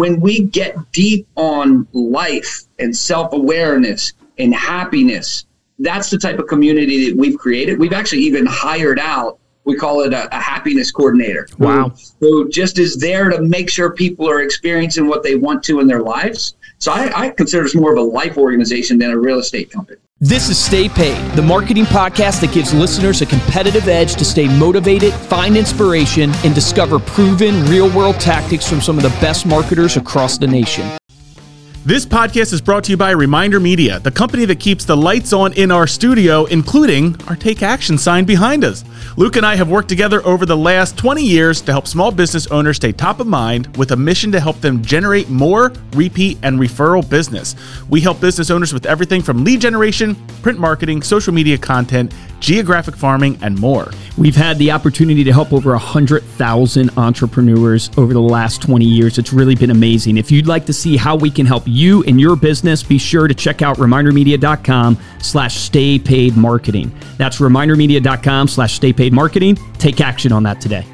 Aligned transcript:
when 0.00 0.18
we 0.18 0.40
get 0.44 0.74
deep 0.92 1.28
on 1.36 1.86
life 1.92 2.62
and 2.78 2.96
self 2.96 3.34
awareness 3.34 4.14
and 4.38 4.54
happiness, 4.54 5.44
that's 5.78 6.08
the 6.08 6.16
type 6.16 6.38
of 6.38 6.46
community 6.46 7.10
that 7.10 7.18
we've 7.18 7.38
created. 7.38 7.78
We've 7.78 7.92
actually 7.92 8.22
even 8.22 8.46
hired 8.46 8.98
out 8.98 9.38
we 9.64 9.76
call 9.76 10.00
it 10.00 10.14
a, 10.14 10.34
a 10.34 10.40
happiness 10.40 10.90
coordinator. 10.90 11.46
Wow. 11.58 11.92
Who, 12.18 12.44
who, 12.44 12.48
just 12.48 12.78
is 12.78 12.96
there 12.96 13.28
to 13.28 13.42
make 13.42 13.68
sure 13.68 13.92
people 13.92 14.28
are 14.28 14.40
experiencing 14.40 15.06
what 15.06 15.22
they 15.22 15.36
want 15.36 15.62
to 15.64 15.80
in 15.80 15.86
their 15.86 16.00
lives. 16.00 16.54
So 16.80 16.92
I, 16.92 17.26
I 17.26 17.28
consider 17.28 17.62
this 17.62 17.74
more 17.74 17.92
of 17.92 17.98
a 17.98 18.02
life 18.02 18.38
organization 18.38 18.98
than 18.98 19.10
a 19.10 19.18
real 19.18 19.38
estate 19.38 19.70
company. 19.70 19.98
This 20.18 20.48
is 20.48 20.58
Stay 20.58 20.88
Paid, 20.88 21.32
the 21.32 21.42
marketing 21.42 21.84
podcast 21.84 22.40
that 22.40 22.52
gives 22.52 22.72
listeners 22.72 23.20
a 23.20 23.26
competitive 23.26 23.86
edge 23.86 24.14
to 24.14 24.24
stay 24.24 24.48
motivated, 24.58 25.12
find 25.12 25.58
inspiration, 25.58 26.30
and 26.42 26.54
discover 26.54 26.98
proven 26.98 27.64
real 27.66 27.94
world 27.94 28.18
tactics 28.18 28.66
from 28.66 28.80
some 28.80 28.96
of 28.96 29.02
the 29.02 29.10
best 29.20 29.44
marketers 29.44 29.98
across 29.98 30.38
the 30.38 30.46
nation. 30.46 30.99
This 31.86 32.04
podcast 32.04 32.52
is 32.52 32.60
brought 32.60 32.84
to 32.84 32.90
you 32.90 32.98
by 32.98 33.12
Reminder 33.12 33.58
Media, 33.58 34.00
the 34.00 34.10
company 34.10 34.44
that 34.44 34.60
keeps 34.60 34.84
the 34.84 34.94
lights 34.94 35.32
on 35.32 35.54
in 35.54 35.70
our 35.70 35.86
studio, 35.86 36.44
including 36.44 37.16
our 37.26 37.34
Take 37.34 37.62
Action 37.62 37.96
sign 37.96 38.26
behind 38.26 38.64
us. 38.64 38.84
Luke 39.16 39.36
and 39.36 39.46
I 39.46 39.56
have 39.56 39.70
worked 39.70 39.88
together 39.88 40.22
over 40.26 40.44
the 40.44 40.56
last 40.58 40.98
20 40.98 41.24
years 41.24 41.62
to 41.62 41.72
help 41.72 41.86
small 41.86 42.10
business 42.10 42.46
owners 42.48 42.76
stay 42.76 42.92
top 42.92 43.18
of 43.18 43.26
mind 43.26 43.74
with 43.78 43.92
a 43.92 43.96
mission 43.96 44.30
to 44.32 44.40
help 44.40 44.60
them 44.60 44.84
generate 44.84 45.30
more 45.30 45.72
repeat 45.94 46.36
and 46.42 46.60
referral 46.60 47.08
business. 47.08 47.56
We 47.88 48.02
help 48.02 48.20
business 48.20 48.50
owners 48.50 48.74
with 48.74 48.84
everything 48.84 49.22
from 49.22 49.42
lead 49.42 49.62
generation, 49.62 50.16
print 50.42 50.58
marketing, 50.58 51.00
social 51.00 51.32
media 51.32 51.56
content, 51.56 52.12
geographic 52.40 52.96
farming, 52.96 53.38
and 53.42 53.58
more. 53.58 53.90
We've 54.18 54.36
had 54.36 54.58
the 54.58 54.70
opportunity 54.72 55.22
to 55.24 55.32
help 55.32 55.52
over 55.52 55.70
100,000 55.72 56.90
entrepreneurs 56.96 57.90
over 57.96 58.12
the 58.12 58.20
last 58.20 58.62
20 58.62 58.84
years. 58.84 59.18
It's 59.18 59.32
really 59.32 59.54
been 59.54 59.70
amazing. 59.70 60.16
If 60.16 60.30
you'd 60.30 60.46
like 60.46 60.66
to 60.66 60.72
see 60.72 60.96
how 60.96 61.16
we 61.16 61.30
can 61.30 61.46
help 61.46 61.62
you 61.66 62.02
and 62.04 62.20
your 62.20 62.36
business, 62.36 62.82
be 62.82 62.98
sure 62.98 63.28
to 63.28 63.34
check 63.34 63.62
out 63.62 63.76
remindermedia.com 63.76 64.98
slash 65.20 65.56
stay 65.56 65.98
paid 65.98 66.36
marketing. 66.36 66.92
That's 67.16 67.38
remindermedia.com 67.38 68.48
slash 68.48 68.74
stay 68.74 68.92
paid 68.92 69.12
marketing. 69.12 69.56
Take 69.78 70.00
action 70.00 70.32
on 70.32 70.42
that 70.42 70.60
today. 70.60 70.84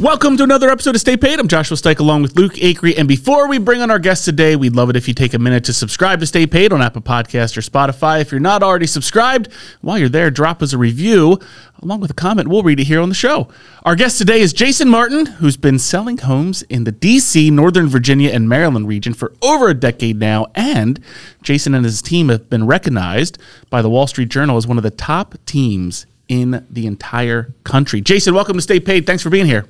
Welcome 0.00 0.36
to 0.38 0.42
another 0.42 0.70
episode 0.70 0.96
of 0.96 1.00
Stay 1.00 1.16
Paid. 1.16 1.38
I'm 1.38 1.46
Joshua 1.46 1.76
Stike 1.76 2.00
along 2.00 2.22
with 2.22 2.36
Luke 2.36 2.54
Acree. 2.54 2.98
And 2.98 3.06
before 3.06 3.46
we 3.46 3.58
bring 3.58 3.80
on 3.80 3.92
our 3.92 4.00
guest 4.00 4.24
today, 4.24 4.56
we'd 4.56 4.74
love 4.74 4.90
it 4.90 4.96
if 4.96 5.06
you 5.06 5.14
take 5.14 5.34
a 5.34 5.38
minute 5.38 5.62
to 5.64 5.72
subscribe 5.72 6.18
to 6.18 6.26
Stay 6.26 6.48
Paid 6.48 6.72
on 6.72 6.82
Apple 6.82 7.00
Podcast 7.00 7.56
or 7.56 7.60
Spotify. 7.60 8.20
If 8.20 8.32
you're 8.32 8.40
not 8.40 8.64
already 8.64 8.88
subscribed, 8.88 9.52
while 9.82 9.96
you're 9.96 10.08
there, 10.08 10.32
drop 10.32 10.62
us 10.62 10.72
a 10.72 10.78
review 10.78 11.38
along 11.80 12.00
with 12.00 12.10
a 12.10 12.14
comment. 12.14 12.48
We'll 12.48 12.64
read 12.64 12.80
it 12.80 12.84
here 12.84 13.00
on 13.00 13.08
the 13.08 13.14
show. 13.14 13.48
Our 13.84 13.94
guest 13.94 14.18
today 14.18 14.40
is 14.40 14.52
Jason 14.52 14.88
Martin, 14.88 15.26
who's 15.26 15.56
been 15.56 15.78
selling 15.78 16.18
homes 16.18 16.62
in 16.62 16.82
the 16.82 16.92
DC, 16.92 17.52
Northern 17.52 17.86
Virginia, 17.86 18.30
and 18.30 18.48
Maryland 18.48 18.88
region 18.88 19.14
for 19.14 19.32
over 19.42 19.68
a 19.68 19.74
decade 19.74 20.18
now. 20.18 20.48
And 20.56 20.98
Jason 21.40 21.72
and 21.72 21.84
his 21.84 22.02
team 22.02 22.30
have 22.30 22.50
been 22.50 22.66
recognized 22.66 23.38
by 23.70 23.80
the 23.80 23.88
Wall 23.88 24.08
Street 24.08 24.28
Journal 24.28 24.56
as 24.56 24.66
one 24.66 24.76
of 24.76 24.82
the 24.82 24.90
top 24.90 25.36
teams 25.46 26.06
in 26.26 26.66
the 26.68 26.88
entire 26.88 27.54
country. 27.62 28.00
Jason, 28.00 28.34
welcome 28.34 28.56
to 28.56 28.62
Stay 28.62 28.80
Paid. 28.80 29.06
Thanks 29.06 29.22
for 29.22 29.30
being 29.30 29.46
here. 29.46 29.66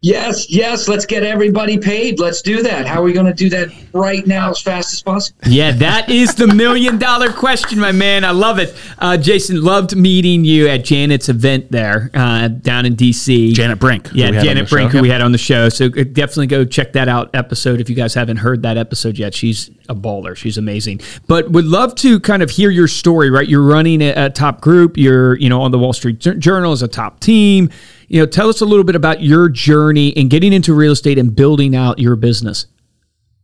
Yes, 0.00 0.48
yes. 0.48 0.86
Let's 0.86 1.04
get 1.04 1.24
everybody 1.24 1.76
paid. 1.76 2.20
Let's 2.20 2.40
do 2.40 2.62
that. 2.62 2.86
How 2.86 3.00
are 3.00 3.02
we 3.02 3.12
going 3.12 3.26
to 3.26 3.34
do 3.34 3.48
that 3.50 3.68
right 3.92 4.24
now 4.28 4.50
as 4.50 4.60
fast 4.60 4.92
as 4.92 5.02
possible? 5.02 5.40
Yeah, 5.46 5.72
that 5.72 6.08
is 6.08 6.36
the 6.36 6.46
million 6.46 6.98
dollar 6.98 7.32
question, 7.32 7.80
my 7.80 7.90
man. 7.90 8.24
I 8.24 8.30
love 8.30 8.60
it. 8.60 8.76
Uh, 9.00 9.16
Jason, 9.16 9.60
loved 9.60 9.96
meeting 9.96 10.44
you 10.44 10.68
at 10.68 10.84
Janet's 10.84 11.28
event 11.28 11.72
there 11.72 12.12
uh, 12.14 12.46
down 12.46 12.86
in 12.86 12.94
DC. 12.94 13.52
Janet 13.54 13.80
Brink. 13.80 14.08
Yeah, 14.12 14.30
Janet 14.30 14.70
Brink, 14.70 14.92
show. 14.92 14.98
who 14.98 15.02
we 15.02 15.08
had 15.08 15.20
on 15.20 15.32
the 15.32 15.38
show. 15.38 15.68
So 15.68 15.86
uh, 15.86 16.04
definitely 16.12 16.46
go 16.46 16.64
check 16.64 16.92
that 16.92 17.08
out 17.08 17.34
episode 17.34 17.80
if 17.80 17.90
you 17.90 17.96
guys 17.96 18.14
haven't 18.14 18.36
heard 18.36 18.62
that 18.62 18.76
episode 18.76 19.18
yet. 19.18 19.34
She's 19.34 19.68
a 19.88 19.96
baller. 19.96 20.36
She's 20.36 20.58
amazing. 20.58 21.00
But 21.26 21.50
would 21.50 21.64
love 21.64 21.96
to 21.96 22.20
kind 22.20 22.44
of 22.44 22.50
hear 22.50 22.70
your 22.70 22.86
story, 22.86 23.30
right? 23.30 23.48
You're 23.48 23.64
running 23.64 24.00
a, 24.02 24.26
a 24.26 24.30
top 24.30 24.60
group. 24.60 24.96
You're, 24.96 25.36
you 25.38 25.48
know, 25.48 25.60
on 25.60 25.72
the 25.72 25.78
Wall 25.78 25.92
Street 25.92 26.20
Journal 26.20 26.70
as 26.70 26.82
a 26.82 26.88
top 26.88 27.18
team 27.18 27.70
you 28.08 28.20
know, 28.20 28.26
tell 28.26 28.48
us 28.48 28.60
a 28.60 28.64
little 28.64 28.84
bit 28.84 28.96
about 28.96 29.22
your 29.22 29.48
journey 29.48 30.08
in 30.08 30.28
getting 30.28 30.52
into 30.52 30.74
real 30.74 30.92
estate 30.92 31.18
and 31.18 31.34
building 31.34 31.76
out 31.76 31.98
your 31.98 32.16
business. 32.16 32.66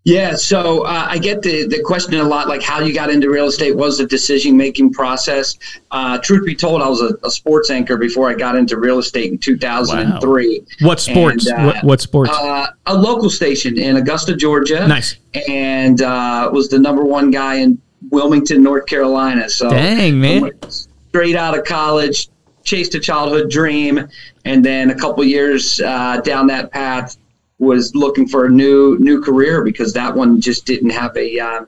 Yeah, 0.05 0.35
so 0.35 0.83
uh, 0.83 1.07
I 1.09 1.17
get 1.17 1.41
the, 1.41 1.67
the 1.67 1.83
question 1.83 2.15
a 2.15 2.25
lot, 2.25 2.47
like 2.47 2.63
how 2.63 2.81
you 2.81 2.93
got 2.93 3.09
into 3.09 3.31
real 3.31 3.47
estate. 3.47 3.75
was 3.75 3.97
the 3.97 4.07
decision 4.07 4.55
making 4.55 4.93
process? 4.93 5.57
Uh, 5.93 6.19
truth 6.19 6.45
be 6.45 6.55
told, 6.55 6.83
I 6.83 6.89
was 6.89 7.01
a, 7.01 7.17
a, 7.25 7.31
sports 7.31 7.71
anchor 7.71 7.97
before 7.97 8.29
I 8.29 8.35
got 8.35 8.55
into 8.55 8.79
real 8.79 8.99
estate 8.99 9.33
in 9.33 9.39
2003. 9.39 10.59
Wow. 10.59 10.87
What 10.87 11.01
sports? 11.01 11.47
And, 11.47 11.59
uh, 11.59 11.65
what, 11.65 11.85
what, 11.85 12.01
sports? 12.03 12.31
Uh, 12.33 12.67
a 12.85 12.95
local 12.95 13.31
station 13.31 13.79
in 13.79 13.97
Augusta, 13.97 14.37
Georgia. 14.37 14.87
Nice. 14.87 15.17
And 15.49 16.03
uh, 16.03 16.51
was 16.53 16.69
the 16.69 16.79
number 16.79 17.03
one 17.03 17.31
guy 17.31 17.55
in 17.57 17.81
Wilmington, 18.11 18.63
North 18.63 18.85
Carolina. 18.85 19.49
So 19.49 19.71
dang 19.71 20.21
man, 20.21 20.51
straight 20.69 21.37
out 21.37 21.59
of 21.59 21.65
college, 21.65 22.29
chased 22.65 22.95
a 22.95 23.01
childhood 23.01 23.51
dream, 23.51 24.09
and 24.45 24.65
then 24.65 24.91
a 24.91 24.95
couple 24.95 25.23
years 25.25 25.81
uh, 25.81 26.21
down 26.23 26.47
that 26.49 26.73
path 26.73 27.17
was 27.59 27.95
looking 27.95 28.27
for 28.27 28.47
a 28.47 28.51
new 28.51 28.99
new 28.99 29.23
career 29.23 29.63
because 29.63 29.93
that 29.93 30.15
one 30.15 30.41
just 30.41 30.67
didn't 30.67 30.91
have 30.91 31.17
a 31.17 31.39
uh, 31.39 31.65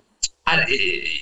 I, 0.46 0.64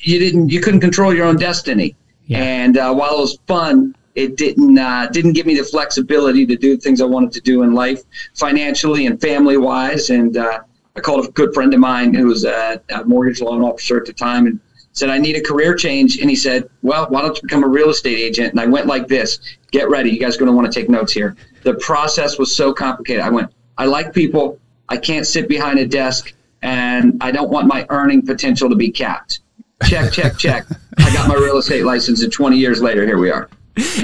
you 0.03 0.19
didn't 0.19 0.49
you 0.49 0.61
couldn't 0.61 0.81
control 0.81 1.15
your 1.15 1.27
own 1.27 1.37
destiny, 1.37 1.97
yeah. 2.27 2.39
and 2.39 2.79
uh, 2.79 2.95
while 2.95 3.19
it 3.19 3.21
was 3.21 3.39
fun, 3.47 3.95
it 4.15 4.37
didn't 4.37 4.79
uh, 4.79 5.09
didn't 5.13 5.33
give 5.33 5.47
me 5.47 5.57
the 5.57 5.65
flexibility 5.65 6.47
to 6.47 6.57
do 6.57 6.77
things 6.77 7.01
I 7.01 7.07
wanted 7.07 7.33
to 7.33 7.41
do 7.41 7.63
in 7.63 7.75
life, 7.75 8.03
financially 8.35 9.07
and 9.07 9.21
family 9.21 9.57
wise. 9.57 10.11
And 10.11 10.37
uh, 10.37 10.61
I 10.97 11.01
called 11.01 11.27
a 11.27 11.31
good 11.33 11.53
friend 11.53 11.75
of 11.75 11.81
mine 11.81 12.15
who 12.15 12.27
was 12.27 12.45
a, 12.45 12.81
a 12.91 13.05
mortgage 13.05 13.41
loan 13.41 13.63
officer 13.63 13.99
at 13.99 14.07
the 14.07 14.13
time, 14.13 14.47
and 14.47 14.61
said, 14.95 15.11
I 15.11 15.19
need 15.19 15.37
a 15.37 15.43
career 15.43 15.75
change. 15.75 16.19
And 16.19 16.31
he 16.31 16.37
said, 16.37 16.69
Well, 16.83 17.07
why 17.11 17.21
don't 17.21 17.37
you 17.37 17.43
become 17.43 17.65
a 17.65 17.69
real 17.69 17.91
estate 17.91 18.19
agent? 18.19 18.53
And 18.53 18.61
I 18.61 18.67
went 18.67 18.87
like 18.87 19.07
this 19.09 19.39
get 19.75 19.91
ready. 19.91 20.11
You 20.11 20.21
guys 20.21 20.37
are 20.37 20.39
going 20.39 20.51
to 20.51 20.57
want 20.57 20.73
to 20.73 20.81
take 20.81 20.89
notes 20.89 21.13
here. 21.13 21.37
The 21.65 21.75
process 21.75 22.39
was 22.39 22.55
so 22.55 22.73
complicated. 22.73 23.23
I 23.23 23.29
went, 23.29 23.53
I 23.77 23.87
like 23.87 24.15
people. 24.15 24.61
I 24.89 24.97
can't 24.97 25.27
sit 25.27 25.49
behind 25.49 25.81
a 25.81 25.87
desk 25.87 26.33
and 26.63 27.19
I 27.21 27.33
don't 27.33 27.51
want 27.51 27.67
my 27.67 27.85
earning 27.91 28.23
potential 28.23 28.71
to 28.71 28.77
be 28.77 28.91
capped. 28.91 29.41
Check, 29.85 30.13
check, 30.13 30.39
check. 30.39 30.65
I 30.99 31.13
got 31.13 31.29
my 31.29 31.35
real 31.35 31.59
estate 31.59 31.85
license, 31.85 32.23
and 32.23 32.33
20 32.33 32.57
years 32.57 32.81
later, 32.81 33.05
here 33.05 33.19
we 33.19 33.31
are. 33.31 33.51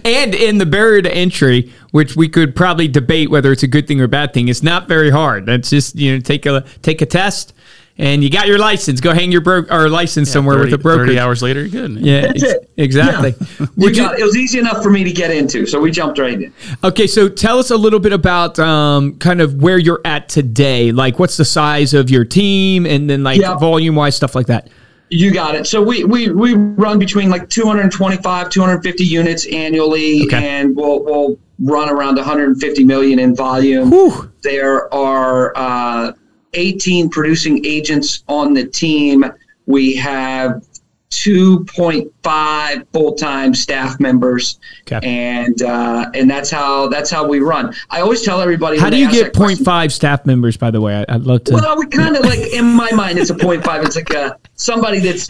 And 0.05 0.35
in 0.35 0.59
the 0.59 0.67
barrier 0.67 1.01
to 1.01 1.15
entry, 1.15 1.73
which 1.93 2.17
we 2.17 2.29
could 2.29 2.57
probably 2.57 2.89
debate 2.89 3.31
whether 3.31 3.53
it's 3.53 3.63
a 3.63 3.69
good 3.69 3.87
thing 3.87 4.01
or 4.01 4.05
a 4.05 4.09
bad 4.09 4.35
thing, 4.35 4.49
it's 4.49 4.65
not 4.65 4.89
very 4.89 5.11
hard. 5.11 5.47
That's 5.47 5.71
just 5.71 5.95
you 5.95 6.13
know 6.13 6.21
take 6.21 6.45
a 6.45 6.65
take 6.83 7.01
a 7.01 7.07
test, 7.07 7.55
and 7.99 8.25
you 8.25 8.31
got 8.31 8.47
your 8.47 8.59
license. 8.59 9.01
Go 9.01 9.13
hang 9.13 9.31
your 9.31 9.41
bro- 9.41 9.67
or 9.71 9.89
license 9.89 10.29
yeah, 10.29 10.33
somewhere 10.33 10.57
30, 10.57 10.71
with 10.71 10.81
a 10.81 10.83
broker. 10.83 11.07
Thirty 11.07 11.19
hours 11.19 11.43
later, 11.43 11.61
you're 11.65 11.89
good. 11.89 12.01
Yeah, 12.01 12.21
That's 12.23 12.43
it. 12.43 12.71
exactly. 12.77 13.35
Yeah. 13.61 13.67
You 13.77 13.95
got, 13.95 14.19
it 14.19 14.25
was 14.25 14.37
easy 14.37 14.59
enough 14.59 14.83
for 14.83 14.91
me 14.91 15.05
to 15.05 15.13
get 15.13 15.31
into, 15.31 15.67
so 15.67 15.81
we 15.81 15.91
jumped 15.91 16.19
right 16.19 16.41
in. 16.41 16.53
Okay, 16.83 17.07
so 17.07 17.29
tell 17.29 17.59
us 17.59 17.71
a 17.71 17.77
little 17.77 17.99
bit 17.99 18.13
about 18.13 18.59
um, 18.59 19.19
kind 19.19 19.41
of 19.41 19.63
where 19.63 19.79
you're 19.79 20.01
at 20.05 20.29
today. 20.29 20.93
Like, 20.93 21.19
what's 21.19 21.37
the 21.37 21.45
size 21.45 21.93
of 21.95 22.11
your 22.11 22.25
team, 22.25 22.87
and 22.87 23.09
then 23.09 23.23
like 23.23 23.41
yeah. 23.41 23.57
volume 23.57 23.95
wise 23.95 24.17
stuff 24.17 24.35
like 24.35 24.47
that. 24.47 24.69
You 25.11 25.33
got 25.33 25.57
it. 25.57 25.67
So 25.67 25.83
we, 25.83 26.05
we, 26.05 26.31
we 26.31 26.55
run 26.55 26.99
between 26.99 27.31
like 27.31 27.49
225, 27.51 28.49
250 28.49 29.05
units 29.05 29.47
annually, 29.47 30.23
okay. 30.25 30.49
and 30.49 30.75
we'll, 30.77 31.05
we'll 31.05 31.39
run 31.59 31.91
around 31.91 32.17
150 32.17 32.85
million 32.85 33.19
in 33.19 33.35
volume. 33.35 33.91
Whew. 33.91 34.31
There 34.43 34.93
are 34.95 35.53
uh, 35.57 36.13
18 36.55 37.11
producing 37.11 37.65
agents 37.65 38.25
on 38.29 38.55
the 38.55 38.67
team. 38.67 39.25
We 39.67 39.95
have 39.97 40.63
2.5 41.11 42.87
full-time 42.93 43.53
staff 43.53 43.99
members 43.99 44.61
okay. 44.83 45.01
and 45.03 45.61
uh, 45.63 46.09
and 46.15 46.31
that's 46.31 46.51
how 46.51 46.87
that's 46.87 47.11
how 47.11 47.27
we 47.27 47.41
run 47.41 47.75
i 47.91 48.01
always 48.01 48.23
tell 48.23 48.41
everybody 48.41 48.79
how 48.79 48.89
do 48.89 48.97
you 48.97 49.11
get 49.11 49.33
0.5 49.33 49.65
question, 49.65 49.91
staff 49.91 50.25
members 50.25 50.57
by 50.57 50.71
the 50.71 50.81
way 50.81 51.05
I, 51.09 51.17
would 51.17 51.27
love 51.27 51.45
to 51.45 51.55
well 51.55 51.77
we 51.77 51.87
kind 51.87 52.17
of 52.17 52.25
like 52.25 52.39
in 52.39 52.65
my 52.65 52.93
mind 52.93 53.19
it's 53.19 53.31
a 53.31 53.35
0.5 53.35 53.85
it's 53.85 53.97
like 53.97 54.11
a 54.11 54.39
somebody 54.55 55.01
that's 55.01 55.29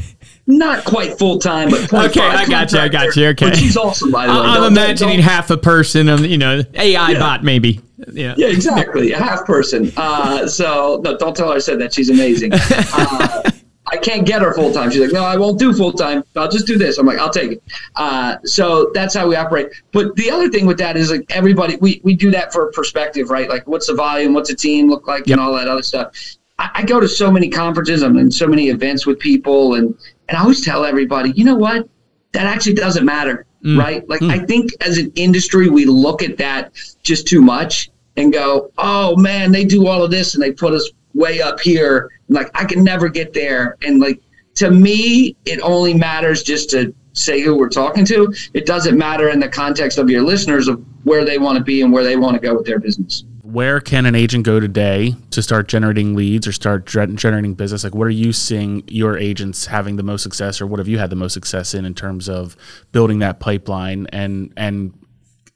not 0.59 0.85
quite 0.85 1.19
full 1.19 1.39
time, 1.39 1.71
but 1.71 1.93
okay, 1.93 2.21
I 2.21 2.47
got 2.47 2.73
you, 2.73 2.79
I 2.79 2.89
got 2.89 3.17
you. 3.17 3.29
Okay, 3.29 3.51
but 3.51 3.57
she's 3.57 3.77
awesome. 3.77 4.11
By 4.11 4.27
the 4.27 4.33
way, 4.33 4.39
I'm 4.39 4.61
don't, 4.63 4.73
imagining 4.73 5.17
don't, 5.17 5.25
half 5.25 5.51
a 5.51 5.57
person, 5.57 6.07
you 6.25 6.39
know, 6.39 6.63
AI 6.75 7.11
yeah. 7.11 7.19
bot 7.19 7.45
maybe. 7.45 7.81
Yeah, 8.13 8.35
yeah, 8.37 8.49
exactly, 8.49 9.13
a 9.13 9.19
half 9.19 9.45
person. 9.45 9.93
Uh, 9.97 10.47
so 10.47 11.01
no, 11.05 11.17
don't 11.17 11.37
tell 11.37 11.49
her 11.49 11.57
I 11.57 11.59
said 11.59 11.81
that. 11.81 11.93
She's 11.93 12.11
amazing. 12.11 12.53
Uh, 12.93 13.51
I 13.93 13.97
can't 13.97 14.25
get 14.25 14.41
her 14.41 14.55
full 14.55 14.73
time. 14.73 14.91
She's 14.91 15.01
like, 15.01 15.13
no, 15.13 15.25
I 15.25 15.37
won't 15.37 15.59
do 15.59 15.73
full 15.73 15.93
time. 15.93 16.23
I'll 16.37 16.51
just 16.51 16.67
do 16.67 16.79
this. 16.79 16.99
I'm 16.99 17.07
like, 17.07 17.19
I'll 17.19 17.31
take 17.31 17.53
it. 17.53 17.63
Uh, 17.97 18.37
so 18.45 18.91
that's 18.95 19.15
how 19.15 19.27
we 19.27 19.35
operate. 19.35 19.69
But 19.93 20.15
the 20.15 20.31
other 20.31 20.49
thing 20.49 20.67
with 20.67 20.79
that 20.79 20.97
is 20.97 21.11
like 21.11 21.25
everybody, 21.31 21.77
we, 21.77 22.01
we 22.05 22.15
do 22.15 22.31
that 22.31 22.53
for 22.53 22.71
perspective, 22.71 23.31
right? 23.31 23.49
Like, 23.49 23.67
what's 23.67 23.89
the 23.89 23.95
volume? 23.95 24.33
What's 24.33 24.51
a 24.51 24.55
team 24.55 24.89
look 24.89 25.09
like? 25.09 25.27
Yep. 25.27 25.39
And 25.39 25.41
all 25.41 25.55
that 25.55 25.67
other 25.67 25.83
stuff. 25.83 26.15
I, 26.59 26.71
I, 26.75 26.83
go 26.85 27.01
to 27.01 27.09
so 27.09 27.33
many 27.33 27.49
conferences. 27.49 28.03
I'm 28.03 28.17
in 28.17 28.31
so 28.31 28.47
many 28.47 28.69
events 28.69 29.07
with 29.07 29.19
people, 29.19 29.75
and 29.75 29.97
and 30.31 30.39
I 30.39 30.43
always 30.43 30.65
tell 30.65 30.85
everybody, 30.85 31.33
you 31.33 31.45
know 31.45 31.57
what? 31.57 31.89
That 32.33 32.47
actually 32.47 32.75
doesn't 32.75 33.05
matter, 33.05 33.47
mm. 33.65 33.77
right? 33.77 34.09
Like, 34.09 34.21
mm. 34.21 34.31
I 34.31 34.39
think 34.39 34.71
as 34.81 34.97
an 34.97 35.13
industry, 35.17 35.69
we 35.69 35.85
look 35.87 36.23
at 36.23 36.39
that 36.39 36.73
just 37.03 37.27
too 37.27 37.43
much 37.43 37.91
and 38.17 38.33
go, 38.33 38.71
oh 38.79 39.17
man, 39.17 39.51
they 39.51 39.65
do 39.65 39.89
all 39.89 40.05
of 40.05 40.13
this 40.13 40.35
and 40.35 40.43
they 40.43 40.53
put 40.53 40.73
us 40.73 40.89
way 41.15 41.43
up 41.43 41.61
here. 41.61 42.11
Like 42.29 42.49
I 42.55 42.65
can 42.65 42.85
never 42.85 43.09
get 43.09 43.33
there. 43.33 43.77
And 43.83 43.99
like 43.99 44.23
to 44.55 44.71
me, 44.71 45.37
it 45.47 45.61
only 45.63 45.95
matters 45.95 46.45
just 46.45 46.71
to 46.71 46.95
say 47.13 47.41
who 47.41 47.57
we're 47.57 47.69
talking 47.69 48.05
to. 48.05 48.33
It 48.55 48.67
doesn't 48.67 48.97
matter 48.97 49.31
in 49.31 49.41
the 49.41 49.49
context 49.49 49.99
of 49.99 50.09
your 50.09 50.23
listeners 50.23 50.69
of 50.69 50.85
where 51.03 51.25
they 51.25 51.39
want 51.39 51.59
to 51.59 51.65
be 51.65 51.83
and 51.83 51.93
where 51.93 52.05
they 52.05 52.17
want 52.17 52.35
to 52.35 52.41
go 52.41 52.55
with 52.55 52.67
their 52.67 52.79
business. 52.79 53.25
Where 53.53 53.81
can 53.81 54.07
an 54.07 54.15
agent 54.15 54.45
go 54.45 54.61
today 54.61 55.17
to 55.33 55.43
start 55.43 55.67
generating 55.67 56.15
leads 56.15 56.47
or 56.47 56.53
start 56.53 56.87
generating 56.87 57.55
business? 57.55 57.83
Like, 57.83 57.95
what 57.95 58.07
are 58.07 58.11
you 58.11 58.33
seeing 58.33 58.85
your 58.87 59.19
agents 59.19 59.67
having 59.67 59.97
the 59.97 60.05
most 60.05 60.23
success, 60.23 60.61
or 60.61 60.67
what 60.67 60.79
have 60.79 60.87
you 60.87 60.99
had 60.99 61.11
the 61.11 61.17
most 61.17 61.35
success 61.35 61.75
in 61.75 61.85
in 61.85 61.95
terms 61.95 62.29
of 62.29 62.57
building 62.93 63.19
that 63.21 63.41
pipeline 63.41 64.07
and 64.13 64.53
and 64.57 64.95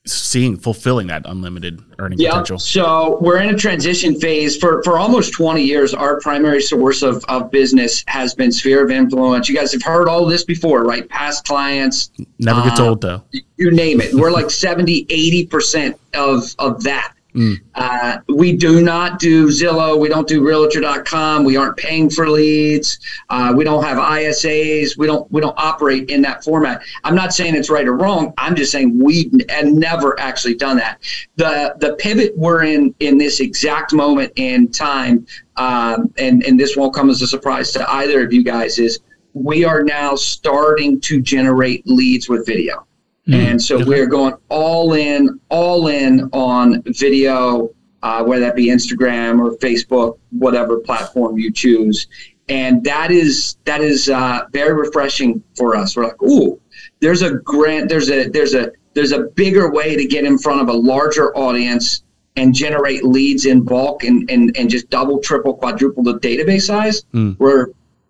seeing 0.07 0.57
fulfilling 0.57 1.07
that 1.07 1.23
unlimited 1.25 1.83
earning 2.01 2.19
yeah, 2.19 2.31
potential? 2.31 2.59
So 2.59 3.19
we're 3.21 3.39
in 3.39 3.55
a 3.55 3.57
transition 3.57 4.19
phase. 4.19 4.57
For 4.57 4.83
for 4.83 4.99
almost 4.99 5.33
20 5.33 5.63
years, 5.63 5.95
our 5.95 6.19
primary 6.21 6.63
source 6.63 7.03
of, 7.03 7.25
of 7.29 7.51
business 7.53 8.03
has 8.09 8.35
been 8.35 8.51
sphere 8.51 8.85
of 8.85 8.91
influence. 8.91 9.49
You 9.49 9.55
guys 9.55 9.73
have 9.73 9.83
heard 9.83 10.09
all 10.09 10.27
this 10.27 10.45
before, 10.45 10.83
right? 10.83 11.09
Past 11.09 11.47
clients. 11.47 12.11
Never 12.41 12.63
gets 12.63 12.81
uh, 12.81 12.89
old 12.89 13.03
though. 13.03 13.23
You 13.57 13.71
name 13.71 14.01
it. 14.01 14.15
We're 14.15 14.33
like 14.33 14.51
70, 14.51 15.07
80% 15.07 15.97
of 16.15 16.55
of 16.59 16.83
that. 16.83 17.15
Mm. 17.35 17.61
Uh, 17.75 18.19
we 18.29 18.57
do 18.57 18.81
not 18.81 19.19
do 19.19 19.49
Zillow. 19.49 19.99
We 19.99 20.09
don't 20.09 20.29
do 20.29 20.47
Realtor.com. 20.47 21.43
We 21.43 21.57
aren't 21.57 21.77
paying 21.77 22.09
for 22.09 22.29
leads. 22.29 23.01
Uh, 23.29 23.53
we 23.57 23.65
don't 23.65 23.83
have 23.83 23.99
ISAs. 23.99 24.97
We 24.97 25.09
don't 25.09 25.31
we 25.33 25.41
don't 25.41 25.59
operate 25.59 26.11
in 26.11 26.23
that 26.23 26.45
format. 26.45 26.83
I'm 27.03 27.17
not 27.17 27.33
saying 27.33 27.57
it's 27.57 27.71
right 27.71 27.87
or 27.89 27.97
wrong. 27.97 28.33
I'm 28.39 28.55
just 28.55 28.71
saying 28.71 29.03
we 29.03 29.33
have 29.49 29.67
never 29.67 30.19
actually 30.21 30.55
done 30.55 30.77
that. 30.77 31.01
The 31.35 31.75
the 31.81 31.95
pivot 31.97 32.37
we're 32.37 32.65
in 32.65 32.95
in 33.01 33.19
this 33.19 33.41
exact 33.41 33.93
moment 33.93 34.33
in 34.37 34.71
time, 34.71 35.27
um, 35.57 36.15
and 36.19 36.45
and 36.45 36.59
this 36.59 36.77
won't 36.77 36.95
come 36.95 37.11
as 37.11 37.21
a 37.21 37.27
surprise 37.27 37.73
to 37.73 37.91
either 37.95 38.25
of 38.25 38.33
you 38.33 38.45
guys, 38.45 38.79
is 38.79 39.01
we 39.33 39.65
are 39.65 39.83
now 39.83 40.15
starting 40.15 41.01
to 41.01 41.21
generate 41.21 41.85
leads 41.85 42.29
with 42.29 42.47
video. 42.47 42.87
Mm. 43.29 43.35
And 43.35 43.63
so 43.63 43.85
we're 43.85 44.07
going 44.07 44.35
all 44.49 44.95
in, 44.95 45.41
all 45.49 45.89
in 45.89 46.29
on 46.33 46.83
video, 46.83 47.71
uh, 48.03 48.23
whether 48.23 48.45
that 48.45 48.55
be 48.55 48.67
Instagram 48.67 49.41
or 49.41 49.57
Facebook, 49.57 50.19
whatever 50.31 50.79
platform 50.79 51.39
you 51.39 51.51
choose. 51.51 52.07
And 52.51 52.85
that 52.85 53.11
is 53.11 53.57
that 53.65 53.81
is 53.81 54.11
uh, 54.11 54.43
very 54.53 54.75
refreshing 54.75 55.43
for 55.57 55.75
us. 55.77 55.97
We're 55.97 56.05
like, 56.05 56.23
ooh, 56.23 56.61
there's 57.01 57.23
a 57.23 57.37
grant, 57.37 57.89
there's 57.89 58.11
a 58.11 58.29
there's 58.29 58.55
a 58.55 58.71
there's 58.93 59.13
a 59.13 59.21
bigger 59.35 59.71
way 59.71 59.97
to 59.97 60.05
get 60.05 60.25
in 60.25 60.37
front 60.37 60.61
of 60.61 60.69
a 60.69 60.73
larger 60.73 61.35
audience 61.35 62.03
and 62.37 62.53
generate 62.53 63.05
leads 63.05 63.47
in 63.47 63.63
bulk 63.63 64.05
and 64.05 64.31
and, 64.31 64.55
and 64.59 64.69
just 64.69 64.91
double, 64.91 65.21
triple, 65.21 65.55
quadruple 65.55 66.03
the 66.03 66.19
database 66.19 66.63
size. 66.63 67.05
Mm. 67.15 67.39
We're 67.39 67.69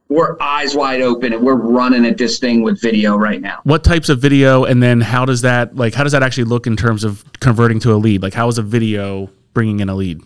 we're 0.09 0.37
eyes 0.41 0.75
wide 0.75 1.01
open 1.01 1.33
and 1.33 1.43
we're 1.43 1.55
running 1.55 2.05
at 2.05 2.19
this 2.19 2.39
thing 2.39 2.63
with 2.63 2.81
video 2.81 3.17
right 3.17 3.41
now. 3.41 3.61
What 3.65 3.85
types 3.85 4.09
of 4.09 4.19
video, 4.21 4.65
and 4.65 4.83
then 4.83 5.01
how 5.01 5.25
does 5.25 5.43
that 5.43 5.77
like? 5.77 5.95
How 5.95 6.03
does 6.03 6.13
that 6.13 6.23
actually 6.23 6.45
look 6.45 6.67
in 6.67 6.77
terms 6.77 7.05
of 7.05 7.25
converting 7.41 7.81
to 7.81 7.93
a 7.93 7.97
lead? 7.97 8.23
Like, 8.23 8.35
how 8.35 8.49
is 8.49 8.59
a 8.59 8.63
video 8.63 9.31
bringing 9.53 9.81
in 9.81 9.89
a 9.89 9.95
lead? 9.95 10.21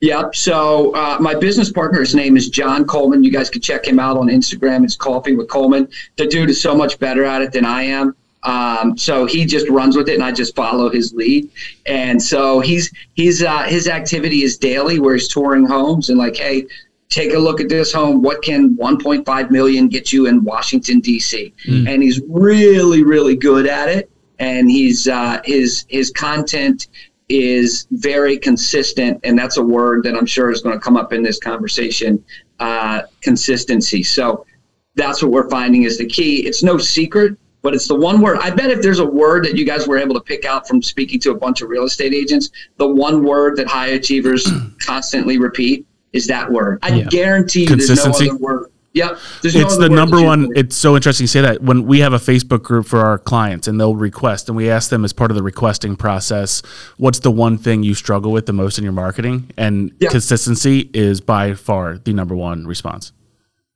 Yep. 0.00 0.34
So 0.34 0.94
uh, 0.94 1.16
my 1.20 1.34
business 1.34 1.72
partner, 1.72 2.00
his 2.00 2.14
name 2.14 2.36
is 2.36 2.50
John 2.50 2.84
Coleman. 2.84 3.24
You 3.24 3.30
guys 3.30 3.48
can 3.48 3.62
check 3.62 3.86
him 3.86 3.98
out 3.98 4.18
on 4.18 4.26
Instagram. 4.26 4.84
It's 4.84 4.96
Coffee 4.96 5.34
with 5.34 5.48
Coleman. 5.48 5.88
The 6.16 6.26
dude 6.26 6.50
is 6.50 6.60
so 6.60 6.74
much 6.74 6.98
better 6.98 7.24
at 7.24 7.40
it 7.40 7.52
than 7.52 7.64
I 7.64 7.84
am. 7.84 8.14
Um, 8.42 8.98
so 8.98 9.24
he 9.24 9.46
just 9.46 9.66
runs 9.70 9.96
with 9.96 10.10
it, 10.10 10.14
and 10.14 10.22
I 10.22 10.30
just 10.30 10.54
follow 10.54 10.90
his 10.90 11.14
lead. 11.14 11.50
And 11.86 12.22
so 12.22 12.60
he's 12.60 12.92
he's 13.14 13.42
uh, 13.42 13.62
his 13.62 13.88
activity 13.88 14.42
is 14.42 14.58
daily, 14.58 14.98
where 14.98 15.14
he's 15.14 15.28
touring 15.28 15.64
homes 15.64 16.10
and 16.10 16.18
like, 16.18 16.36
hey, 16.36 16.66
take 17.08 17.32
a 17.32 17.38
look 17.38 17.60
at 17.60 17.68
this 17.68 17.92
home. 17.92 18.22
What 18.22 18.42
can 18.42 18.76
1.5 18.76 19.50
million 19.50 19.88
get 19.88 20.12
you 20.12 20.26
in 20.26 20.42
Washington 20.42 21.00
D.C.? 21.00 21.52
Mm. 21.66 21.88
And 21.88 22.02
he's 22.02 22.20
really, 22.28 23.02
really 23.02 23.36
good 23.36 23.66
at 23.66 23.88
it. 23.88 24.10
And 24.38 24.70
he's 24.70 25.06
uh, 25.06 25.40
his 25.44 25.84
his 25.88 26.10
content 26.10 26.88
is 27.28 27.86
very 27.92 28.36
consistent, 28.36 29.18
and 29.24 29.38
that's 29.38 29.56
a 29.56 29.62
word 29.62 30.02
that 30.04 30.14
I'm 30.14 30.26
sure 30.26 30.50
is 30.50 30.60
going 30.60 30.76
to 30.76 30.80
come 30.80 30.96
up 30.96 31.12
in 31.12 31.22
this 31.22 31.38
conversation. 31.38 32.22
Uh, 32.60 33.02
consistency. 33.20 34.02
So 34.02 34.46
that's 34.94 35.22
what 35.22 35.32
we're 35.32 35.50
finding 35.50 35.82
is 35.82 35.98
the 35.98 36.06
key. 36.06 36.46
It's 36.46 36.62
no 36.62 36.78
secret, 36.78 37.36
but 37.62 37.74
it's 37.74 37.88
the 37.88 37.96
one 37.96 38.20
word. 38.20 38.38
I 38.40 38.50
bet 38.50 38.70
if 38.70 38.80
there's 38.80 39.00
a 39.00 39.06
word 39.06 39.44
that 39.44 39.56
you 39.56 39.64
guys 39.64 39.88
were 39.88 39.98
able 39.98 40.14
to 40.14 40.20
pick 40.20 40.44
out 40.44 40.68
from 40.68 40.80
speaking 40.80 41.18
to 41.20 41.32
a 41.32 41.34
bunch 41.34 41.62
of 41.62 41.68
real 41.68 41.84
estate 41.84 42.14
agents, 42.14 42.50
the 42.76 42.86
one 42.86 43.24
word 43.24 43.56
that 43.56 43.66
high 43.66 43.88
achievers 43.88 44.48
constantly 44.80 45.38
repeat 45.38 45.84
is 46.14 46.28
that 46.28 46.50
word. 46.50 46.78
I 46.82 46.94
yeah. 46.94 47.04
guarantee 47.04 47.62
you 47.62 47.76
there's 47.76 48.04
no 48.04 48.10
other 48.12 48.36
word. 48.36 48.70
Yep. 48.94 49.18
There's 49.42 49.56
it's 49.56 49.76
no 49.76 49.88
the 49.88 49.88
number 49.88 50.22
one. 50.22 50.50
It's 50.54 50.76
so 50.76 50.94
interesting 50.94 51.24
you 51.24 51.28
say 51.28 51.40
that. 51.40 51.60
When 51.60 51.84
we 51.84 51.98
have 51.98 52.12
a 52.12 52.18
Facebook 52.18 52.62
group 52.62 52.86
for 52.86 53.00
our 53.00 53.18
clients 53.18 53.66
and 53.66 53.78
they'll 53.78 53.96
request, 53.96 54.48
and 54.48 54.56
we 54.56 54.70
ask 54.70 54.88
them 54.88 55.04
as 55.04 55.12
part 55.12 55.32
of 55.32 55.36
the 55.36 55.42
requesting 55.42 55.96
process, 55.96 56.62
what's 56.96 57.18
the 57.18 57.32
one 57.32 57.58
thing 57.58 57.82
you 57.82 57.94
struggle 57.94 58.30
with 58.30 58.46
the 58.46 58.52
most 58.52 58.78
in 58.78 58.84
your 58.84 58.92
marketing? 58.92 59.50
And 59.56 59.92
yep. 59.98 60.12
consistency 60.12 60.90
is 60.94 61.20
by 61.20 61.54
far 61.54 61.98
the 61.98 62.12
number 62.12 62.36
one 62.36 62.68
response. 62.68 63.12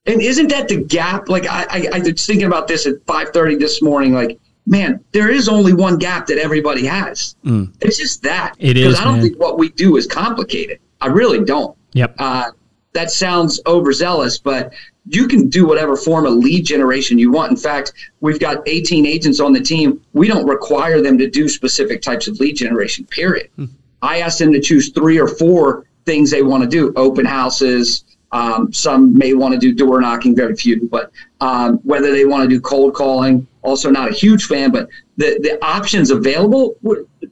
And 0.07 0.23
isn't 0.23 0.49
that 0.51 0.69
the 0.69 0.85
gap? 0.85 1.29
Like 1.29 1.47
I, 1.47 1.67
I, 1.69 1.89
I 1.95 1.99
was 1.99 2.25
thinking 2.25 2.47
about 2.47 2.69
this 2.69 2.87
at 2.87 3.05
5:30 3.07 3.59
this 3.59 3.83
morning. 3.83 4.15
Like, 4.15 4.39
man, 4.67 5.05
there 5.11 5.31
is 5.31 5.49
only 5.49 5.73
one 5.73 5.99
gap 5.99 6.29
that 6.29 6.39
everybody 6.39 6.87
has. 6.87 7.35
Mm. 7.45 7.75
It's 7.81 7.99
just 7.99 8.23
that. 8.23 8.55
It 8.61 8.77
is. 8.77 8.87
Because 8.87 9.01
I 9.01 9.05
don't 9.05 9.15
man. 9.15 9.23
think 9.23 9.41
what 9.41 9.59
we 9.59 9.71
do 9.71 9.97
is 9.97 10.07
complicated. 10.07 10.79
I 11.01 11.09
really 11.09 11.45
don't. 11.45 11.77
Yep. 11.93 12.15
Uh, 12.19 12.51
that 12.93 13.11
sounds 13.11 13.61
overzealous, 13.67 14.39
but 14.39 14.73
you 15.07 15.29
can 15.29 15.49
do 15.49 15.67
whatever 15.67 15.97
form 15.97 16.27
of 16.27 16.35
lead 16.35 16.65
generation 16.65 17.19
you 17.19 17.31
want. 17.31 17.51
In 17.51 17.57
fact, 17.57 17.93
we've 18.21 18.41
got 18.41 18.67
18 18.67 19.07
agents 19.07 19.41
on 19.41 19.53
the 19.53 19.61
team. 19.61 20.01
We 20.13 20.29
don't 20.29 20.47
require 20.47 21.01
them 21.01 21.17
to 21.19 21.29
do 21.29 21.49
specific 21.49 22.03
types 22.03 22.29
of 22.29 22.41
lead 22.41 22.57
generation, 22.57 23.05
period. 23.07 23.51
Hmm. 23.57 23.67
I 24.03 24.21
ask 24.21 24.39
them 24.39 24.53
to 24.53 24.61
choose 24.61 24.91
three 24.91 25.19
or 25.19 25.29
four 25.29 25.87
things 26.05 26.31
they 26.31 26.43
want 26.43 26.63
to 26.63 26.69
do 26.69 26.93
open 26.97 27.25
houses. 27.25 28.05
Um, 28.33 28.73
some 28.73 29.17
may 29.17 29.33
want 29.33 29.55
to 29.55 29.61
do 29.61 29.75
door 29.75 30.01
knocking, 30.01 30.37
very 30.37 30.55
few, 30.55 30.87
but 30.89 31.11
um, 31.41 31.79
whether 31.79 32.13
they 32.13 32.27
want 32.27 32.43
to 32.43 32.49
do 32.49 32.61
cold 32.61 32.95
calling, 32.95 33.47
also 33.63 33.91
not 33.91 34.11
a 34.11 34.13
huge 34.13 34.45
fan, 34.45 34.71
but 34.71 34.89
the, 35.17 35.39
the 35.41 35.65
options 35.65 36.11
available, 36.11 36.77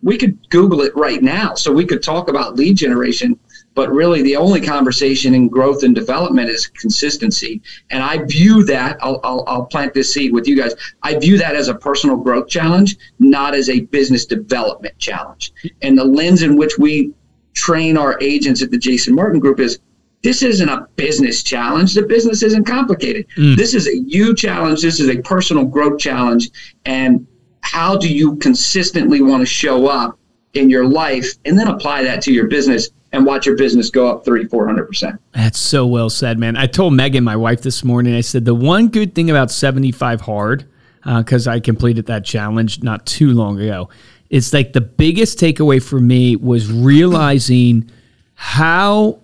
we 0.02 0.16
could 0.16 0.48
Google 0.48 0.80
it 0.80 0.96
right 0.96 1.22
now. 1.22 1.54
So 1.54 1.72
we 1.72 1.84
could 1.84 2.02
talk 2.02 2.28
about 2.28 2.56
lead 2.56 2.76
generation 2.76 3.38
but 3.76 3.92
really, 3.92 4.22
the 4.22 4.36
only 4.36 4.62
conversation 4.62 5.34
in 5.34 5.48
growth 5.48 5.82
and 5.82 5.94
development 5.94 6.48
is 6.48 6.66
consistency. 6.66 7.60
And 7.90 8.02
I 8.02 8.24
view 8.24 8.64
that, 8.64 8.96
I'll, 9.02 9.20
I'll, 9.22 9.44
I'll 9.46 9.66
plant 9.66 9.92
this 9.92 10.14
seed 10.14 10.32
with 10.32 10.48
you 10.48 10.56
guys. 10.56 10.74
I 11.02 11.18
view 11.18 11.36
that 11.36 11.54
as 11.54 11.68
a 11.68 11.74
personal 11.74 12.16
growth 12.16 12.48
challenge, 12.48 12.96
not 13.18 13.54
as 13.54 13.68
a 13.68 13.80
business 13.80 14.24
development 14.24 14.98
challenge. 14.98 15.52
And 15.82 15.96
the 15.96 16.04
lens 16.04 16.42
in 16.42 16.56
which 16.56 16.78
we 16.78 17.12
train 17.52 17.98
our 17.98 18.18
agents 18.22 18.62
at 18.62 18.70
the 18.70 18.78
Jason 18.78 19.14
Martin 19.14 19.40
Group 19.40 19.60
is 19.60 19.78
this 20.22 20.42
isn't 20.42 20.68
a 20.70 20.88
business 20.96 21.42
challenge. 21.42 21.92
The 21.92 22.02
business 22.02 22.42
isn't 22.42 22.64
complicated. 22.64 23.26
Mm. 23.36 23.56
This 23.56 23.74
is 23.74 23.86
a 23.88 23.98
you 23.98 24.34
challenge. 24.34 24.80
This 24.80 25.00
is 25.00 25.10
a 25.10 25.20
personal 25.20 25.66
growth 25.66 25.98
challenge. 25.98 26.48
And 26.86 27.26
how 27.60 27.98
do 27.98 28.08
you 28.08 28.36
consistently 28.36 29.20
want 29.20 29.42
to 29.42 29.46
show 29.46 29.86
up 29.86 30.18
in 30.54 30.70
your 30.70 30.86
life 30.86 31.34
and 31.44 31.58
then 31.58 31.68
apply 31.68 32.02
that 32.04 32.22
to 32.22 32.32
your 32.32 32.46
business 32.46 32.88
and 33.16 33.24
watch 33.24 33.46
your 33.46 33.56
business 33.56 33.90
go 33.90 34.08
up 34.08 34.24
3 34.24 34.46
400%. 34.46 35.18
That's 35.32 35.58
so 35.58 35.86
well 35.86 36.10
said, 36.10 36.38
man. 36.38 36.56
I 36.56 36.66
told 36.66 36.94
Megan, 36.94 37.24
my 37.24 37.36
wife, 37.36 37.62
this 37.62 37.82
morning, 37.82 38.14
I 38.14 38.20
said, 38.20 38.44
the 38.44 38.54
one 38.54 38.88
good 38.88 39.14
thing 39.14 39.30
about 39.30 39.50
75 39.50 40.20
Hard, 40.20 40.68
because 41.04 41.48
uh, 41.48 41.52
I 41.52 41.60
completed 41.60 42.06
that 42.06 42.24
challenge 42.24 42.82
not 42.82 43.06
too 43.06 43.32
long 43.32 43.60
ago, 43.60 43.88
it's 44.28 44.52
like 44.52 44.72
the 44.72 44.80
biggest 44.80 45.38
takeaway 45.38 45.82
for 45.82 45.98
me 45.98 46.36
was 46.36 46.70
realizing 46.70 47.90
how, 48.34 49.20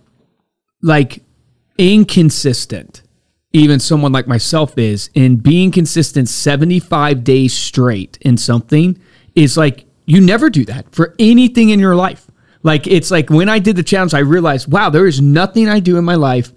like, 0.81 1.23
inconsistent 1.79 3.03
even 3.55 3.79
someone 3.79 4.13
like 4.13 4.27
myself 4.27 4.79
is 4.79 5.11
in 5.15 5.37
being 5.37 5.71
consistent 5.71 6.27
75 6.29 7.23
days 7.23 7.53
straight 7.53 8.17
in 8.23 8.39
something 8.39 8.99
is 9.35 9.59
like 9.59 9.85
you 10.07 10.21
never 10.21 10.49
do 10.49 10.65
that 10.65 10.91
for 10.95 11.15
anything 11.19 11.69
in 11.69 11.79
your 11.79 11.95
life. 11.95 12.31
Like 12.63 12.87
it's 12.87 13.11
like 13.11 13.31
when 13.31 13.49
I 13.49 13.59
did 13.59 13.77
the 13.77 13.83
challenge, 13.83 14.15
I 14.15 14.21
realized, 14.21 14.71
wow, 14.71 14.91
there 14.91 15.07
is 15.07 15.21
nothing 15.21 15.69
I 15.69 15.81
do 15.81 15.97
in 15.97 16.05
my 16.05 16.15
life 16.15 16.53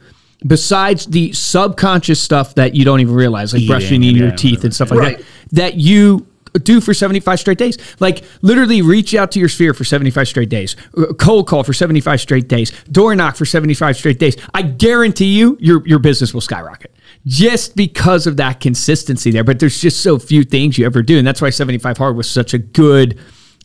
besides 0.46 1.06
the 1.08 1.32
subconscious 1.34 2.22
stuff 2.22 2.56
that 2.56 2.76
you 2.76 2.86
don't 2.86 3.00
even 3.00 3.16
realize, 3.16 3.54
like 3.54 3.64
Eating, 3.64 3.72
brushing 3.72 4.04
in 4.04 4.16
yeah, 4.16 4.24
your 4.24 4.32
teeth 4.32 4.60
whatever. 4.60 4.66
and 4.68 4.76
stuff 4.76 4.92
like 4.92 5.00
right. 5.00 5.18
that, 5.18 5.26
that 5.52 5.74
you 5.76 6.28
do 6.64 6.80
for 6.80 6.94
75 6.94 7.40
straight 7.40 7.58
days. 7.58 7.78
Like 8.00 8.24
literally 8.42 8.82
reach 8.82 9.16
out 9.16 9.32
to 9.32 9.40
your 9.40 9.50
sphere 9.50 9.74
for 9.74 9.84
75 9.84 10.28
straight 10.28 10.50
days, 10.50 10.76
uh, 10.98 11.14
cold 11.14 11.48
call 11.48 11.64
for 11.64 11.74
75 11.74 12.22
straight 12.22 12.48
days, 12.48 12.72
door 12.92 13.16
knock 13.16 13.36
for 13.36 13.46
75 13.46 13.98
straight 13.98 14.20
days. 14.20 14.38
I 14.54 14.62
guarantee 14.62 15.38
you 15.38 15.58
your, 15.60 15.86
your 15.88 16.00
business 16.00 16.34
will 16.34 16.42
skyrocket 16.42 16.96
just 17.26 17.76
because 17.76 18.28
of 18.28 18.38
that 18.38 18.60
consistency 18.60 19.32
there. 19.32 19.44
But 19.44 19.60
there's 19.60 19.82
just 19.82 20.02
so 20.02 20.20
few 20.20 20.44
things 20.44 20.78
you 20.78 20.86
ever 20.86 21.02
do. 21.02 21.18
And 21.18 21.28
that's 21.28 21.42
why 21.42 21.50
75 21.50 21.98
hard 21.98 22.16
was 22.16 22.30
such 22.30 22.54
a 22.54 22.58
good 22.58 23.20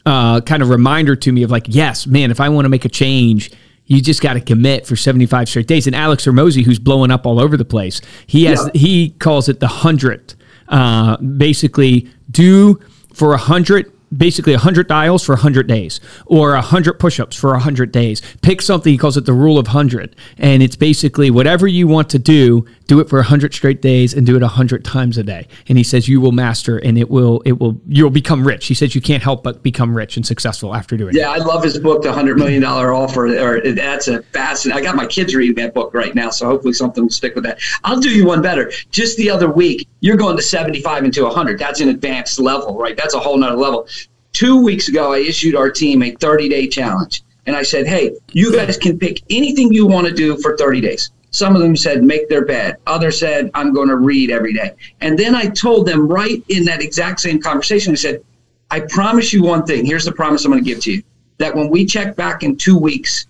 uh, 0.07 0.41
kind 0.41 0.63
of 0.63 0.69
reminder 0.71 1.15
to 1.17 1.33
me 1.33 1.43
of 1.43 1.51
like, 1.51 1.67
yes, 1.69 2.07
man, 2.07 2.31
if 2.31 2.41
I 2.41 2.49
want 2.49 2.65
to 2.65 2.69
make 2.71 2.85
a 2.85 2.89
change, 2.89 3.51
You 3.87 4.01
just 4.01 4.23
got 4.23 4.35
to 4.35 4.41
commit 4.41 4.87
for 4.87 4.95
75 4.95 5.49
straight 5.49 5.67
days. 5.67 5.89
And 5.89 5.97
Alex 5.97 6.25
Hormozi, 6.25 6.63
who's 6.65 6.79
blowing 6.79 7.11
up 7.11 7.27
all 7.27 7.41
over 7.41 7.57
the 7.57 7.65
place, 7.65 8.01
he 8.25 8.45
has 8.45 8.61
Yeah. 8.73 8.81
he 8.81 9.11
calls 9.19 9.49
it 9.49 9.59
the 9.59 9.67
hundred. 9.67 10.35
Uh, 10.69 11.17
basically, 11.17 12.09
do 12.31 12.79
for 13.13 13.35
a 13.35 13.39
hundred. 13.39 13.91
Basically, 14.17 14.53
100 14.55 14.89
dials 14.89 15.23
for 15.25 15.35
100 15.37 15.69
days 15.69 16.01
or 16.27 16.51
100 16.55 16.99
push 16.99 17.21
ups 17.21 17.37
for 17.37 17.51
100 17.51 17.93
days. 17.93 18.21
Pick 18.43 18.61
something, 18.61 18.93
he 18.93 18.99
calls 18.99 19.17
it 19.17 19.25
the 19.25 19.33
rule 19.33 19.57
of 19.57 19.67
100. 19.69 20.17
And 20.37 20.63
it's 20.65 20.75
basically 20.75 21.31
whatever 21.31 21.69
you 21.69 21.87
want 21.87 22.11
to 22.11 22.19
do, 22.19 22.67
do 22.91 22.99
it 22.99 23.09
for 23.09 23.19
100 23.19 23.55
straight 23.55 23.81
days 23.81 24.13
and 24.13 24.27
do 24.27 24.35
it 24.35 24.43
100 24.43 24.85
times 24.85 25.17
a 25.17 25.23
day. 25.23 25.47
And 25.69 25.79
he 25.79 25.85
says 25.85 26.09
you 26.09 26.21
will 26.21 26.33
master 26.33 26.77
and 26.79 26.99
it 26.99 27.09
will, 27.09 27.41
it 27.45 27.61
will, 27.61 27.81
you'll 27.87 28.11
become 28.11 28.45
rich. 28.45 28.67
He 28.67 28.75
says 28.75 28.97
you 28.97 29.01
can't 29.01 29.23
help 29.23 29.45
but 29.45 29.63
become 29.63 29.97
rich 29.97 30.17
and 30.17 30.27
successful 30.27 30.75
after 30.75 30.97
doing 30.97 31.15
it. 31.15 31.21
Yeah, 31.21 31.31
I 31.31 31.37
love 31.37 31.63
his 31.63 31.79
book, 31.79 32.03
The 32.03 32.13
Hundred 32.13 32.37
Million 32.37 32.63
Dollar 32.63 32.93
Offer. 32.93 33.39
Or 33.39 33.61
that's 33.61 34.09
a 34.09 34.25
fascinating. 34.25 34.83
I 34.83 34.85
got 34.85 34.97
my 34.97 35.07
kids 35.07 35.37
reading 35.37 35.55
that 35.63 35.73
book 35.73 35.95
right 35.95 36.17
now, 36.17 36.31
so 36.31 36.49
hopefully 36.49 36.73
something 36.73 37.05
will 37.05 37.11
stick 37.11 37.37
with 37.37 37.45
that. 37.45 37.61
I'll 37.85 38.01
do 38.01 38.11
you 38.11 38.27
one 38.27 38.43
better. 38.43 38.73
Just 38.91 39.17
the 39.19 39.31
other 39.31 39.49
week, 39.49 39.87
you're 40.01 40.17
going 40.17 40.37
to 40.37 40.43
75 40.43 41.05
into 41.05 41.23
100. 41.23 41.61
That's 41.61 41.81
an 41.81 41.91
advanced 41.91 42.41
level, 42.41 42.77
right? 42.77 42.97
That's 42.97 43.15
a 43.15 43.21
whole 43.21 43.39
nother 43.39 43.57
level. 43.57 43.87
Two 44.33 44.65
weeks 44.65 44.89
ago, 44.89 45.13
I 45.13 45.19
issued 45.19 45.55
our 45.55 45.71
team 45.71 46.03
a 46.03 46.11
30 46.17 46.49
day 46.49 46.67
challenge, 46.67 47.23
and 47.47 47.55
I 47.55 47.63
said, 47.63 47.87
"Hey, 47.87 48.17
you 48.33 48.53
guys 48.53 48.77
can 48.77 48.99
pick 48.99 49.23
anything 49.31 49.73
you 49.73 49.87
want 49.87 50.09
to 50.09 50.13
do 50.13 50.37
for 50.39 50.57
30 50.57 50.81
days." 50.81 51.13
Some 51.31 51.55
of 51.55 51.63
them 51.63 51.77
said 51.77 52.03
make 52.03 52.29
their 52.29 52.45
bed. 52.45 52.77
Others 52.87 53.21
said 53.21 53.51
I'm 53.55 53.73
going 53.73 53.89
to 53.89 53.97
read 53.97 54.31
every 54.31 54.53
day. 54.53 54.73
And 55.01 55.19
then 55.19 55.35
I 55.35 55.47
told 55.47 55.87
them 55.87 56.09
right 56.09 56.43
in 56.49 56.65
that 56.65 56.83
exact 56.83 57.21
same 57.21 57.41
conversation, 57.41 57.93
I 57.93 57.97
said, 57.97 58.25
I 58.71 58.81
promise 58.81 59.33
you 59.33 59.43
one 59.43 59.65
thing. 59.65 59.85
Here's 59.85 60.05
the 60.05 60.13
promise 60.13 60.45
I'm 60.45 60.51
going 60.53 60.63
to 60.63 60.69
give 60.69 60.81
to 60.85 60.93
you 60.93 61.03
that 61.39 61.55
when 61.55 61.71
we 61.71 61.85
check 61.85 62.17
back 62.17 62.43
in 62.43 62.57
two 62.57 62.77
weeks, 62.77 63.27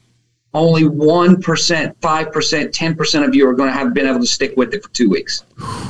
only 0.52 0.82
1%, 0.82 1.36
5%, 1.40 1.96
10% 2.00 3.26
of 3.26 3.34
you 3.34 3.48
are 3.48 3.54
going 3.54 3.68
to 3.68 3.72
have 3.72 3.94
been 3.94 4.06
able 4.06 4.18
to 4.18 4.26
stick 4.26 4.52
with 4.56 4.74
it 4.74 4.82
for 4.82 4.90
two 4.90 5.08
weeks. 5.08 5.44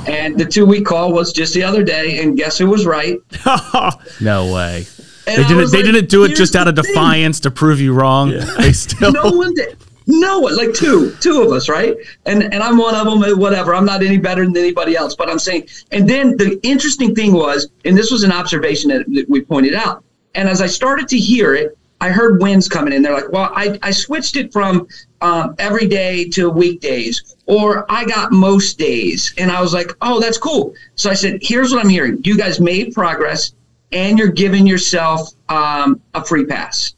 And 0.07 0.39
the 0.39 0.45
two 0.45 0.67
week 0.67 0.85
call 0.85 1.13
was 1.13 1.33
just 1.33 1.55
the 1.55 1.63
other 1.63 1.83
day. 1.83 2.23
And 2.23 2.37
guess 2.37 2.59
who 2.59 2.67
was 2.67 2.85
right? 2.87 3.19
No 4.21 4.53
way. 4.53 4.87
And 5.27 5.43
They 5.43 5.49
didn't. 5.49 5.71
They 5.71 5.83
like, 5.83 5.93
didn't 5.93 6.11
do 6.11 6.25
it 6.25 6.35
just 6.35 6.57
out 6.57 6.69
of 6.69 6.77
the 6.77 6.83
thing." 6.83 6.95
defiance 6.95 7.41
to 7.41 7.51
prove 7.51 7.81
you 7.81 7.95
wrong. 7.95 8.33
They 8.59 8.73
still. 8.73 9.13
no 9.13 9.31
one 9.31 9.55
did. 9.55 9.77
No 10.11 10.41
one, 10.41 10.57
like 10.57 10.75
two, 10.75 11.15
two 11.21 11.41
of 11.43 11.53
us, 11.53 11.69
right? 11.69 11.97
And 12.27 12.43
and 12.53 12.63
I'm 12.63 12.77
one 12.77 12.97
of 12.97 13.07
them. 13.07 13.23
and 13.23 13.39
Whatever. 13.39 13.75
I'm 13.75 13.85
not 13.85 14.03
any 14.03 14.19
better 14.19 14.45
than 14.45 14.57
anybody 14.57 14.97
else. 14.97 15.15
But 15.15 15.31
I'm 15.31 15.39
saying. 15.39 15.69
And 15.93 16.09
then 16.09 16.37
the 16.37 16.59
interesting 16.65 17.15
thing 17.15 17.33
was, 17.33 17.71
and 17.85 17.97
this 17.97 18.11
was 18.11 18.25
an 18.25 18.33
observation 18.33 18.91
that, 18.91 19.07
that 19.15 19.29
we 19.29 19.41
pointed 19.41 19.75
out. 19.75 20.03
And 20.35 20.49
as 20.49 20.61
I 20.61 20.67
started 20.67 21.07
to 21.09 21.19
hear 21.19 21.55
it, 21.55 21.79
I 22.01 22.09
heard 22.09 22.41
winds 22.41 22.69
coming 22.69 22.93
in. 22.93 23.03
They're 23.03 23.13
like, 23.13 23.31
well, 23.31 23.53
I, 23.55 23.79
I 23.83 23.91
switched 23.91 24.37
it 24.37 24.53
from 24.53 24.89
um, 25.21 25.55
every 25.59 25.87
day 25.87 26.29
to 26.31 26.49
weekdays, 26.51 27.37
or 27.47 27.85
I 27.93 28.05
got 28.05 28.33
most 28.33 28.79
days. 28.79 29.35
And 29.39 29.51
I 29.53 29.61
was 29.61 29.75
like, 29.75 29.93
oh, 30.01 30.19
that's 30.19 30.39
cool. 30.39 30.75
So 30.95 31.11
I 31.11 31.15
said, 31.15 31.39
here's 31.43 31.73
what 31.73 31.85
I'm 31.85 31.91
hearing. 31.91 32.21
You 32.25 32.37
guys 32.37 32.59
made 32.59 32.95
progress, 32.95 33.53
and 33.93 34.19
you're 34.19 34.29
giving 34.29 34.67
yourself 34.67 35.31
um, 35.49 36.01
a 36.15 36.25
free 36.25 36.47
pass 36.47 36.95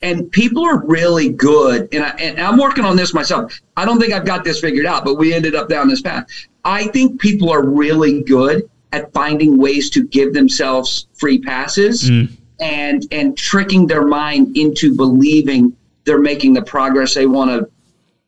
and 0.00 0.30
people 0.30 0.64
are 0.64 0.84
really 0.86 1.28
good 1.28 1.88
and, 1.92 2.04
I, 2.04 2.10
and 2.10 2.40
i'm 2.40 2.56
working 2.56 2.84
on 2.84 2.96
this 2.96 3.12
myself. 3.12 3.58
I 3.76 3.84
don't 3.84 4.00
think 4.00 4.12
i've 4.12 4.24
got 4.24 4.44
this 4.44 4.60
figured 4.60 4.86
out 4.86 5.04
but 5.04 5.14
we 5.14 5.34
ended 5.34 5.54
up 5.54 5.68
down 5.68 5.88
this 5.88 6.00
path. 6.00 6.26
I 6.64 6.86
think 6.88 7.20
people 7.20 7.50
are 7.50 7.66
really 7.66 8.22
good 8.22 8.68
at 8.92 9.12
finding 9.12 9.58
ways 9.58 9.90
to 9.90 10.06
give 10.06 10.32
themselves 10.32 11.08
free 11.14 11.40
passes 11.40 12.10
mm. 12.10 12.30
and 12.60 13.06
and 13.10 13.36
tricking 13.36 13.86
their 13.86 14.06
mind 14.06 14.56
into 14.56 14.96
believing 14.96 15.76
they're 16.04 16.20
making 16.20 16.54
the 16.54 16.62
progress 16.62 17.14
they 17.14 17.26
want 17.26 17.50
to 17.50 17.70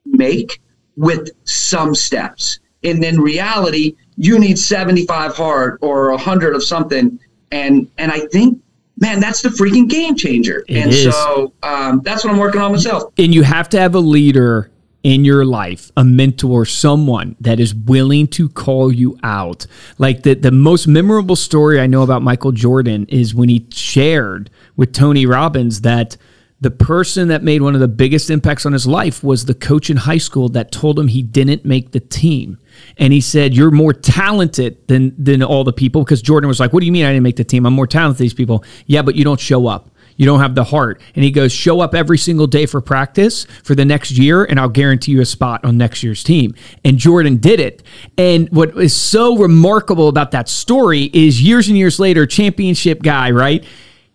make 0.05 0.61
with 0.97 1.31
some 1.45 1.95
steps. 1.95 2.59
And 2.83 3.03
in 3.05 3.21
reality 3.21 3.97
you 4.17 4.39
need 4.39 4.59
75 4.59 5.35
hard 5.35 5.79
or 5.81 6.11
100 6.11 6.55
of 6.55 6.63
something 6.63 7.19
and 7.53 7.91
and 7.97 8.13
i 8.13 8.21
think 8.27 8.61
man 9.01 9.21
that's 9.21 9.43
the 9.43 9.49
freaking 9.49 9.89
game 9.89 10.15
changer 10.15 10.65
It 10.69 10.77
and 10.83 10.91
is. 10.91 11.15
so 11.15 11.53
um, 11.63 12.01
that's 12.05 12.25
what 12.25 12.33
i'm 12.33 12.39
working 12.39 12.61
on 12.61 12.73
myself 12.73 13.13
and 13.19 13.35
you 13.35 13.43
have 13.43 13.69
to 13.71 13.81
have 13.81 13.95
a 13.95 14.01
leader 14.01 14.71
in 15.03 15.25
your 15.25 15.45
life, 15.45 15.91
a 15.97 16.05
mentor, 16.05 16.67
someone 16.67 17.37
that 17.41 17.59
is 17.59 17.75
willing 17.75 18.27
to 18.29 18.49
call 18.49 18.93
you 18.93 19.19
out. 19.23 19.67
Like 19.99 20.23
the, 20.23 20.35
the 20.35 20.51
most 20.51 20.87
memorable 20.87 21.37
story 21.37 21.81
I 21.81 21.87
know 21.87 22.03
about 22.03 22.23
Michael 22.23 22.53
Jordan 22.53 23.07
is 23.09 23.35
when 23.35 23.49
he 23.49 23.67
shared 23.71 24.51
with 24.77 24.93
Tony 24.93 25.27
Robbins 25.27 25.81
that 25.83 26.17
the 26.61 26.71
person 26.71 27.29
that 27.29 27.43
made 27.43 27.63
one 27.63 27.75
of 27.75 27.81
the 27.81 27.89
biggest 27.89 28.29
impacts 28.29 28.67
on 28.67 28.75
his 28.75 28.87
life 28.87 29.25
was 29.25 29.47
the 29.47 29.55
coach 29.55 29.89
in 29.89 29.97
high 29.97 30.19
school 30.19 30.51
that 30.51 30.71
told 30.71 30.99
him 30.99 31.09
he 31.09 31.23
didn't 31.23 31.65
make 31.65 31.93
the 31.93 32.01
team. 32.01 32.59
And 32.97 33.13
he 33.13 33.21
said, 33.21 33.55
You're 33.55 33.71
more 33.71 33.93
talented 33.93 34.87
than 34.89 35.15
than 35.23 35.43
all 35.43 35.65
the 35.65 35.73
people. 35.73 36.05
Because 36.05 36.23
Jordan 36.23 36.49
was 36.49 36.61
like, 36.61 36.73
What 36.73 36.81
do 36.81 36.87
you 36.87 36.93
mean 36.93 37.05
I 37.05 37.11
didn't 37.11 37.23
make 37.23 37.37
the 37.37 37.45
team? 37.45 37.67
I'm 37.67 37.73
more 37.73 37.87
talented 37.87 38.19
than 38.19 38.25
these 38.25 38.35
people. 38.35 38.65
Yeah, 38.87 39.03
but 39.03 39.15
you 39.15 39.25
don't 39.25 39.41
show 39.41 39.67
up. 39.67 39.91
You 40.21 40.27
don't 40.27 40.41
have 40.41 40.55
the 40.55 40.65
heart. 40.65 41.01
And 41.15 41.25
he 41.25 41.31
goes, 41.31 41.51
show 41.51 41.81
up 41.81 41.95
every 41.95 42.19
single 42.19 42.47
day 42.47 42.67
for 42.67 42.83
practice 42.83 43.47
for 43.65 43.75
the 43.75 43.87
next 43.87 44.11
year, 44.11 44.45
and 44.45 44.61
I'll 44.61 44.69
guarantee 44.69 45.13
you 45.13 45.23
a 45.23 45.25
spot 45.25 45.65
on 45.65 45.79
next 45.79 46.03
year's 46.03 46.23
team. 46.23 46.55
And 46.85 46.99
Jordan 46.99 47.39
did 47.39 47.59
it. 47.59 47.83
And 48.19 48.47
what 48.51 48.77
is 48.77 48.95
so 48.95 49.39
remarkable 49.39 50.09
about 50.09 50.33
that 50.33 50.47
story 50.47 51.05
is 51.15 51.41
years 51.41 51.69
and 51.69 51.79
years 51.79 51.99
later, 51.99 52.27
championship 52.27 53.03
guy, 53.03 53.31
right? 53.31 53.65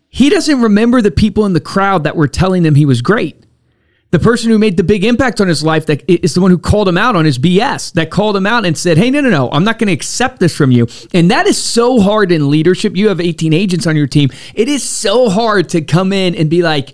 He 0.07 0.29
doesn't 0.29 0.61
remember 0.61 1.01
the 1.01 1.09
people 1.09 1.43
in 1.47 1.53
the 1.53 1.59
crowd 1.59 2.03
that 2.03 2.15
were 2.15 2.27
telling 2.27 2.63
him 2.63 2.75
he 2.75 2.85
was 2.85 3.01
great 3.01 3.44
the 4.15 4.23
person 4.23 4.49
who 4.49 4.57
made 4.57 4.77
the 4.77 4.83
big 4.83 5.03
impact 5.03 5.41
on 5.41 5.49
his 5.49 5.61
life 5.61 5.87
that 5.87 6.09
is 6.09 6.35
the 6.35 6.39
one 6.39 6.49
who 6.49 6.57
called 6.57 6.87
him 6.87 6.97
out 6.97 7.17
on 7.17 7.25
his 7.25 7.37
BS, 7.37 7.91
that 7.95 8.09
called 8.09 8.37
him 8.37 8.47
out 8.47 8.65
and 8.65 8.77
said, 8.77 8.97
Hey, 8.97 9.11
no, 9.11 9.19
no, 9.19 9.29
no, 9.29 9.51
I'm 9.51 9.65
not 9.65 9.77
going 9.77 9.87
to 9.87 9.93
accept 9.93 10.39
this 10.39 10.55
from 10.55 10.71
you. 10.71 10.87
And 11.13 11.29
that 11.31 11.47
is 11.47 11.61
so 11.61 11.99
hard 11.99 12.31
in 12.31 12.49
leadership. 12.49 12.95
You 12.95 13.09
have 13.09 13.19
18 13.19 13.51
agents 13.51 13.85
on 13.85 13.97
your 13.97 14.07
team. 14.07 14.29
It 14.53 14.69
is 14.69 14.83
so 14.87 15.27
hard 15.27 15.67
to 15.71 15.81
come 15.81 16.13
in 16.13 16.33
and 16.33 16.49
be 16.49 16.61
like, 16.61 16.93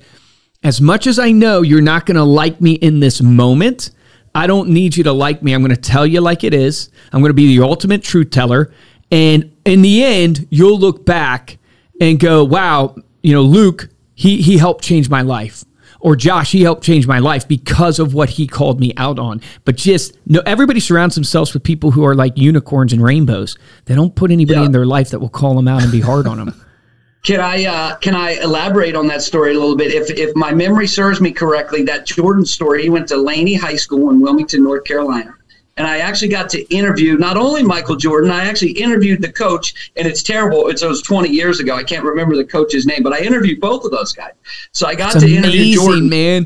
as 0.63 0.81
much 0.81 1.05
as 1.05 1.19
I 1.19 1.31
know 1.31 1.61
you're 1.61 1.79
not 1.79 2.07
going 2.07 2.15
to 2.15 2.23
like 2.23 2.59
me 2.59 2.71
in 2.71 3.01
this 3.01 3.21
moment, 3.21 3.91
I 4.33 4.47
don't 4.47 4.69
need 4.69 4.97
you 4.97 5.03
to 5.03 5.13
like 5.13 5.43
me. 5.43 5.53
I'm 5.53 5.61
going 5.61 5.75
to 5.75 5.79
tell 5.79 6.07
you 6.07 6.21
like 6.21 6.43
it 6.43 6.55
is. 6.55 6.89
I'm 7.13 7.21
going 7.21 7.29
to 7.29 7.35
be 7.35 7.55
the 7.55 7.63
ultimate 7.63 8.01
truth 8.01 8.31
teller. 8.31 8.73
And 9.11 9.55
in 9.63 9.83
the 9.83 10.03
end, 10.03 10.47
you'll 10.49 10.79
look 10.79 11.05
back 11.05 11.59
and 11.99 12.19
go, 12.19 12.43
wow, 12.43 12.95
you 13.21 13.31
know, 13.31 13.43
Luke, 13.43 13.89
he, 14.15 14.41
he 14.41 14.57
helped 14.57 14.83
change 14.83 15.07
my 15.07 15.21
life 15.21 15.63
or 16.01 16.15
Josh, 16.15 16.51
he 16.51 16.61
helped 16.63 16.83
change 16.83 17.07
my 17.07 17.19
life 17.19 17.47
because 17.47 17.99
of 17.99 18.13
what 18.13 18.29
he 18.31 18.47
called 18.47 18.79
me 18.79 18.91
out 18.97 19.19
on. 19.19 19.39
But 19.65 19.77
just 19.77 20.17
no, 20.25 20.41
everybody 20.45 20.79
surrounds 20.79 21.15
themselves 21.15 21.53
with 21.53 21.63
people 21.63 21.91
who 21.91 22.03
are 22.05 22.15
like 22.15 22.33
unicorns 22.37 22.91
and 22.93 23.01
rainbows. 23.03 23.57
They 23.85 23.95
don't 23.95 24.15
put 24.15 24.31
anybody 24.31 24.59
Yeah. 24.59 24.65
in 24.65 24.71
their 24.71 24.85
life 24.85 25.09
that 25.11 25.19
will 25.19 25.29
call 25.29 25.55
them 25.55 25.67
out 25.67 25.83
and 25.83 25.91
be 25.91 26.01
hard 26.01 26.27
on 26.27 26.37
them. 26.37 26.53
Can 27.23 27.39
I 27.39 27.65
uh, 27.65 27.95
can 27.97 28.15
I 28.15 28.31
elaborate 28.41 28.95
on 28.95 29.05
that 29.09 29.21
story 29.21 29.51
a 29.51 29.59
little 29.59 29.75
bit? 29.75 29.93
If 29.93 30.09
if 30.09 30.35
my 30.35 30.51
memory 30.55 30.87
serves 30.87 31.21
me 31.21 31.31
correctly, 31.31 31.83
that 31.83 32.07
Jordan 32.07 32.43
story, 32.47 32.81
he 32.81 32.89
went 32.89 33.07
to 33.09 33.17
Laney 33.17 33.53
High 33.53 33.75
School 33.75 34.09
in 34.09 34.21
Wilmington, 34.21 34.63
North 34.63 34.85
Carolina. 34.85 35.35
And 35.81 35.87
I 35.89 35.97
actually 35.97 36.27
got 36.27 36.47
to 36.51 36.61
interview 36.71 37.17
not 37.17 37.37
only 37.37 37.63
Michael 37.63 37.95
Jordan, 37.95 38.29
I 38.29 38.45
actually 38.45 38.73
interviewed 38.73 39.19
the 39.19 39.31
coach, 39.31 39.91
and 39.95 40.05
it's 40.07 40.21
terrible. 40.21 40.67
It's, 40.67 40.83
it 40.83 40.87
was 40.87 41.01
20 41.01 41.27
years 41.29 41.59
ago. 41.59 41.73
I 41.75 41.81
can't 41.81 42.03
remember 42.05 42.35
the 42.35 42.45
coach's 42.45 42.85
name, 42.85 43.01
but 43.01 43.13
I 43.13 43.21
interviewed 43.21 43.59
both 43.59 43.83
of 43.83 43.89
those 43.89 44.13
guys. 44.13 44.33
So 44.73 44.85
I 44.85 44.93
got 44.93 45.15
It's 45.15 45.25
to 45.25 45.35
interview 45.35 45.73
Jordan. 45.73 46.07
man. 46.07 46.45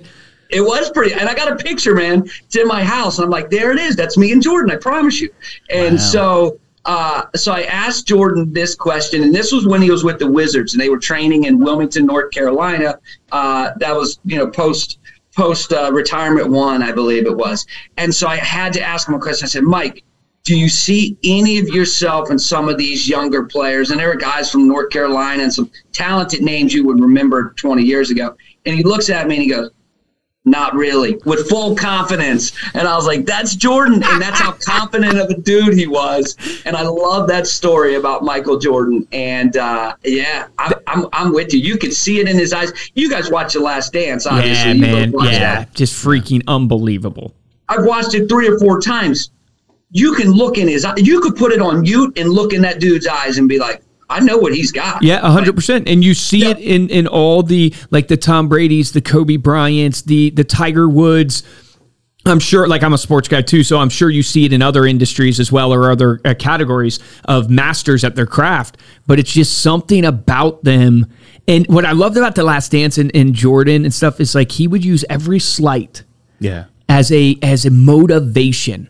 It 0.51 0.61
was 0.61 0.89
pretty, 0.89 1.11
and 1.15 1.27
I 1.27 1.33
got 1.35 1.51
a 1.51 1.57
picture, 1.57 1.93
man. 1.93 2.23
It's 2.45 2.55
in 2.55 2.65
my 2.65 2.81
house, 2.81 3.17
and 3.17 3.25
I'm 3.25 3.29
like, 3.29 3.49
there 3.49 3.73
it 3.73 3.77
is. 3.77 3.97
That's 3.97 4.17
me 4.17 4.31
and 4.31 4.41
Jordan. 4.41 4.71
I 4.71 4.77
promise 4.77 5.19
you. 5.19 5.29
And 5.69 5.95
Wow. 5.95 6.01
so, 6.01 6.59
uh, 6.85 7.23
so 7.35 7.51
I 7.51 7.63
asked 7.63 8.07
Jordan 8.07 8.53
this 8.53 8.73
question, 8.73 9.21
and 9.21 9.35
this 9.35 9.51
was 9.51 9.67
when 9.67 9.81
he 9.81 9.91
was 9.91 10.05
with 10.05 10.17
the 10.17 10.31
Wizards, 10.31 10.73
and 10.75 10.81
they 10.81 10.87
were 10.87 10.97
training 10.99 11.43
in 11.43 11.59
Wilmington, 11.59 12.05
North 12.05 12.31
Carolina. 12.31 12.99
Uh, 13.33 13.71
that 13.79 13.93
was, 13.93 14.19
you 14.23 14.37
know, 14.37 14.47
post 14.47 14.99
post 15.35 15.73
uh, 15.73 15.91
retirement 15.91 16.49
one, 16.49 16.81
I 16.81 16.91
believe 16.91 17.25
it 17.25 17.35
was. 17.35 17.65
And 17.97 18.13
so 18.13 18.27
I 18.27 18.37
had 18.37 18.73
to 18.73 18.81
ask 18.81 19.07
him 19.07 19.15
a 19.15 19.19
question. 19.19 19.45
I 19.45 19.49
said, 19.49 19.63
Mike. 19.63 20.03
Do 20.43 20.55
you 20.55 20.69
see 20.69 21.17
any 21.23 21.57
of 21.57 21.67
yourself 21.69 22.29
in 22.29 22.37
some 22.37 22.69
of 22.69 22.77
these 22.77 23.09
younger 23.09 23.45
players? 23.45 23.89
And 23.89 23.99
there 23.99 24.11
are 24.11 24.15
guys 24.15 24.51
from 24.51 24.67
North 24.67 24.91
Carolina 24.91 25.41
and 25.41 25.51
some 25.51 25.71
talented 25.91 26.43
names 26.43 26.71
you 26.71 26.85
would 26.85 26.99
remember 26.99 27.55
20 27.57 27.81
years 27.81 28.11
ago. 28.11 28.35
And 28.67 28.75
he 28.75 28.83
looks 28.83 29.09
at 29.09 29.27
me 29.27 29.37
and 29.37 29.43
he 29.43 29.49
goes, 29.49 29.71
not 30.45 30.75
really, 30.75 31.17
with 31.25 31.49
full 31.49 31.75
confidence. 31.75 32.51
And 32.73 32.87
I 32.87 32.95
was 32.95 33.05
like, 33.05 33.25
that's 33.25 33.55
Jordan. 33.55 34.01
And 34.03 34.21
that's 34.21 34.39
how 34.39 34.51
confident 34.65 35.17
of 35.17 35.29
a 35.29 35.35
dude 35.35 35.73
he 35.73 35.87
was. 35.87 36.37
And 36.65 36.75
I 36.75 36.83
love 36.83 37.27
that 37.27 37.47
story 37.47 37.95
about 37.95 38.23
Michael 38.23 38.57
Jordan. 38.57 39.07
And 39.11 39.57
uh, 39.57 39.95
yeah, 40.03 40.47
I, 40.59 40.73
I'm, 40.87 41.07
I'm 41.13 41.33
with 41.33 41.53
you. 41.53 41.59
You 41.59 41.77
could 41.77 41.93
see 41.93 42.19
it 42.19 42.29
in 42.29 42.37
his 42.37 42.53
eyes. 42.53 42.71
You 42.93 43.09
guys 43.09 43.31
watch 43.31 43.53
The 43.53 43.59
Last 43.59 43.91
Dance, 43.91 44.25
obviously. 44.27 44.73
Yeah, 44.73 44.93
man. 44.93 45.13
Yeah, 45.19 45.39
that. 45.39 45.73
just 45.73 45.93
freaking 45.93 46.43
unbelievable. 46.47 47.33
I've 47.67 47.85
watched 47.85 48.13
it 48.13 48.29
three 48.29 48.47
or 48.47 48.59
four 48.59 48.79
times. 48.79 49.31
You 49.91 50.13
can 50.13 50.31
look 50.31 50.57
in 50.57 50.67
his 50.67 50.85
eye. 50.85 50.93
You 50.97 51.21
could 51.21 51.35
put 51.35 51.51
it 51.51 51.61
on 51.61 51.81
mute 51.81 52.17
and 52.17 52.29
look 52.29 52.53
in 52.53 52.61
that 52.61 52.79
dude's 52.79 53.07
eyes 53.07 53.37
and 53.37 53.47
be 53.47 53.57
like, 53.57 53.81
I 54.09 54.19
know 54.19 54.37
what 54.37 54.53
he's 54.53 54.71
got. 54.71 55.01
Yeah, 55.01 55.19
hundred 55.19 55.55
percent. 55.55 55.87
And 55.87 56.03
you 56.03 56.13
see 56.13 56.43
yeah. 56.43 56.49
it 56.49 56.59
in 56.59 56.89
in 56.89 57.07
all 57.07 57.43
the 57.43 57.73
like 57.89 58.07
the 58.07 58.17
Tom 58.17 58.47
Brady's, 58.47 58.91
the 58.91 59.01
Kobe 59.01 59.37
Bryant's, 59.37 60.03
the 60.03 60.29
the 60.31 60.43
Tiger 60.43 60.87
Woods. 60.87 61.43
I'm 62.27 62.39
sure, 62.39 62.67
like 62.67 62.81
I'm 62.81 62.93
a 62.93 62.97
sports 62.97 63.27
guy 63.27 63.43
too, 63.43 63.63
so 63.63 63.77
I'm 63.77 63.89
sure 63.89 64.09
you 64.09 64.23
see 64.23 64.45
it 64.45 64.53
in 64.53 64.63
other 64.63 64.85
industries 64.85 65.39
as 65.39 65.51
well 65.51 65.71
or 65.71 65.91
other 65.91 66.19
uh, 66.25 66.33
categories 66.33 66.99
of 67.25 67.51
masters 67.51 68.03
at 68.03 68.15
their 68.15 68.25
craft. 68.25 68.77
But 69.05 69.19
it's 69.19 69.31
just 69.31 69.59
something 69.59 70.03
about 70.03 70.63
them. 70.63 71.05
And 71.47 71.67
what 71.67 71.85
I 71.85 71.91
loved 71.91 72.17
about 72.17 72.33
the 72.33 72.43
Last 72.43 72.71
Dance 72.71 72.97
and, 72.97 73.15
and 73.15 73.35
Jordan 73.35 73.85
and 73.85 73.93
stuff 73.93 74.19
is 74.19 74.33
like 74.33 74.51
he 74.51 74.67
would 74.67 74.83
use 74.83 75.05
every 75.07 75.39
slight, 75.39 76.03
yeah, 76.39 76.65
as 76.89 77.11
a 77.11 77.37
as 77.43 77.65
a 77.65 77.69
motivation, 77.69 78.89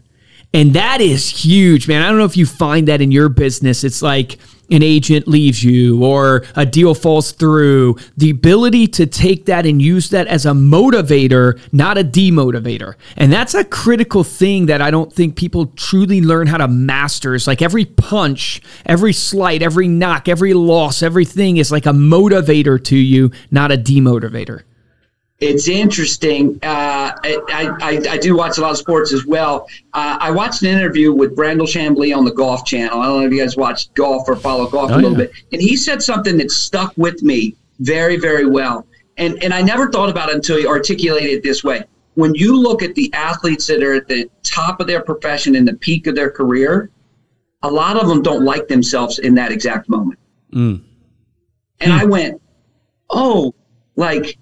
and 0.54 0.74
that 0.74 1.02
is 1.02 1.30
huge, 1.30 1.90
man. 1.90 2.04
I 2.04 2.08
don't 2.10 2.18
know 2.18 2.26
if 2.26 2.38
you 2.38 2.46
find 2.46 2.88
that 2.88 3.02
in 3.02 3.12
your 3.12 3.28
business. 3.28 3.84
It's 3.84 4.02
like 4.02 4.38
an 4.72 4.84
agent 4.84 5.28
leaves 5.28 5.64
you 5.64 6.04
or 6.04 6.44
a 6.56 6.66
deal 6.66 6.94
falls 6.94 7.32
through, 7.32 7.96
the 8.18 8.30
ability 8.30 8.88
to 8.88 9.06
take 9.06 9.46
that 9.46 9.66
and 9.66 9.82
use 9.82 10.10
that 10.10 10.28
as 10.28 10.46
a 10.46 10.52
motivator, 10.52 11.60
not 11.72 11.98
a 11.98 12.04
demotivator. 12.04 12.96
And 13.18 13.32
that's 13.32 13.54
a 13.54 13.64
critical 13.64 14.24
thing 14.24 14.66
that 14.68 14.82
I 14.82 14.92
don't 14.92 15.12
think 15.12 15.36
people 15.36 15.68
truly 15.76 16.22
learn 16.22 16.48
how 16.48 16.58
to 16.58 16.68
master. 16.68 17.36
It's 17.36 17.48
like 17.48 17.62
every 17.62 17.86
punch, 17.86 18.62
every 18.86 19.14
slight, 19.14 19.62
every 19.62 19.88
knock, 19.88 20.28
every 20.28 20.54
loss, 20.54 21.04
everything 21.04 21.58
is 21.58 21.72
like 21.72 21.86
a 21.86 21.90
motivator 21.90 22.84
to 22.86 22.98
you, 22.98 23.32
not 23.52 23.72
a 23.72 23.78
demotivator. 23.78 24.64
It's 25.42 25.68
interesting. 25.68 26.58
Uh, 26.64 27.12
I, 27.22 27.40
I, 27.82 28.02
I, 28.12 28.18
do 28.18 28.38
watch 28.38 28.58
a 28.58 28.62
lot 28.62 28.72
of 28.72 28.78
sports 28.78 29.12
as 29.12 29.26
well. 29.26 29.68
Uh, 29.94 30.18
I 30.22 30.32
watched 30.32 30.62
an 30.62 30.70
interview 30.70 31.12
with 31.12 31.36
Brandel 31.36 31.68
Chamblee 31.68 32.16
on 32.16 32.24
the 32.24 32.32
Golf 32.32 32.66
Channel. 32.66 33.02
I 33.02 33.06
don't 33.08 33.20
know 33.20 33.28
if 33.28 33.34
you 33.34 33.42
guys 33.42 33.58
watch 33.58 33.94
golf 33.96 34.30
or 34.30 34.38
follow 34.38 34.66
golf 34.70 34.92
oh, 34.92 34.96
a 34.96 34.98
little 34.98 35.12
yeah. 35.12 35.18
bit. 35.18 35.32
And 35.52 35.62
he 35.62 35.76
said 35.76 36.02
something 36.02 36.38
that 36.38 36.52
stuck 36.52 36.94
with 36.96 37.22
me 37.22 37.56
very, 37.80 38.16
very 38.16 38.46
well. 38.46 38.88
And, 39.18 39.42
and 39.44 39.54
I 39.54 39.62
never 39.62 39.92
thought 39.92 40.10
about 40.10 40.30
it 40.30 40.36
until 40.36 40.58
he 40.58 40.66
articulated 40.66 41.32
it 41.32 41.44
this 41.44 41.66
way. 41.66 41.84
When 42.14 42.34
you 42.34 42.58
look 42.58 42.82
at 42.82 42.96
the 42.96 43.12
athletes 43.14 43.68
that 43.68 43.84
are 43.84 43.94
at 43.94 44.08
the 44.08 44.30
top 44.42 44.80
of 44.80 44.88
their 44.88 45.02
profession 45.02 45.54
in 45.54 45.66
the 45.66 45.74
peak 45.74 46.08
of 46.08 46.16
their 46.16 46.32
career, 46.32 46.90
a 47.62 47.70
lot 47.70 47.98
of 47.98 48.08
them 48.08 48.22
don't 48.22 48.46
like 48.46 48.70
themselves 48.70 49.20
in 49.20 49.36
that 49.36 49.52
exact 49.52 49.90
moment. 49.90 50.20
Mm. 50.54 50.82
And 51.82 51.92
mm. 51.92 52.00
I 52.00 52.06
went, 52.06 52.42
oh, 53.10 53.54
like 53.98 54.38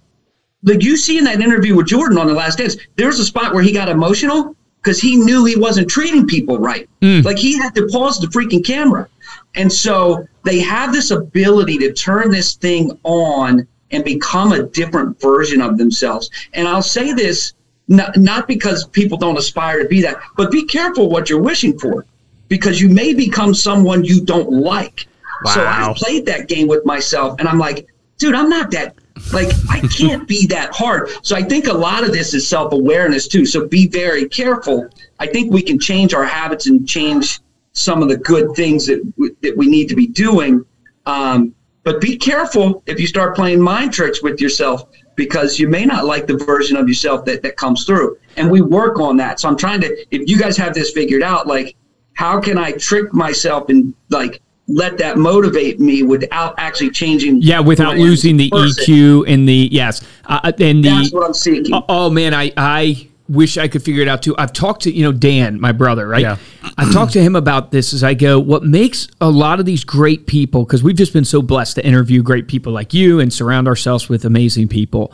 like 0.63 0.83
you 0.83 0.97
see 0.97 1.17
in 1.17 1.23
that 1.25 1.41
interview 1.41 1.75
with 1.75 1.87
Jordan 1.87 2.17
on 2.17 2.27
the 2.27 2.33
last 2.33 2.57
dance, 2.57 2.77
there's 2.95 3.19
a 3.19 3.25
spot 3.25 3.53
where 3.53 3.63
he 3.63 3.71
got 3.71 3.89
emotional 3.89 4.55
because 4.81 4.99
he 4.99 5.15
knew 5.15 5.45
he 5.45 5.55
wasn't 5.55 5.89
treating 5.89 6.27
people 6.27 6.57
right. 6.57 6.89
Mm. 7.01 7.23
Like 7.23 7.37
he 7.37 7.57
had 7.57 7.73
to 7.75 7.87
pause 7.87 8.19
the 8.19 8.27
freaking 8.27 8.65
camera. 8.65 9.07
And 9.55 9.71
so 9.71 10.27
they 10.43 10.59
have 10.59 10.91
this 10.91 11.11
ability 11.11 11.77
to 11.79 11.93
turn 11.93 12.31
this 12.31 12.55
thing 12.55 12.97
on 13.03 13.67
and 13.91 14.03
become 14.03 14.51
a 14.51 14.63
different 14.63 15.19
version 15.21 15.61
of 15.61 15.77
themselves. 15.77 16.29
And 16.53 16.67
I'll 16.67 16.81
say 16.81 17.13
this 17.13 17.53
not, 17.87 18.17
not 18.17 18.47
because 18.47 18.87
people 18.87 19.17
don't 19.17 19.37
aspire 19.37 19.81
to 19.83 19.87
be 19.87 20.01
that, 20.01 20.17
but 20.35 20.51
be 20.51 20.65
careful 20.65 21.09
what 21.09 21.29
you're 21.29 21.41
wishing 21.41 21.77
for 21.77 22.05
because 22.47 22.81
you 22.81 22.89
may 22.89 23.13
become 23.13 23.53
someone 23.53 24.03
you 24.03 24.21
don't 24.21 24.51
like. 24.51 25.07
Wow. 25.43 25.53
So 25.53 25.65
I 25.65 25.93
played 25.95 26.25
that 26.25 26.47
game 26.47 26.67
with 26.67 26.85
myself 26.85 27.39
and 27.39 27.47
I'm 27.47 27.59
like, 27.59 27.87
dude, 28.17 28.35
I'm 28.35 28.49
not 28.49 28.71
that 28.71 28.95
like 29.31 29.49
I 29.69 29.79
can't 29.81 30.27
be 30.27 30.47
that 30.47 30.73
hard. 30.73 31.09
So 31.21 31.35
I 31.35 31.43
think 31.43 31.67
a 31.67 31.73
lot 31.73 32.03
of 32.03 32.11
this 32.11 32.33
is 32.33 32.47
self 32.47 32.73
awareness 32.73 33.27
too. 33.27 33.45
So 33.45 33.67
be 33.67 33.87
very 33.87 34.27
careful. 34.27 34.87
I 35.19 35.27
think 35.27 35.51
we 35.51 35.61
can 35.61 35.79
change 35.79 36.13
our 36.13 36.25
habits 36.25 36.67
and 36.67 36.87
change 36.87 37.39
some 37.73 38.01
of 38.01 38.09
the 38.09 38.17
good 38.17 38.55
things 38.55 38.85
that 38.87 39.03
w- 39.15 39.35
that 39.41 39.55
we 39.55 39.67
need 39.67 39.87
to 39.89 39.95
be 39.95 40.07
doing. 40.07 40.65
Um, 41.05 41.53
but 41.83 41.99
be 41.99 42.17
careful 42.17 42.81
if 42.85 42.99
you 42.99 43.07
start 43.07 43.35
playing 43.35 43.59
mind 43.59 43.93
tricks 43.93 44.23
with 44.23 44.39
yourself 44.39 44.85
because 45.15 45.59
you 45.59 45.67
may 45.67 45.85
not 45.85 46.05
like 46.05 46.27
the 46.27 46.37
version 46.37 46.77
of 46.77 46.87
yourself 46.87 47.25
that, 47.25 47.41
that 47.43 47.57
comes 47.57 47.85
through. 47.85 48.17
And 48.37 48.49
we 48.49 48.61
work 48.61 48.99
on 48.99 49.17
that. 49.17 49.39
So 49.39 49.49
I'm 49.49 49.57
trying 49.57 49.81
to, 49.81 50.15
if 50.15 50.27
you 50.29 50.39
guys 50.39 50.57
have 50.57 50.73
this 50.73 50.91
figured 50.91 51.21
out, 51.21 51.45
like, 51.45 51.75
how 52.13 52.39
can 52.39 52.57
I 52.57 52.71
trick 52.71 53.13
myself 53.13 53.69
and 53.69 53.93
like 54.09 54.41
let 54.67 54.97
that 54.97 55.17
motivate 55.17 55.79
me 55.79 56.03
without 56.03 56.55
actually 56.57 56.91
changing. 56.91 57.41
Yeah, 57.41 57.59
without 57.59 57.97
losing 57.97 58.37
the 58.37 58.49
person. 58.49 58.83
EQ 58.85 59.27
and 59.27 59.47
the 59.47 59.69
yes, 59.71 60.05
uh, 60.25 60.39
uh, 60.43 60.51
and 60.59 60.83
the. 60.83 60.89
That's 60.89 61.11
what 61.11 61.25
I'm 61.25 61.33
seeking. 61.33 61.73
Oh, 61.73 61.85
oh, 61.89 62.09
man, 62.09 62.33
I 62.33 62.51
I 62.55 63.07
wish 63.29 63.57
I 63.57 63.67
could 63.67 63.83
figure 63.83 64.01
it 64.01 64.07
out 64.07 64.21
too. 64.23 64.35
I've 64.37 64.53
talked 64.53 64.83
to 64.83 64.91
you 64.91 65.03
know 65.03 65.11
Dan, 65.11 65.59
my 65.59 65.71
brother, 65.71 66.07
right? 66.07 66.21
Yeah. 66.21 66.37
I've 66.77 66.93
talked 66.93 67.13
to 67.13 67.21
him 67.21 67.35
about 67.35 67.71
this 67.71 67.93
as 67.93 68.03
I 68.03 68.13
go. 68.13 68.39
What 68.39 68.63
makes 68.63 69.07
a 69.19 69.29
lot 69.29 69.59
of 69.59 69.65
these 69.65 69.83
great 69.83 70.27
people 70.27 70.63
because 70.65 70.83
we've 70.83 70.95
just 70.95 71.13
been 71.13 71.25
so 71.25 71.41
blessed 71.41 71.75
to 71.75 71.85
interview 71.85 72.23
great 72.23 72.47
people 72.47 72.71
like 72.71 72.93
you 72.93 73.19
and 73.19 73.31
surround 73.33 73.67
ourselves 73.67 74.07
with 74.09 74.25
amazing 74.25 74.69
people. 74.69 75.13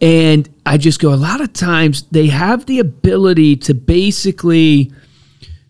And 0.00 0.48
I 0.66 0.76
just 0.76 1.00
go, 1.00 1.14
a 1.14 1.16
lot 1.16 1.40
of 1.40 1.52
times 1.52 2.02
they 2.10 2.26
have 2.26 2.66
the 2.66 2.80
ability 2.80 3.56
to 3.56 3.74
basically 3.74 4.92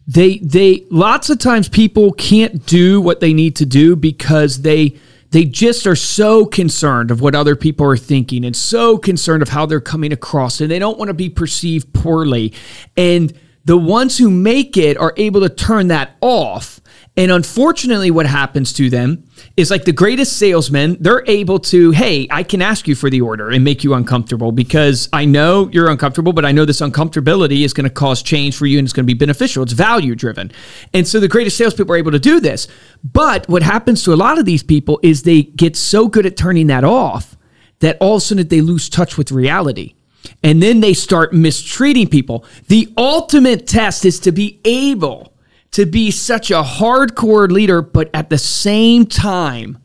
they 0.07 0.39
they 0.39 0.85
lots 0.91 1.31
of 1.31 1.39
times 1.39 1.69
people 1.69 2.13
can't 2.13 2.67
do 2.67 3.01
what 3.01 3.21
they 3.21 3.33
need 3.33 3.57
to 3.57 3.67
do 3.67 3.97
because 3.97 4.63
they 4.63 4.97
they 5.31 5.45
just 5.45 5.87
are 5.87 5.97
so 5.97 6.47
concerned 6.47 7.11
of 7.11 7.21
what 7.21 7.35
other 7.35 7.57
people 7.57 7.87
are 7.87 7.97
thinking 7.97 8.45
and 8.45 8.55
so 8.55 8.97
concerned 8.97 9.43
of 9.43 9.49
how 9.49 9.67
they're 9.67 9.81
coming 9.81 10.13
across 10.13 10.61
and 10.61 10.71
they 10.71 10.79
don't 10.79 10.97
want 10.97 11.09
to 11.09 11.15
be 11.15 11.29
perceived 11.29 11.93
poorly. 11.93 12.53
And 12.97 13.33
the 13.65 13.77
ones 13.77 14.17
who 14.17 14.31
make 14.31 14.77
it 14.77 14.97
are 14.97 15.13
able 15.17 15.41
to 15.41 15.49
turn 15.49 15.89
that 15.89 16.17
off 16.21 16.81
and 17.17 17.31
unfortunately, 17.31 18.11
what 18.11 18.27
happens 18.27 18.73
to 18.73 18.91
them 18.91 19.23
is 19.57 19.71
like 19.71 19.85
the 19.85 19.93
greatest 19.93 20.37
salesmen, 20.37 20.97
they're 20.99 21.23
able 21.29 21.61
to, 21.61 21.93
hey, 21.93 22.27
I 22.29 22.43
can 22.43 22.61
ask 22.61 22.89
you 22.89 22.97
for 22.97 23.09
the 23.09 23.21
order 23.21 23.51
and 23.51 23.63
make 23.63 23.85
you 23.85 23.95
uncomfortable 23.95 24.51
because 24.51 25.09
I 25.13 25.25
know 25.25 25.69
you're 25.73 25.89
uncomfortable, 25.89 26.33
but 26.33 26.45
I 26.45 26.51
know 26.51 26.65
this 26.65 26.81
uncomfortability 26.81 27.65
is 27.65 27.73
going 27.73 27.89
to 27.89 27.95
cause 27.95 28.21
change 28.21 28.57
for 28.57 28.67
you 28.67 28.79
and 28.79 28.87
it's 28.87 28.93
going 28.93 29.05
to 29.05 29.13
be 29.13 29.17
beneficial. 29.17 29.63
It's 29.63 29.73
value 29.73 30.17
driven. 30.17 30.51
And 30.93 31.07
so 31.07 31.21
the 31.21 31.29
greatest 31.29 31.57
salespeople 31.57 31.95
are 31.95 31.99
able 31.99 32.11
to 32.11 32.19
do 32.19 32.41
this. 32.41 32.67
But 33.05 33.49
what 33.49 33.63
happens 33.63 34.03
to 34.05 34.13
a 34.13 34.17
lot 34.17 34.41
of 34.41 34.45
these 34.45 34.65
people 34.65 34.99
is 35.05 35.23
they 35.23 35.45
get 35.45 35.77
so 35.77 36.09
good 36.09 36.27
at 36.27 36.37
turning 36.37 36.67
that 36.67 36.83
off 36.83 37.37
that 37.79 37.97
all 38.01 38.17
of 38.17 38.23
a 38.23 38.25
sudden 38.25 38.49
they 38.49 38.61
lose 38.61 38.89
touch 38.89 39.17
with 39.17 39.31
reality. 39.31 39.95
And 40.43 40.61
then 40.61 40.81
they 40.81 40.95
start 40.95 41.33
mistreating 41.33 42.09
people. 42.09 42.45
The 42.67 42.93
ultimate 42.97 43.69
test 43.69 44.05
is 44.05 44.19
to 44.21 44.33
be 44.33 44.61
able 44.65 45.34
to 45.75 45.87
be 45.87 46.13
such 46.13 46.53
a 46.53 46.63
hardcore 46.63 47.51
leader, 47.51 47.83
but 47.83 48.09
at 48.15 48.31
the 48.31 48.39
same 48.39 49.05
time, 49.05 49.77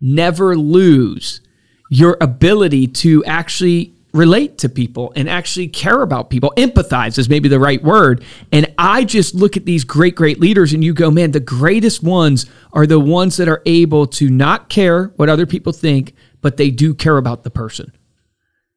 never 0.00 0.56
lose 0.56 1.40
your 1.88 2.16
ability 2.20 2.88
to 2.88 3.24
actually 3.26 3.94
relate 4.12 4.58
to 4.58 4.68
people 4.68 5.12
and 5.14 5.28
actually 5.28 5.68
care 5.68 6.02
about 6.02 6.30
people. 6.30 6.52
Empathize 6.56 7.16
is 7.16 7.28
maybe 7.28 7.48
the 7.48 7.60
right 7.60 7.80
word. 7.80 8.24
And 8.50 8.74
I 8.76 9.04
just 9.04 9.36
look 9.36 9.56
at 9.56 9.66
these 9.66 9.84
great, 9.84 10.16
great 10.16 10.40
leaders 10.40 10.72
and 10.72 10.82
you 10.82 10.92
go, 10.92 11.12
man, 11.12 11.30
the 11.30 11.38
greatest 11.38 12.02
ones 12.02 12.46
are 12.72 12.86
the 12.86 12.98
ones 12.98 13.36
that 13.36 13.46
are 13.46 13.62
able 13.66 14.08
to 14.08 14.28
not 14.28 14.68
care 14.68 15.12
what 15.14 15.28
other 15.28 15.46
people 15.46 15.72
think, 15.72 16.14
but 16.40 16.56
they 16.56 16.70
do 16.70 16.92
care 16.92 17.18
about 17.18 17.44
the 17.44 17.50
person. 17.50 17.92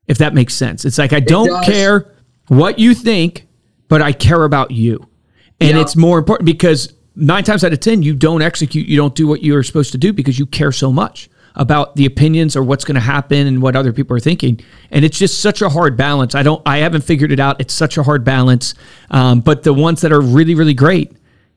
If 0.06 0.20
that 0.20 0.36
makes 0.36 0.54
sense. 0.54 0.86
It's 0.86 1.00
like, 1.00 1.14
I 1.14 1.20
don't 1.20 1.64
care 1.64 2.14
what 2.48 2.78
you 2.78 2.94
think, 2.94 3.48
but 3.88 4.04
I 4.04 4.12
care 4.12 4.44
about 4.44 4.70
you. 4.70 5.09
And 5.60 5.72
yeah. 5.72 5.82
it's 5.82 5.96
more 5.96 6.18
important 6.18 6.46
because 6.46 6.94
nine 7.16 7.44
times 7.44 7.64
out 7.64 7.74
of 7.74 7.80
10, 7.80 8.04
you 8.04 8.16
don't 8.16 8.42
execute, 8.42 8.88
you 8.88 8.98
don't 8.98 9.16
do 9.16 9.28
what 9.28 9.44
you're 9.44 9.64
supposed 9.64 9.92
to 9.92 9.98
do 9.98 10.14
because 10.14 10.40
you 10.40 10.46
care 10.46 10.72
so 10.72 10.92
much 10.92 11.30
about 11.56 11.96
the 11.96 12.06
opinions 12.06 12.56
or 12.56 12.64
what's 12.64 12.86
going 12.86 12.96
to 12.96 13.02
happen 13.02 13.46
and 13.48 13.62
what 13.62 13.76
other 13.76 13.92
people 13.92 14.16
are 14.16 14.20
thinking. 14.20 14.60
And 14.92 15.04
it's 15.04 15.18
just 15.18 15.42
such 15.42 15.62
a 15.62 15.70
hard 15.70 15.98
balance. 15.98 16.34
I 16.36 16.44
don't, 16.44 16.62
I 16.66 16.78
haven't 16.78 17.02
figured 17.04 17.32
it 17.32 17.40
out. 17.40 17.60
It's 17.60 17.74
such 17.74 17.98
a 17.98 18.04
hard 18.04 18.24
balance. 18.24 18.76
Um, 19.12 19.42
but 19.42 19.64
the 19.64 19.74
ones 19.74 20.02
that 20.02 20.12
are 20.12 20.22
really, 20.22 20.56
really 20.56 20.74
great, 20.74 21.12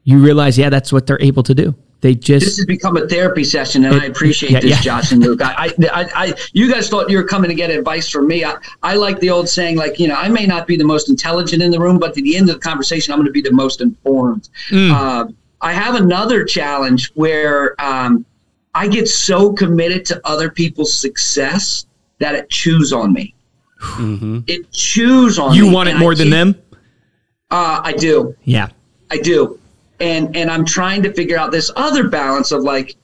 you 0.05 0.19
realize, 0.19 0.59
yeah, 0.59 0.71
that's 0.71 0.93
what 0.93 1.07
they're 1.07 1.23
able 1.23 1.45
to 1.45 1.55
do. 1.55 1.75
They 2.03 2.17
just 2.17 2.45
this 2.45 2.57
has 2.57 2.67
become 2.67 2.97
a 2.97 3.07
therapy 3.07 3.45
session, 3.45 3.85
and 3.85 3.95
it, 3.95 4.03
I 4.03 4.07
appreciate 4.07 4.51
yeah, 4.51 4.61
this, 4.61 4.71
yeah. 4.71 4.81
Josh 4.81 5.13
and 5.13 5.23
Luke. 5.23 5.41
I, 5.41 5.73
I, 5.93 6.11
I, 6.15 6.35
you 6.53 6.69
guys 6.69 6.89
thought 6.89 7.09
you 7.09 7.17
were 7.17 7.25
coming 7.25 7.49
to 7.49 7.55
get 7.55 7.71
advice 7.71 8.09
from 8.09 8.27
me. 8.27 8.45
I, 8.45 8.57
I 8.83 8.97
like 8.97 9.21
the 9.21 9.31
old 9.31 9.49
saying, 9.49 9.77
like 9.77 10.01
you 10.01 10.09
know, 10.09 10.17
I 10.17 10.29
may 10.29 10.45
not 10.45 10.67
be 10.67 10.77
the 10.77 10.85
most 10.85 11.09
intelligent 11.09 11.63
in 11.63 11.71
the 11.71 11.79
room, 11.79 12.01
but 12.01 12.09
at 12.09 12.15
the 12.17 12.37
end 12.37 12.49
of 12.51 12.57
the 12.57 12.61
conversation, 12.61 13.13
I'm 13.13 13.21
going 13.21 13.29
to 13.29 13.33
be 13.33 13.41
the 13.41 13.53
most 13.53 13.81
informed. 13.81 14.49
Mm. 14.71 14.91
Uh, 14.91 15.33
I 15.61 15.73
have 15.73 15.95
another 15.95 16.45
challenge 16.45 17.13
where 17.15 17.81
um, 17.81 18.27
I 18.75 18.89
get 18.89 19.07
so 19.07 19.53
committed 19.53 20.05
to 20.07 20.21
other 20.25 20.51
people's 20.51 20.93
success 20.93 21.87
that 22.19 22.35
it 22.35 22.51
chews 22.51 22.93
on 22.93 23.13
me. 23.13 23.33
Mm-hmm. 23.81 24.41
It 24.49 24.73
chews 24.73 25.39
on 25.39 25.55
you 25.55 25.63
me. 25.63 25.69
You 25.69 25.75
want 25.75 25.89
it 25.89 25.99
more 25.99 26.17
than 26.17 26.31
them? 26.31 26.61
Uh, 27.49 27.81
I 27.85 27.93
do. 27.93 28.35
Yeah. 28.43 28.71
I 29.09 29.19
do 29.19 29.61
and 30.03 30.37
and 30.37 30.51
i'm 30.51 30.65
trying 30.65 31.03
to 31.03 31.13
figure 31.13 31.39
out 31.39 31.51
this 31.51 31.71
other 31.77 32.09
balance 32.09 32.53
of 32.53 32.63
like 32.63 32.97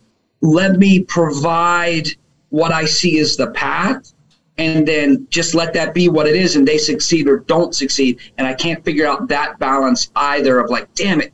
let 0.42 0.78
me 0.78 1.02
provide 1.04 2.06
what 2.50 2.72
i 2.72 2.84
see 2.84 3.18
as 3.18 3.36
the 3.36 3.50
path 3.52 4.12
and 4.58 4.86
then 4.86 5.26
just 5.30 5.54
let 5.54 5.72
that 5.72 5.94
be 5.94 6.08
what 6.08 6.26
it 6.26 6.34
is 6.34 6.56
and 6.56 6.66
they 6.66 6.78
succeed 6.78 7.28
or 7.28 7.38
don't 7.38 7.74
succeed. 7.74 8.18
And 8.36 8.46
i 8.46 8.52
can't 8.52 8.84
figure 8.84 9.06
out 9.06 9.28
that 9.28 9.58
balance 9.58 10.10
either 10.16 10.58
of 10.58 10.68
like 10.68 10.92
damn 10.94 11.20
it 11.20 11.32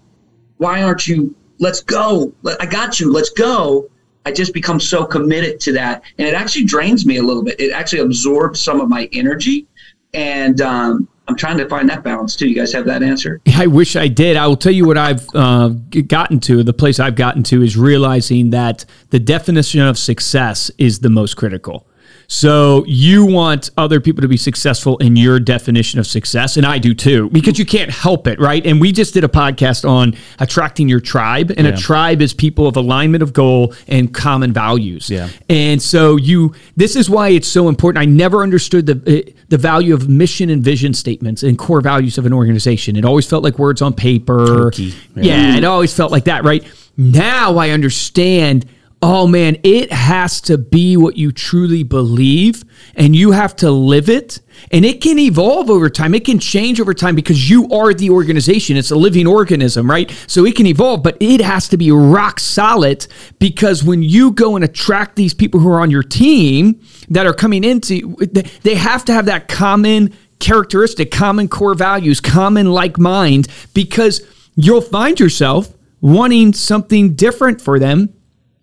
why 0.59 0.83
aren't 0.83 1.09
you 1.09 1.35
let's 1.59 1.81
go. 1.81 2.33
I 2.61 2.67
got 2.67 3.01
you. 3.01 3.13
Let's 3.13 3.31
go. 3.31 3.91
I 4.27 4.33
just 4.33 4.55
become 4.55 4.81
so 4.81 5.05
committed 5.05 5.61
to 5.61 5.73
that, 5.73 6.03
and 6.19 6.27
it 6.27 6.35
actually 6.35 6.65
drains 6.65 7.05
me 7.05 7.19
a 7.19 7.23
little 7.23 7.43
bit. 7.43 7.61
It 7.61 7.73
actually 7.73 8.01
absorbs 8.01 8.61
some 8.61 8.81
of 8.81 8.89
my 8.89 9.09
energy, 9.13 9.67
and 10.15 10.61
um, 10.61 11.09
I'm 11.27 11.37
trying 11.37 11.57
to 11.59 11.69
find 11.69 11.89
that 11.89 12.03
balance 12.03 12.37
too. 12.37 12.49
You 12.49 12.55
guys 12.55 12.73
have 12.75 12.85
that 12.87 13.03
answer? 13.03 13.41
I 13.47 13.67
wish 13.67 13.97
I 13.97 14.09
did. 14.09 14.37
I 14.37 14.47
will 14.47 14.57
tell 14.57 14.73
you 14.73 14.87
what 14.87 14.99
I've 14.99 15.27
uh, 15.35 15.69
gotten 16.07 16.39
to. 16.41 16.63
The 16.63 16.75
place 16.75 17.01
I've 17.01 17.17
gotten 17.17 17.43
to 17.45 17.63
is 17.63 17.77
realizing 17.77 18.51
that 18.51 18.85
the 19.11 19.19
definition 19.19 19.81
of 19.81 19.97
success 19.99 20.71
is 20.77 21.01
the 21.01 21.09
most 21.09 21.35
critical. 21.37 21.87
So 22.27 22.85
you 22.87 23.25
want 23.27 23.71
other 23.77 24.01
people 24.01 24.23
to 24.23 24.29
be 24.29 24.37
successful 24.37 24.97
in 24.99 25.17
your 25.17 25.39
definition 25.39 26.01
of 26.01 26.07
success, 26.07 26.57
and 26.57 26.65
I 26.67 26.79
do 26.79 26.95
too, 26.95 27.29
because 27.31 27.59
you 27.59 27.67
can't 27.67 27.91
help 27.91 28.27
it, 28.27 28.41
right? 28.41 28.65
And 28.67 28.81
we 28.81 28.93
just 28.93 29.15
did 29.15 29.25
a 29.25 29.29
podcast 29.29 29.89
on 29.89 30.15
attracting 30.39 30.89
your 30.89 31.01
tribe, 31.01 31.51
and 31.57 31.67
Yeah. 31.67 31.75
a 31.75 31.77
tribe 31.77 32.23
is 32.23 32.33
people 32.33 32.67
of 32.67 32.77
alignment 32.77 33.23
of 33.23 33.33
goal 33.33 33.75
and 33.89 34.13
common 34.13 34.53
values. 34.53 35.11
Yeah. 35.11 35.29
And 35.49 35.81
so 35.83 36.17
you, 36.17 36.55
this 36.77 36.97
is 36.97 37.11
why 37.11 37.29
it's 37.31 37.49
so 37.49 37.69
important. 37.69 38.01
I 38.03 38.07
never 38.07 38.43
understood 38.43 38.87
the 38.87 39.03
eh, 39.07 39.31
the 39.51 39.59
value 39.59 39.95
of 39.95 40.09
mission 40.09 40.51
and 40.51 40.63
vision 40.65 40.95
statements 40.95 41.43
and 41.43 41.59
core 41.59 41.81
values 41.81 42.19
of 42.19 42.27
an 42.27 42.33
organization. 42.33 42.97
It 42.97 43.05
always 43.05 43.27
felt 43.27 43.45
like 43.45 43.59
words 43.59 43.83
on 43.83 43.93
paper. 43.93 44.73
Yeah. 45.15 45.57
it 45.57 45.65
always 45.65 45.95
felt 45.95 46.11
like 46.11 46.25
that, 46.25 46.45
right? 46.45 46.65
Now 46.97 47.59
I 47.59 47.71
understand. 47.71 48.67
Oh 49.07 49.27
man, 49.27 49.59
it 49.63 49.93
has 49.93 50.41
to 50.41 50.57
be 50.57 50.97
what 50.97 51.19
you 51.19 51.31
truly 51.31 51.83
believe, 51.83 52.65
and 52.95 53.15
you 53.15 53.33
have 53.33 53.55
to 53.57 53.71
live 53.71 54.09
it. 54.09 54.41
And 54.71 54.83
it 54.83 55.03
can 55.03 55.19
evolve 55.19 55.69
over 55.69 55.91
time. 55.91 56.15
It 56.15 56.25
can 56.25 56.39
change 56.39 56.81
over 56.81 56.95
time 56.95 57.15
because 57.15 57.51
you 57.51 57.69
are 57.69 57.93
the 57.93 58.09
organization. 58.09 58.79
It's 58.79 58.91
a 58.91 58.97
living 58.97 59.27
organism, 59.27 59.91
right? 59.91 60.11
So 60.27 60.47
it 60.47 60.57
can 60.57 60.65
evolve, 60.65 61.03
but 61.03 61.19
it 61.21 61.43
has 61.43 61.69
to 61.69 61.77
be 61.77 61.91
rock 61.91 62.41
solid 62.41 63.07
because 63.39 63.85
when 63.85 64.03
you 64.03 64.31
go 64.31 64.57
and 64.57 64.65
attract 64.65 65.17
these 65.17 65.35
people 65.35 65.61
who 65.61 65.69
are 65.69 65.83
on 65.83 65.91
your 65.91 66.03
team 66.03 66.81
that 67.11 67.27
are 67.27 67.35
coming 67.35 67.63
into, 67.63 68.17
they 68.63 68.75
have 68.75 69.05
to 69.05 69.13
have 69.13 69.27
that 69.27 69.49
common 69.49 70.15
characteristic, 70.39 71.11
common 71.11 71.49
core 71.49 71.75
values, 71.75 72.23
common 72.23 72.73
like 72.73 72.97
mind, 72.97 73.49
because 73.75 74.23
you'll 74.55 74.81
find 74.81 75.21
yourself 75.21 75.69
wanting 76.01 76.55
something 76.55 77.15
different 77.15 77.61
for 77.61 77.79
them 77.79 78.15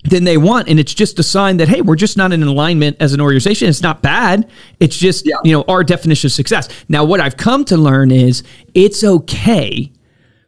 than 0.04 0.24
they 0.24 0.36
want 0.38 0.68
and 0.68 0.80
it's 0.80 0.94
just 0.96 1.20
a 1.20 1.24
sign 1.24 1.58
that 1.58 1.68
hey 1.70 1.80
we're 1.82 1.96
just 1.96 2.18
not 2.18 2.34
in 2.34 2.42
alignment 2.42 2.98
as 3.00 3.14
an 3.14 3.22
organization. 3.22 3.68
It's 3.70 3.84
not 3.84 4.02
bad. 4.02 4.50
It's 4.80 4.98
just 4.98 5.28
Yeah. 5.28 5.36
you 5.44 5.52
know 5.52 5.64
our 5.68 5.84
definition 5.84 6.28
of 6.28 6.32
success. 6.32 6.68
Now 6.90 7.04
what 7.04 7.20
i've 7.22 7.38
come 7.38 7.64
to 7.66 7.78
learn 7.78 8.10
is 8.12 8.42
it's 8.74 9.04
okay 9.04 9.92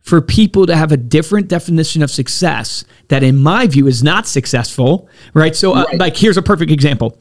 for 0.01 0.21
people 0.21 0.65
to 0.65 0.75
have 0.75 0.91
a 0.91 0.97
different 0.97 1.47
definition 1.47 2.01
of 2.01 2.09
success 2.11 2.83
that 3.09 3.21
in 3.23 3.37
my 3.37 3.67
view 3.67 3.87
is 3.87 4.01
not 4.03 4.27
successful 4.27 5.07
right? 5.33 5.55
So 5.55 5.73
uh, 5.73 5.83
Right. 5.85 5.99
like 5.99 6.17
here's 6.17 6.37
a 6.37 6.41
perfect 6.41 6.71
example. 6.71 7.17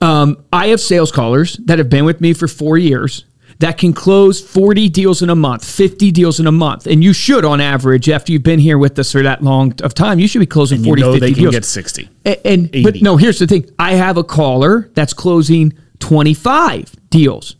Um, 0.00 0.44
i 0.52 0.66
have 0.68 0.80
sales 0.80 1.10
callers 1.12 1.56
that 1.64 1.78
have 1.78 1.88
been 1.88 2.04
with 2.04 2.20
me 2.20 2.32
for 2.34 2.48
four 2.48 2.76
years 2.76 3.24
that 3.58 3.78
can 3.78 3.92
close 3.92 4.40
40 4.40 4.88
deals 4.88 5.22
in 5.22 5.30
a 5.30 5.34
month 5.34 5.64
50 5.64 6.10
deals 6.10 6.40
in 6.40 6.46
a 6.46 6.52
month 6.52 6.86
and 6.86 7.02
you 7.02 7.12
should 7.12 7.44
on 7.44 7.60
average 7.60 8.08
after 8.08 8.32
you've 8.32 8.42
been 8.42 8.58
here 8.58 8.78
with 8.78 8.98
us 8.98 9.12
for 9.12 9.22
that 9.22 9.42
long 9.42 9.72
of 9.82 9.94
time 9.94 10.18
you 10.18 10.28
should 10.28 10.40
be 10.40 10.46
closing 10.46 10.78
You 10.80 10.86
40 10.86 11.02
know 11.02 11.12
50 11.12 11.20
they 11.26 11.32
can 11.32 11.42
deals 11.42 11.54
get 11.54 11.64
60. 11.64 12.08
and, 12.24 12.74
and 12.74 12.84
but 12.84 13.02
no, 13.02 13.16
here's 13.16 13.38
the 13.38 13.46
thing. 13.46 13.68
I 13.78 13.94
have 13.94 14.16
a 14.16 14.24
caller 14.24 14.90
that's 14.94 15.12
closing 15.12 15.72
25 15.98 16.94
deals. 17.10 17.56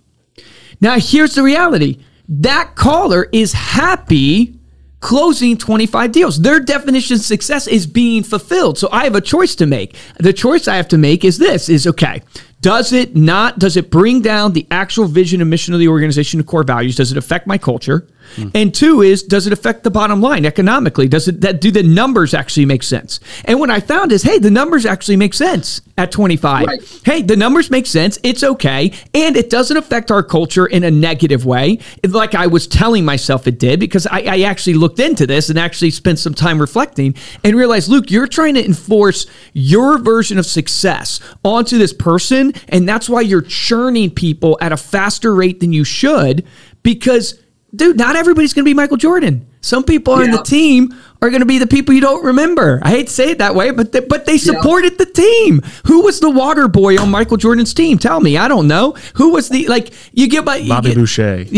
Now, 0.81 0.99
here's 0.99 1.35
the 1.35 1.43
reality. 1.43 2.01
That 2.29 2.75
caller 2.75 3.29
is 3.33 3.53
happy 3.53 4.59
closing 5.01 5.57
25 5.57 6.13
deals. 6.13 6.41
Their 6.41 6.61
definition 6.61 7.17
of 7.17 7.23
success 7.23 7.67
is 7.67 7.87
being 7.87 8.23
fulfilled. 8.23 8.79
So 8.79 8.89
I 8.93 9.05
have 9.05 9.15
a 9.17 9.21
choice 9.21 9.55
to 9.57 9.67
make. 9.67 9.97
The 10.19 10.33
choice 10.33 10.69
I 10.69 10.77
have 10.77 10.89
to 10.89 10.99
make 10.99 11.25
is 11.25 11.39
this 11.39 11.69
is 11.69 11.87
okay. 11.87 12.23
Does 12.63 12.93
it 12.93 13.17
not 13.17 13.59
does 13.59 13.77
it 13.77 13.91
bring 13.91 14.23
down 14.23 14.53
the 14.53 14.67
actual 14.71 15.07
vision 15.07 15.41
and 15.41 15.51
mission 15.51 15.75
of 15.75 15.81
the 15.81 15.89
organization 15.89 16.39
to 16.39 16.45
core 16.45 16.63
values? 16.63 16.95
Does 16.95 17.11
it 17.11 17.19
affect 17.19 17.47
my 17.47 17.59
culture? 17.59 18.07
Hmm. 18.37 18.49
And 18.55 18.75
two 18.75 19.03
is 19.03 19.23
does 19.23 19.47
it 19.47 19.53
affect 19.53 19.85
the 19.85 19.91
bottom 19.91 20.21
line 20.21 20.45
economically? 20.45 21.09
Does 21.09 21.29
it 21.29 21.41
that 21.41 21.61
do 21.61 21.71
the 21.71 21.83
numbers 21.83 22.35
actually 22.35 22.67
make 22.67 22.83
sense? 22.83 23.21
And 23.45 23.61
what 23.61 23.71
I 23.71 23.81
found 23.81 24.13
is 24.13 24.23
hey, 24.23 24.39
the 24.39 24.51
numbers 24.51 24.87
actually 24.87 25.17
make 25.17 25.35
sense 25.35 25.83
at 25.99 26.11
25. 26.11 26.67
Right. 26.67 27.01
Hey, 27.05 27.23
the 27.23 27.37
numbers 27.37 27.71
make 27.71 27.87
sense. 27.87 28.19
It's 28.23 28.43
okay. 28.43 28.93
And 29.15 29.37
it 29.37 29.51
doesn't 29.51 29.77
affect 29.77 30.11
our 30.11 30.23
culture 30.23 30.67
in 30.67 30.85
a 30.85 30.91
negative 30.91 31.45
way, 31.45 31.79
like 32.05 32.35
I 32.35 32.47
was 32.47 32.67
telling 32.67 33.05
myself 33.05 33.47
it 33.47 33.59
did, 33.59 33.81
because 33.81 34.07
I, 34.07 34.21
I 34.21 34.41
actually 34.43 34.75
looked 34.75 34.99
into 34.99 35.27
this 35.27 35.51
and 35.51 35.59
actually 35.59 35.91
spent 35.91 36.19
some 36.19 36.35
time 36.35 36.61
reflecting 36.61 37.15
and 37.45 37.57
realized, 37.57 37.89
Luke, 37.89 38.11
you're 38.11 38.27
trying 38.27 38.55
to 38.55 38.65
enforce 38.65 39.27
your 39.53 39.99
version 39.99 40.39
of 40.39 40.47
success 40.47 41.21
onto 41.45 41.79
this 41.79 41.93
person. 41.93 42.53
And 42.69 42.89
that's 42.89 43.09
why 43.09 43.21
you're 43.21 43.43
churning 43.43 44.11
people 44.11 44.59
at 44.61 44.73
a 44.73 44.77
faster 44.77 45.35
rate 45.35 45.61
than 45.61 45.73
you 45.73 45.85
should, 45.85 46.47
because, 46.83 47.42
dude, 47.75 47.97
not 47.99 48.17
everybody's 48.17 48.53
going 48.53 48.65
to 48.65 48.69
be 48.69 48.75
Michael 48.75 48.97
Jordan. 48.97 49.47
Some 49.61 49.85
people 49.85 50.15
on 50.15 50.27
Yeah. 50.27 50.37
the 50.39 50.43
team 50.43 50.95
are 51.21 51.31
going 51.31 51.41
to 51.41 51.47
be 51.47 51.59
the 51.59 51.67
people 51.67 51.95
you 51.95 52.01
don't 52.01 52.25
remember. 52.25 52.81
I 52.83 52.91
hate 52.91 53.07
to 53.07 53.13
say 53.13 53.31
it 53.31 53.39
that 53.39 53.55
way, 53.55 53.71
but 53.71 53.93
they, 53.93 54.01
but 54.01 54.27
they 54.27 54.37
supported 54.39 54.99
the 54.99 55.07
team. 55.07 55.63
Who 55.87 56.03
was 56.03 56.19
the 56.21 56.31
water 56.31 56.67
boy 56.69 56.97
on 56.99 57.11
Michael 57.11 57.37
Jordan's 57.37 57.73
team? 57.73 57.99
Tell 57.99 58.21
me. 58.21 58.37
I 58.37 58.49
don't 58.49 58.67
know. 58.69 58.93
Who 59.15 59.31
was 59.33 59.49
the 59.49 59.67
like? 59.69 59.93
You 60.13 60.29
get 60.29 60.45
my 60.45 60.67
Bobby 60.67 60.89
get- 60.91 60.97
Boucher. 60.97 61.45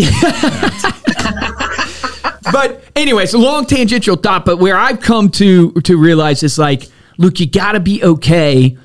but 2.53 2.83
anyways, 2.95 3.35
a 3.35 3.39
long 3.39 3.67
tangential 3.67 4.17
thought. 4.17 4.45
But 4.45 4.59
where 4.59 4.77
I've 4.77 5.01
come 5.01 5.31
to 5.31 5.73
to 5.73 5.97
realize 5.97 6.43
is 6.43 6.59
like, 6.59 6.89
Luke, 7.19 7.41
you 7.41 7.49
got 7.51 7.73
to 7.73 7.81
be 7.81 8.03
okay 8.05 8.77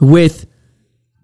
with 0.00 0.46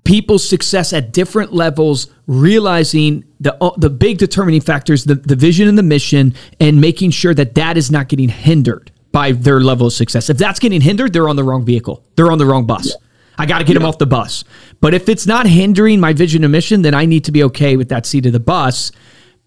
people's 0.04 0.48
success 0.48 0.92
at 0.92 1.12
different 1.12 1.52
levels, 1.52 2.08
realizing 2.26 3.24
the 3.42 3.54
uh, 3.62 3.70
the 3.76 3.90
big 3.90 4.18
determining 4.18 4.60
factors, 4.60 5.04
the, 5.04 5.14
the 5.16 5.36
vision 5.36 5.68
and 5.68 5.76
the 5.76 5.82
mission, 5.82 6.34
and 6.60 6.80
making 6.80 7.10
sure 7.10 7.34
that 7.34 7.54
that 7.56 7.76
is 7.76 7.90
not 7.90 8.08
getting 8.08 8.28
hindered 8.28 8.90
by 9.12 9.32
their 9.32 9.60
level 9.60 9.86
of 9.88 9.92
success. 9.92 10.30
If 10.30 10.38
that's 10.38 10.58
getting 10.58 10.80
hindered, 10.80 11.12
they're 11.12 11.28
on 11.28 11.36
the 11.36 11.44
wrong 11.44 11.64
vehicle. 11.64 12.02
They're 12.16 12.32
on 12.32 12.38
the 12.38 12.46
wrong 12.46 12.66
bus. 12.66 12.96
I 13.38 13.46
got 13.46 13.58
to 13.58 13.64
get 13.64 13.74
them 13.74 13.84
off 13.84 13.98
the 13.98 14.06
bus. 14.06 14.44
But 14.80 14.94
if 14.94 15.08
it's 15.08 15.26
not 15.26 15.46
hindering 15.46 16.00
my 16.00 16.12
vision 16.12 16.44
and 16.44 16.52
mission, 16.52 16.82
then 16.82 16.94
I 16.94 17.04
need 17.04 17.24
to 17.24 17.32
be 17.32 17.42
okay 17.44 17.76
with 17.76 17.88
that 17.90 18.06
seat 18.06 18.24
of 18.26 18.32
the 18.32 18.40
bus. 18.40 18.92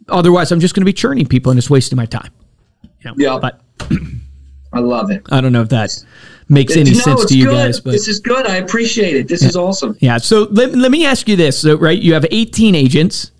Otherwise, 0.09 0.51
I'm 0.51 0.59
just 0.59 0.75
going 0.75 0.81
to 0.81 0.85
be 0.85 0.93
churning 0.93 1.25
people 1.27 1.51
and 1.51 1.57
it's 1.57 1.69
wasting 1.69 1.95
my 1.95 2.05
time. 2.05 2.31
You 2.83 2.89
know, 3.11 3.13
Yeah. 3.17 3.39
But 3.39 3.61
I 4.73 4.79
love 4.79 5.09
it. 5.11 5.23
I 5.31 5.39
don't 5.41 5.51
know 5.53 5.61
if 5.61 5.69
that 5.69 6.03
makes 6.49 6.75
any 6.75 6.91
No, 6.91 6.99
sense 6.99 7.25
to 7.25 7.37
you 7.37 7.45
good. 7.45 7.51
guys. 7.53 7.79
But 7.79 7.91
this 7.91 8.07
is 8.07 8.19
good. 8.19 8.45
I 8.47 8.57
appreciate 8.57 9.15
it. 9.15 9.27
This 9.27 9.43
is 9.43 9.55
awesome. 9.55 9.95
Yeah. 9.99 10.17
So 10.17 10.47
let, 10.51 10.73
let 10.75 10.91
me 10.91 11.05
ask 11.05 11.27
you 11.29 11.35
this. 11.35 11.59
So, 11.61 11.77
right, 11.77 11.97
you 11.99 12.13
have 12.13 12.25
18 12.29 12.75
agents. 12.75 13.31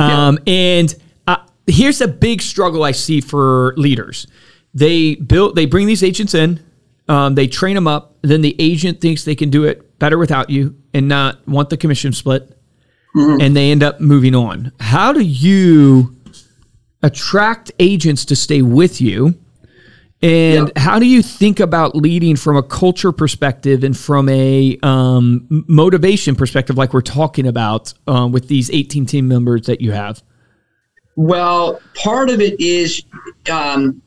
Um, 0.00 0.38
And 0.46 0.94
uh, 1.26 1.36
here's 1.66 2.00
a 2.00 2.08
big 2.08 2.42
struggle 2.42 2.82
I 2.84 2.92
see 2.92 3.20
for 3.20 3.74
leaders. 3.76 4.26
They 4.74 5.16
build, 5.16 5.56
they 5.56 5.66
bring 5.66 5.86
these 5.86 6.02
agents 6.02 6.34
in, 6.34 6.60
um, 7.08 7.34
they 7.34 7.46
train 7.48 7.74
them 7.74 7.86
up. 7.88 8.16
Then 8.22 8.40
the 8.40 8.54
agent 8.58 9.00
thinks 9.00 9.24
they 9.24 9.34
can 9.34 9.50
do 9.50 9.64
it 9.64 9.98
better 9.98 10.16
without 10.18 10.50
you 10.50 10.76
and 10.94 11.08
not 11.08 11.46
want 11.48 11.70
the 11.70 11.76
commission 11.76 12.12
split. 12.12 12.56
And 13.40 13.56
they 13.56 13.72
end 13.72 13.82
up 13.82 14.00
moving 14.00 14.34
on. 14.36 14.70
How 14.78 15.12
do 15.12 15.20
you 15.20 16.14
attract 17.02 17.72
agents 17.80 18.24
to 18.26 18.36
stay 18.36 18.62
with 18.62 19.00
you? 19.00 19.34
And 20.22 20.70
Yeah. 20.74 20.82
how 20.82 20.98
do 20.98 21.06
you 21.06 21.22
think 21.22 21.60
about 21.60 21.96
leading 21.96 22.36
from 22.36 22.56
a 22.56 22.62
culture 22.62 23.10
perspective 23.12 23.82
and 23.82 23.96
from 23.96 24.28
a 24.28 24.78
um, 24.82 25.46
motivation 25.66 26.34
perspective, 26.36 26.76
like 26.76 26.92
we're 26.92 27.00
talking 27.00 27.46
about 27.46 27.94
um, 28.06 28.30
with 28.30 28.48
these 28.48 28.70
18 28.70 29.06
team 29.06 29.28
members 29.28 29.62
that 29.66 29.80
you 29.80 29.92
have? 29.92 30.22
Well, 31.16 31.80
part 31.94 32.28
of 32.28 32.40
it 32.40 32.60
is 32.60 33.02
um, 33.50 34.02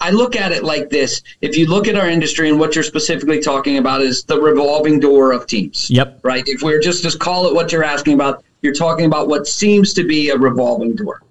I 0.00 0.10
look 0.10 0.36
at 0.36 0.52
it 0.52 0.62
like 0.62 0.90
this. 0.90 1.22
If 1.40 1.56
you 1.56 1.66
look 1.66 1.88
at 1.88 1.96
our 1.96 2.08
industry 2.08 2.48
and 2.48 2.60
what 2.60 2.74
you're 2.74 2.84
specifically 2.84 3.40
talking 3.40 3.78
about 3.78 4.02
is 4.02 4.24
the 4.24 4.40
revolving 4.40 5.00
door 5.00 5.32
of 5.32 5.46
teams. 5.46 5.90
Yep. 5.90 6.20
Right. 6.22 6.44
If 6.46 6.62
we're 6.62 6.80
just 6.80 7.08
to 7.10 7.18
call 7.18 7.46
it 7.48 7.54
what 7.54 7.72
you're 7.72 7.84
asking 7.84 8.14
about, 8.14 8.44
you're 8.62 8.74
talking 8.74 9.06
about 9.06 9.26
what 9.28 9.46
seems 9.46 9.92
to 9.94 10.04
be 10.04 10.30
a 10.30 10.36
revolving 10.36 10.94
door. 10.94 11.22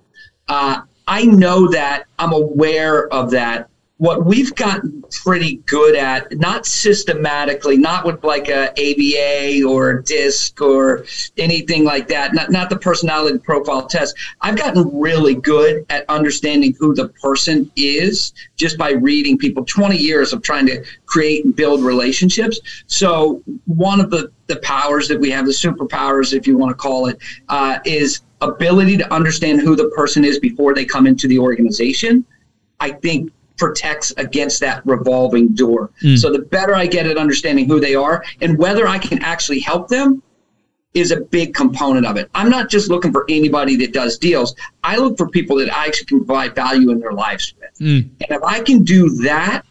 Uh, 0.50 0.82
I 1.08 1.24
know 1.26 1.70
that. 1.72 2.06
I'm 2.20 2.34
aware 2.34 3.08
of 3.14 3.32
that. 3.32 3.70
What 3.98 4.26
we've 4.26 4.54
gotten 4.56 5.04
pretty 5.24 5.58
good 5.68 5.96
at, 5.96 6.38
not 6.38 6.66
systematically, 6.66 7.78
not 7.78 8.06
with 8.06 8.24
like 8.26 8.50
a 8.50 8.72
ABA 8.72 9.66
or 9.66 10.02
DISC 10.02 10.60
or 10.60 11.06
anything 11.38 11.86
like 11.86 12.10
that, 12.10 12.34
not, 12.34 12.52
not 12.52 12.70
the 12.70 12.78
personality 12.78 13.40
profile 13.40 13.88
test. 13.88 14.14
I've 14.42 14.58
gotten 14.58 15.00
really 15.00 15.36
good 15.36 15.86
at 15.90 16.04
understanding 16.10 16.76
who 16.78 16.94
the 16.94 17.08
person 17.08 17.72
is 17.78 18.34
just 18.58 18.78
by 18.78 18.92
reading 18.92 19.38
people. 19.38 19.64
20 19.64 19.96
years 19.96 20.34
of 20.34 20.42
trying 20.42 20.66
to 20.66 20.84
create 21.06 21.46
and 21.46 21.56
build 21.56 21.82
relationships. 21.82 22.60
So 22.88 23.42
one 23.64 24.02
of 24.02 24.10
the, 24.10 24.30
the 24.48 24.58
powers 24.58 25.08
that 25.08 25.20
we 25.20 25.32
have, 25.32 25.46
the 25.46 25.52
superpowers, 25.52 26.34
if 26.34 26.46
you 26.46 26.58
want 26.58 26.72
to 26.72 26.76
call 26.76 27.08
it, 27.08 27.18
uh, 27.48 27.80
is 27.86 28.22
ability 28.42 28.98
to 28.98 29.14
understand 29.14 29.62
who 29.62 29.76
the 29.76 29.90
person 29.96 30.26
is 30.26 30.38
before 30.40 30.74
they 30.74 30.84
come 30.84 31.08
into 31.08 31.28
the 31.28 31.40
organization. 31.40 32.26
I 32.80 32.92
think 32.92 33.32
protects 33.58 34.14
against 34.18 34.60
that 34.60 34.86
revolving 34.86 35.54
door. 35.54 35.92
Hmm. 36.02 36.16
So 36.16 36.32
the 36.32 36.40
better 36.40 36.76
I 36.76 36.88
get 36.88 37.08
at 37.08 37.18
understanding 37.18 37.68
who 37.68 37.80
they 37.80 37.96
are 37.96 38.24
and 38.42 38.58
whether 38.58 38.88
I 38.88 38.98
can 38.98 39.22
actually 39.22 39.60
help 39.60 39.88
them 39.88 40.22
is 40.94 41.12
a 41.12 41.22
big 41.22 41.54
component 41.54 42.06
of 42.06 42.16
it. 42.16 42.30
I'm 42.34 42.50
not 42.50 42.70
just 42.70 42.90
looking 42.90 43.12
for 43.12 43.26
anybody 43.30 43.76
that 43.78 43.92
does 43.92 44.18
deals. 44.18 44.56
I 44.84 44.98
look 44.98 45.18
for 45.18 45.28
people 45.28 45.58
that 45.58 45.74
I 45.74 45.88
actually 45.88 46.06
can 46.06 46.26
provide 46.26 46.56
value 46.56 46.90
in 46.92 47.00
their 47.00 47.12
lives 47.12 47.54
with. 47.60 47.78
Hmm. 47.78 48.10
And 48.22 48.32
if 48.32 48.44
I 48.44 48.62
can 48.62 48.84
do 48.84 49.10
that, 49.24 49.64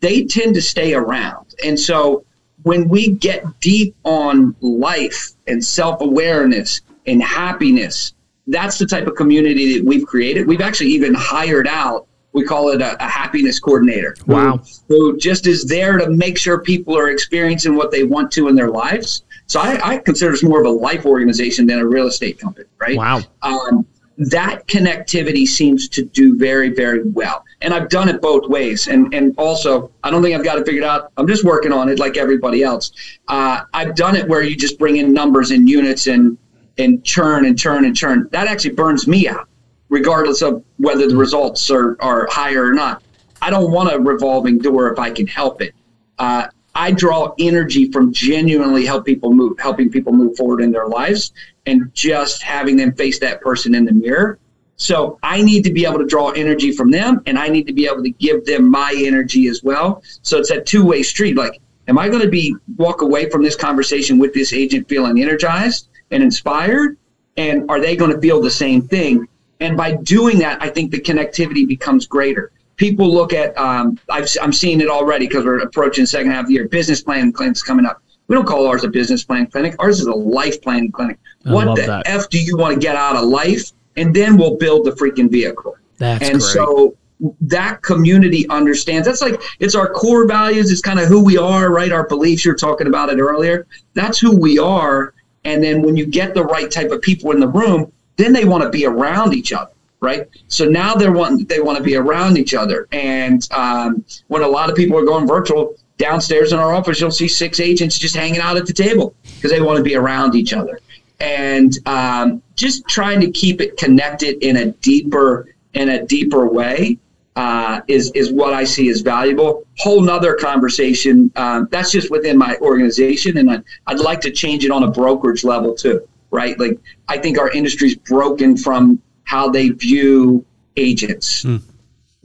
they 0.00 0.24
tend 0.24 0.54
to 0.54 0.62
stay 0.62 0.94
around. 0.94 1.54
And 1.64 1.78
so 1.78 2.24
when 2.62 2.88
we 2.88 3.08
get 3.08 3.44
deep 3.60 3.96
on 4.04 4.54
life 4.60 5.30
and 5.46 5.64
self 5.64 6.00
awareness 6.00 6.82
and 7.06 7.22
happiness, 7.22 8.14
that's 8.46 8.78
the 8.78 8.86
type 8.86 9.06
of 9.06 9.14
community 9.14 9.78
that 9.78 9.86
we've 9.86 10.06
created. 10.06 10.46
We've 10.46 10.60
actually 10.60 10.90
even 10.90 11.14
hired 11.14 11.66
out, 11.66 12.07
we 12.32 12.44
call 12.44 12.70
it 12.70 12.80
a, 12.82 13.02
a 13.04 13.08
happiness 13.08 13.58
coordinator. 13.58 14.14
who- 14.26 14.32
Wow. 14.34 14.60
Who, 14.88 15.16
just 15.18 15.46
is 15.46 15.64
there 15.64 15.96
to 15.98 16.08
make 16.10 16.38
sure 16.38 16.60
people 16.60 16.96
are 16.96 17.10
experiencing 17.10 17.74
what 17.74 17.90
they 17.90 18.04
want 18.04 18.30
to 18.32 18.48
in 18.48 18.54
their 18.54 18.70
lives. 18.70 19.22
So 19.46 19.60
I, 19.60 19.80
I 19.82 19.98
consider 19.98 20.32
this 20.32 20.42
more 20.42 20.60
of 20.60 20.66
a 20.66 20.70
life 20.70 21.06
organization 21.06 21.66
than 21.66 21.78
a 21.78 21.86
real 21.86 22.06
estate 22.06 22.38
company, 22.38 22.66
right? 22.78 22.96
Wow. 22.96 23.22
um, 23.42 23.86
that 24.20 24.66
connectivity 24.66 25.46
seems 25.46 25.88
to 25.90 26.04
do 26.04 26.36
very, 26.36 26.70
very 26.70 27.04
well. 27.04 27.44
And 27.62 27.72
I've 27.72 27.88
done 27.88 28.08
it 28.08 28.20
both 28.20 28.48
ways. 28.50 28.88
And 28.88 29.14
and 29.14 29.32
also, 29.38 29.92
I 30.02 30.10
don't 30.10 30.22
think 30.24 30.36
I've 30.36 30.42
got 30.44 30.58
it 30.58 30.66
figured 30.66 30.82
out. 30.82 31.12
I'm 31.16 31.28
just 31.28 31.44
working 31.44 31.72
on 31.72 31.88
it 31.88 32.00
like 32.00 32.16
everybody 32.16 32.64
else. 32.64 32.90
Uh, 33.28 33.62
I've 33.74 33.94
done 33.94 34.16
it 34.16 34.26
where 34.28 34.42
you 34.42 34.56
just 34.56 34.76
bring 34.76 34.96
in 34.96 35.12
numbers 35.12 35.52
and 35.52 35.68
units 35.68 36.08
and 36.08 36.36
and 36.78 37.04
churn 37.04 37.44
and 37.46 37.56
churn 37.56 37.84
and 37.84 37.96
churn. 37.96 38.28
That 38.32 38.48
actually 38.48 38.74
burns 38.74 39.06
me 39.06 39.28
out, 39.28 39.48
regardless 39.88 40.42
of 40.42 40.64
whether 40.76 41.08
the 41.08 41.16
results 41.16 41.70
are, 41.70 41.96
are 42.00 42.26
higher 42.30 42.66
or 42.66 42.72
not. 42.72 43.02
I 43.40 43.50
don't 43.50 43.70
want 43.70 43.92
a 43.92 43.98
revolving 43.98 44.58
door 44.58 44.92
if 44.92 44.98
I 44.98 45.10
can 45.10 45.26
help 45.26 45.62
it. 45.62 45.74
Uh, 46.18 46.48
I 46.74 46.92
draw 46.92 47.34
energy 47.38 47.90
from 47.90 48.12
genuinely 48.12 48.84
help 48.84 49.04
people 49.04 49.32
move, 49.32 49.58
helping 49.58 49.90
people 49.90 50.12
move 50.12 50.36
forward 50.36 50.60
in 50.60 50.70
their 50.70 50.86
lives, 50.86 51.32
and 51.66 51.90
just 51.94 52.42
having 52.42 52.76
them 52.76 52.92
face 52.92 53.18
that 53.20 53.40
person 53.40 53.74
in 53.74 53.84
the 53.84 53.92
mirror. 53.92 54.38
So 54.76 55.18
I 55.24 55.42
need 55.42 55.64
to 55.64 55.72
be 55.72 55.84
able 55.84 55.98
to 55.98 56.06
draw 56.06 56.30
energy 56.30 56.70
from 56.70 56.90
them, 56.90 57.20
and 57.26 57.36
I 57.36 57.48
need 57.48 57.66
to 57.66 57.72
be 57.72 57.86
able 57.86 58.04
to 58.04 58.10
give 58.10 58.44
them 58.46 58.70
my 58.70 58.94
energy 58.96 59.48
as 59.48 59.62
well. 59.64 60.02
So 60.22 60.38
it's 60.38 60.50
that 60.50 60.66
two 60.66 60.84
way 60.84 61.02
street. 61.02 61.36
Like, 61.36 61.60
am 61.88 61.98
I 61.98 62.08
going 62.08 62.22
to 62.22 62.28
be 62.28 62.54
walk 62.76 63.02
away 63.02 63.28
from 63.28 63.42
this 63.42 63.56
conversation 63.56 64.18
with 64.18 64.32
this 64.32 64.52
agent 64.52 64.88
feeling 64.88 65.20
energized 65.20 65.88
and 66.12 66.22
inspired, 66.22 66.96
and 67.36 67.68
are 67.68 67.80
they 67.80 67.96
going 67.96 68.12
to 68.12 68.20
feel 68.20 68.40
the 68.40 68.50
same 68.50 68.82
thing? 68.82 69.26
And 69.60 69.76
by 69.76 69.96
doing 69.96 70.38
that, 70.38 70.62
I 70.62 70.68
think 70.68 70.90
the 70.90 71.00
connectivity 71.00 71.66
becomes 71.66 72.06
greater. 72.06 72.52
People 72.76 73.12
look 73.12 73.32
at 73.32 73.58
um, 73.58 73.98
I've, 74.08 74.28
i'm 74.40 74.52
seeing 74.52 74.80
it 74.80 74.88
already 74.88 75.26
because 75.26 75.44
we're 75.44 75.58
approaching 75.58 76.04
the 76.04 76.06
second 76.06 76.30
half 76.30 76.42
of 76.42 76.48
the 76.48 76.54
year. 76.54 76.68
Business 76.68 77.02
plan 77.02 77.32
clinics 77.32 77.62
coming 77.62 77.84
up. 77.84 78.00
We 78.28 78.36
don't 78.36 78.46
call 78.46 78.66
ours 78.66 78.84
a 78.84 78.88
business 78.88 79.24
plan 79.24 79.46
clinic. 79.46 79.74
Ours 79.78 80.00
is 80.00 80.06
a 80.06 80.14
life 80.14 80.62
plan 80.62 80.92
clinic. 80.92 81.18
I 81.44 81.52
what 81.52 81.74
the 81.74 81.82
that. 81.82 82.06
f 82.06 82.28
do 82.28 82.40
you 82.40 82.56
want 82.56 82.74
to 82.74 82.80
get 82.80 82.94
out 82.94 83.16
of 83.16 83.24
life? 83.24 83.72
And 83.96 84.14
then 84.14 84.36
we'll 84.36 84.56
build 84.56 84.86
the 84.86 84.92
freaking 84.92 85.30
vehicle. 85.30 85.76
That's 85.96 86.22
and 86.22 86.38
great. 86.38 86.42
so 86.42 86.96
that 87.40 87.82
community 87.82 88.48
understands. 88.48 89.08
That's 89.08 89.22
like 89.22 89.40
it's 89.58 89.74
our 89.74 89.92
core 89.92 90.28
values. 90.28 90.70
It's 90.70 90.80
kind 90.80 91.00
of 91.00 91.08
who 91.08 91.24
we 91.24 91.36
are 91.36 91.72
right? 91.72 91.90
Our 91.90 92.06
beliefs 92.06 92.44
you're 92.44 92.54
talking 92.54 92.86
about 92.86 93.10
it 93.10 93.18
earlier. 93.18 93.66
That's 93.94 94.18
who 94.18 94.36
we 94.36 94.58
are. 94.58 95.14
And 95.44 95.64
then 95.64 95.82
when 95.82 95.96
you 95.96 96.06
get 96.06 96.34
the 96.34 96.44
right 96.44 96.70
type 96.70 96.90
of 96.90 97.02
people 97.02 97.32
in 97.32 97.40
the 97.40 97.48
room 97.48 97.90
then 98.18 98.32
they 98.32 98.44
want 98.44 98.62
to 98.62 98.68
be 98.68 98.84
around 98.84 99.32
each 99.32 99.52
other 99.52 99.72
right 100.00 100.28
so 100.48 100.64
now 100.66 100.94
they're 100.94 101.12
wanting 101.12 101.46
they 101.46 101.60
want 101.60 101.78
to 101.78 101.82
be 101.82 101.96
around 101.96 102.36
each 102.36 102.52
other 102.54 102.86
and 102.92 103.48
um, 103.52 104.04
when 104.26 104.42
a 104.42 104.48
lot 104.48 104.68
of 104.68 104.76
people 104.76 104.98
are 104.98 105.04
going 105.04 105.26
virtual 105.26 105.74
downstairs 105.96 106.52
in 106.52 106.58
our 106.58 106.74
office 106.74 107.00
you'll 107.00 107.10
see 107.10 107.26
six 107.26 107.58
agents 107.58 107.98
just 107.98 108.14
hanging 108.14 108.40
out 108.40 108.56
at 108.56 108.66
the 108.66 108.72
table 108.72 109.14
because 109.36 109.50
they 109.50 109.60
want 109.60 109.78
to 109.78 109.82
be 109.82 109.96
around 109.96 110.34
each 110.34 110.52
other 110.52 110.78
and 111.20 111.78
um, 111.86 112.42
just 112.54 112.86
trying 112.86 113.20
to 113.20 113.30
keep 113.30 113.60
it 113.60 113.76
connected 113.76 114.44
in 114.44 114.58
a 114.58 114.66
deeper 114.72 115.48
in 115.74 115.88
a 115.88 116.06
deeper 116.06 116.46
way 116.46 116.98
uh, 117.38 117.80
is 117.86 118.10
is 118.16 118.32
what 118.32 118.52
I 118.52 118.64
see 118.64 118.88
as 118.88 119.00
valuable. 119.00 119.64
Whole 119.78 120.00
nother 120.00 120.34
conversation. 120.34 121.30
Um, 121.36 121.68
that's 121.70 121.92
just 121.92 122.10
within 122.10 122.36
my 122.36 122.56
organization, 122.56 123.38
and 123.38 123.48
I, 123.48 123.62
I'd 123.86 124.00
like 124.00 124.20
to 124.22 124.32
change 124.32 124.64
it 124.64 124.72
on 124.72 124.82
a 124.82 124.90
brokerage 124.90 125.44
level 125.44 125.72
too. 125.72 126.06
Right? 126.30 126.58
Like 126.58 126.78
I 127.08 127.18
think 127.18 127.38
our 127.38 127.50
industry's 127.50 127.96
broken 127.96 128.56
from 128.56 129.00
how 129.24 129.50
they 129.50 129.70
view 129.70 130.44
agents. 130.76 131.44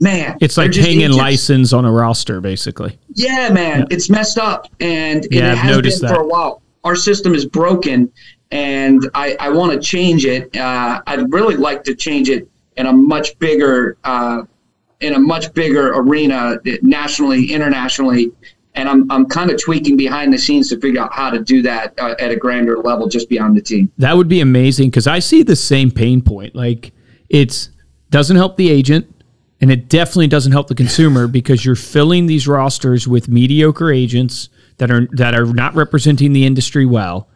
Man, 0.00 0.36
it's 0.40 0.56
like 0.56 0.74
hanging 0.74 1.02
agents. 1.02 1.16
license 1.16 1.72
on 1.72 1.84
a 1.84 1.92
roster, 1.92 2.40
basically. 2.40 2.98
Yeah, 3.14 3.50
man, 3.50 3.86
it's 3.90 4.10
messed 4.10 4.38
up, 4.38 4.66
and, 4.80 5.24
and 5.24 5.32
Yeah, 5.32 5.52
it 5.52 5.58
has 5.58 5.66
been 5.66 5.76
noticed 5.76 6.00
for 6.00 6.20
a 6.20 6.26
while. 6.26 6.62
Our 6.82 6.96
system 6.96 7.34
is 7.34 7.46
broken, 7.46 8.12
and 8.50 9.08
I, 9.14 9.36
I 9.40 9.48
want 9.50 9.72
to 9.72 9.78
change 9.78 10.26
it. 10.26 10.54
Uh, 10.56 11.00
I'd 11.06 11.32
really 11.32 11.56
like 11.56 11.84
to 11.84 11.94
change 11.94 12.28
it 12.28 12.48
in 12.76 12.86
a 12.86 12.92
much 12.92 13.38
bigger, 13.38 13.96
uh, 14.04 14.42
in 15.00 15.14
a 15.14 15.18
much 15.18 15.54
bigger 15.54 15.94
arena, 15.94 16.58
nationally, 16.82 17.52
internationally, 17.52 18.32
and 18.74 18.88
I'm 18.88 19.10
I'm 19.10 19.26
kind 19.26 19.50
of 19.50 19.62
tweaking 19.62 19.96
behind 19.96 20.32
the 20.32 20.38
scenes 20.38 20.68
to 20.70 20.80
figure 20.80 21.00
out 21.00 21.12
how 21.12 21.30
to 21.30 21.38
do 21.38 21.62
that 21.62 21.94
uh, 21.98 22.14
at 22.18 22.30
a 22.30 22.36
grander 22.36 22.78
level, 22.78 23.08
just 23.08 23.28
beyond 23.28 23.56
the 23.56 23.62
team. 23.62 23.90
That 23.98 24.16
would 24.16 24.28
be 24.28 24.40
amazing 24.40 24.90
because 24.90 25.06
I 25.06 25.18
see 25.18 25.42
the 25.42 25.56
same 25.56 25.90
pain 25.90 26.20
point. 26.20 26.54
Like 26.54 26.92
it's 27.28 27.70
doesn't 28.10 28.36
help 28.36 28.56
the 28.56 28.70
agent 28.70 29.10
and 29.60 29.70
it 29.70 29.88
definitely 29.88 30.28
doesn't 30.28 30.52
help 30.52 30.68
the 30.68 30.74
consumer 30.74 31.26
because 31.38 31.64
you're 31.64 31.76
filling 31.76 32.26
these 32.26 32.46
rosters 32.46 33.06
with 33.08 33.28
mediocre 33.28 33.90
agents 33.90 34.48
that 34.78 34.90
are 34.90 35.06
that 35.12 35.34
are 35.34 35.46
not 35.46 35.74
representing 35.74 36.32
the 36.32 36.44
industry 36.44 36.86
well. 36.86 37.28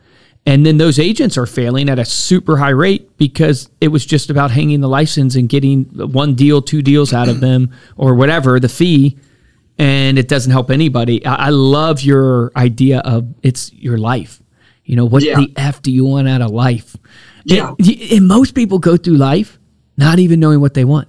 And 0.47 0.65
then 0.65 0.79
those 0.79 0.99
agents 0.99 1.37
are 1.37 1.47
failing 1.47 1.91
at 1.91 1.99
a 1.99 2.07
super 2.07 2.57
high 2.57 2.71
rate 2.71 3.19
because 3.19 3.69
it 3.83 3.89
was 3.89 4.07
just 4.07 4.31
about 4.31 4.51
hanging 4.51 4.81
the 4.81 4.89
license 4.89 5.37
and 5.37 5.47
getting 5.47 5.85
one 5.85 6.35
deal, 6.35 6.63
two 6.63 6.81
deals 6.81 7.13
out 7.13 7.29
of 7.29 7.41
them 7.41 7.71
or 7.97 8.15
whatever, 8.15 8.59
the 8.59 8.69
fee. 8.69 9.19
And 9.79 10.19
it 10.19 10.27
doesn't 10.29 10.51
help 10.51 10.71
anybody. 10.71 11.25
I, 11.25 11.47
I 11.47 11.49
love 11.51 12.01
your 12.03 12.51
idea 12.57 12.99
of 13.01 13.33
it's 13.43 13.73
your 13.73 13.97
life. 13.99 14.43
You 14.85 14.97
know, 14.97 15.05
what 15.05 15.23
Yeah. 15.23 15.37
the 15.37 15.53
F 15.57 15.83
do 15.83 15.93
you 15.93 16.05
want 16.05 16.29
out 16.29 16.43
of 16.43 16.51
life? 16.51 16.97
Yeah. 17.45 17.75
And, 17.79 17.89
and 18.13 18.27
most 18.29 18.55
people 18.55 18.79
go 18.79 18.97
through 18.97 19.17
life 19.17 19.59
not 19.97 20.19
even 20.19 20.41
knowing 20.41 20.61
what 20.61 20.75
they 20.75 20.85
want. 20.85 21.09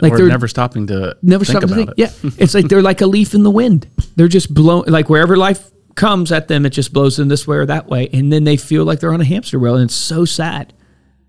Like 0.00 0.12
or 0.12 0.16
they're 0.18 0.26
never 0.28 0.48
stopping 0.48 0.86
to 0.88 1.16
never 1.22 1.44
think 1.44 1.58
stop 1.58 1.68
to 1.70 1.74
think. 1.74 1.90
it. 1.90 1.94
Yeah, 1.96 2.10
it's 2.38 2.52
like 2.52 2.66
they're 2.68 2.82
like 2.82 3.00
a 3.00 3.06
leaf 3.06 3.32
in 3.32 3.44
the 3.44 3.50
wind. 3.50 3.86
They're 4.16 4.26
just 4.28 4.52
blown. 4.52 4.84
Like 4.88 5.08
wherever 5.08 5.36
life 5.36 5.70
comes 5.94 6.32
at 6.32 6.48
them, 6.48 6.66
it 6.66 6.70
just 6.70 6.92
blows 6.92 7.16
them 7.16 7.28
this 7.28 7.46
way 7.46 7.58
or 7.58 7.66
that 7.66 7.86
way, 7.86 8.08
and 8.12 8.32
then 8.32 8.42
they 8.42 8.56
feel 8.56 8.84
like 8.84 8.98
they're 8.98 9.14
on 9.14 9.20
a 9.20 9.24
hamster 9.24 9.58
wheel, 9.60 9.76
and 9.76 9.84
it's 9.84 9.94
so 9.94 10.24
sad. 10.24 10.72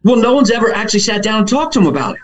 Well, 0.03 0.15
no 0.15 0.33
one's 0.33 0.49
ever 0.49 0.73
actually 0.73 1.01
sat 1.01 1.21
down 1.21 1.41
and 1.41 1.47
talked 1.47 1.73
to 1.73 1.79
them 1.79 1.87
about 1.87 2.15
it. 2.15 2.21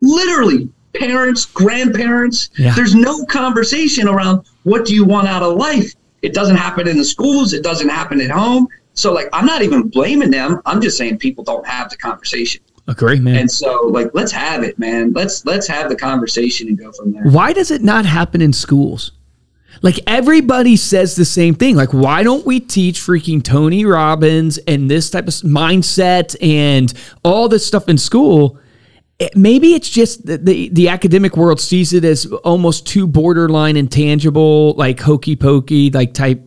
Literally, 0.00 0.70
parents, 0.94 1.46
grandparents. 1.46 2.50
Yeah. 2.56 2.74
There's 2.74 2.94
no 2.94 3.24
conversation 3.26 4.08
around 4.08 4.46
what 4.64 4.84
do 4.84 4.94
you 4.94 5.04
want 5.04 5.28
out 5.28 5.42
of 5.42 5.56
life. 5.56 5.92
It 6.22 6.34
doesn't 6.34 6.56
happen 6.56 6.86
in 6.86 6.96
the 6.96 7.04
schools. 7.04 7.52
It 7.52 7.62
doesn't 7.62 7.88
happen 7.88 8.20
at 8.20 8.30
home. 8.30 8.68
So, 8.94 9.12
like, 9.12 9.28
I'm 9.32 9.46
not 9.46 9.62
even 9.62 9.88
blaming 9.88 10.30
them. 10.30 10.60
I'm 10.66 10.80
just 10.80 10.98
saying 10.98 11.18
people 11.18 11.44
don't 11.44 11.66
have 11.66 11.90
the 11.90 11.96
conversation. 11.96 12.62
Agree, 12.88 13.18
man. 13.18 13.36
And 13.36 13.50
so, 13.50 13.86
like, 13.86 14.10
let's 14.12 14.32
have 14.32 14.62
it, 14.64 14.78
man. 14.78 15.12
Let's 15.12 15.44
let's 15.46 15.66
have 15.68 15.88
the 15.88 15.96
conversation 15.96 16.68
and 16.68 16.78
go 16.78 16.92
from 16.92 17.12
there. 17.12 17.24
why 17.24 17.52
does 17.52 17.70
it 17.70 17.82
not 17.82 18.04
happen 18.04 18.42
in 18.42 18.52
schools? 18.52 19.12
Like 19.80 19.98
everybody 20.06 20.76
says 20.76 21.16
the 21.16 21.24
same 21.24 21.54
thing. 21.54 21.76
Like, 21.76 21.92
why 21.92 22.22
don't 22.22 22.44
we 22.44 22.60
teach 22.60 23.00
freaking 23.00 23.42
Tony 23.42 23.84
Robbins 23.84 24.58
and 24.58 24.90
this 24.90 25.10
type 25.10 25.26
of 25.26 25.34
mindset 25.34 26.36
and 26.42 26.92
all 27.24 27.48
this 27.48 27.66
stuff 27.66 27.88
in 27.88 27.96
school? 27.96 28.58
It- 29.18 29.36
maybe 29.36 29.74
it's 29.74 29.88
just 29.88 30.26
the, 30.26 30.38
the 30.38 30.68
the 30.70 30.88
academic 30.88 31.36
world 31.36 31.60
sees 31.60 31.92
it 31.92 32.04
as 32.04 32.26
almost 32.44 32.86
too 32.86 33.06
borderline 33.06 33.76
intangible, 33.76 34.74
like 34.74 35.00
hokey 35.00 35.36
pokey, 35.36 35.90
like 35.90 36.14
type, 36.14 36.42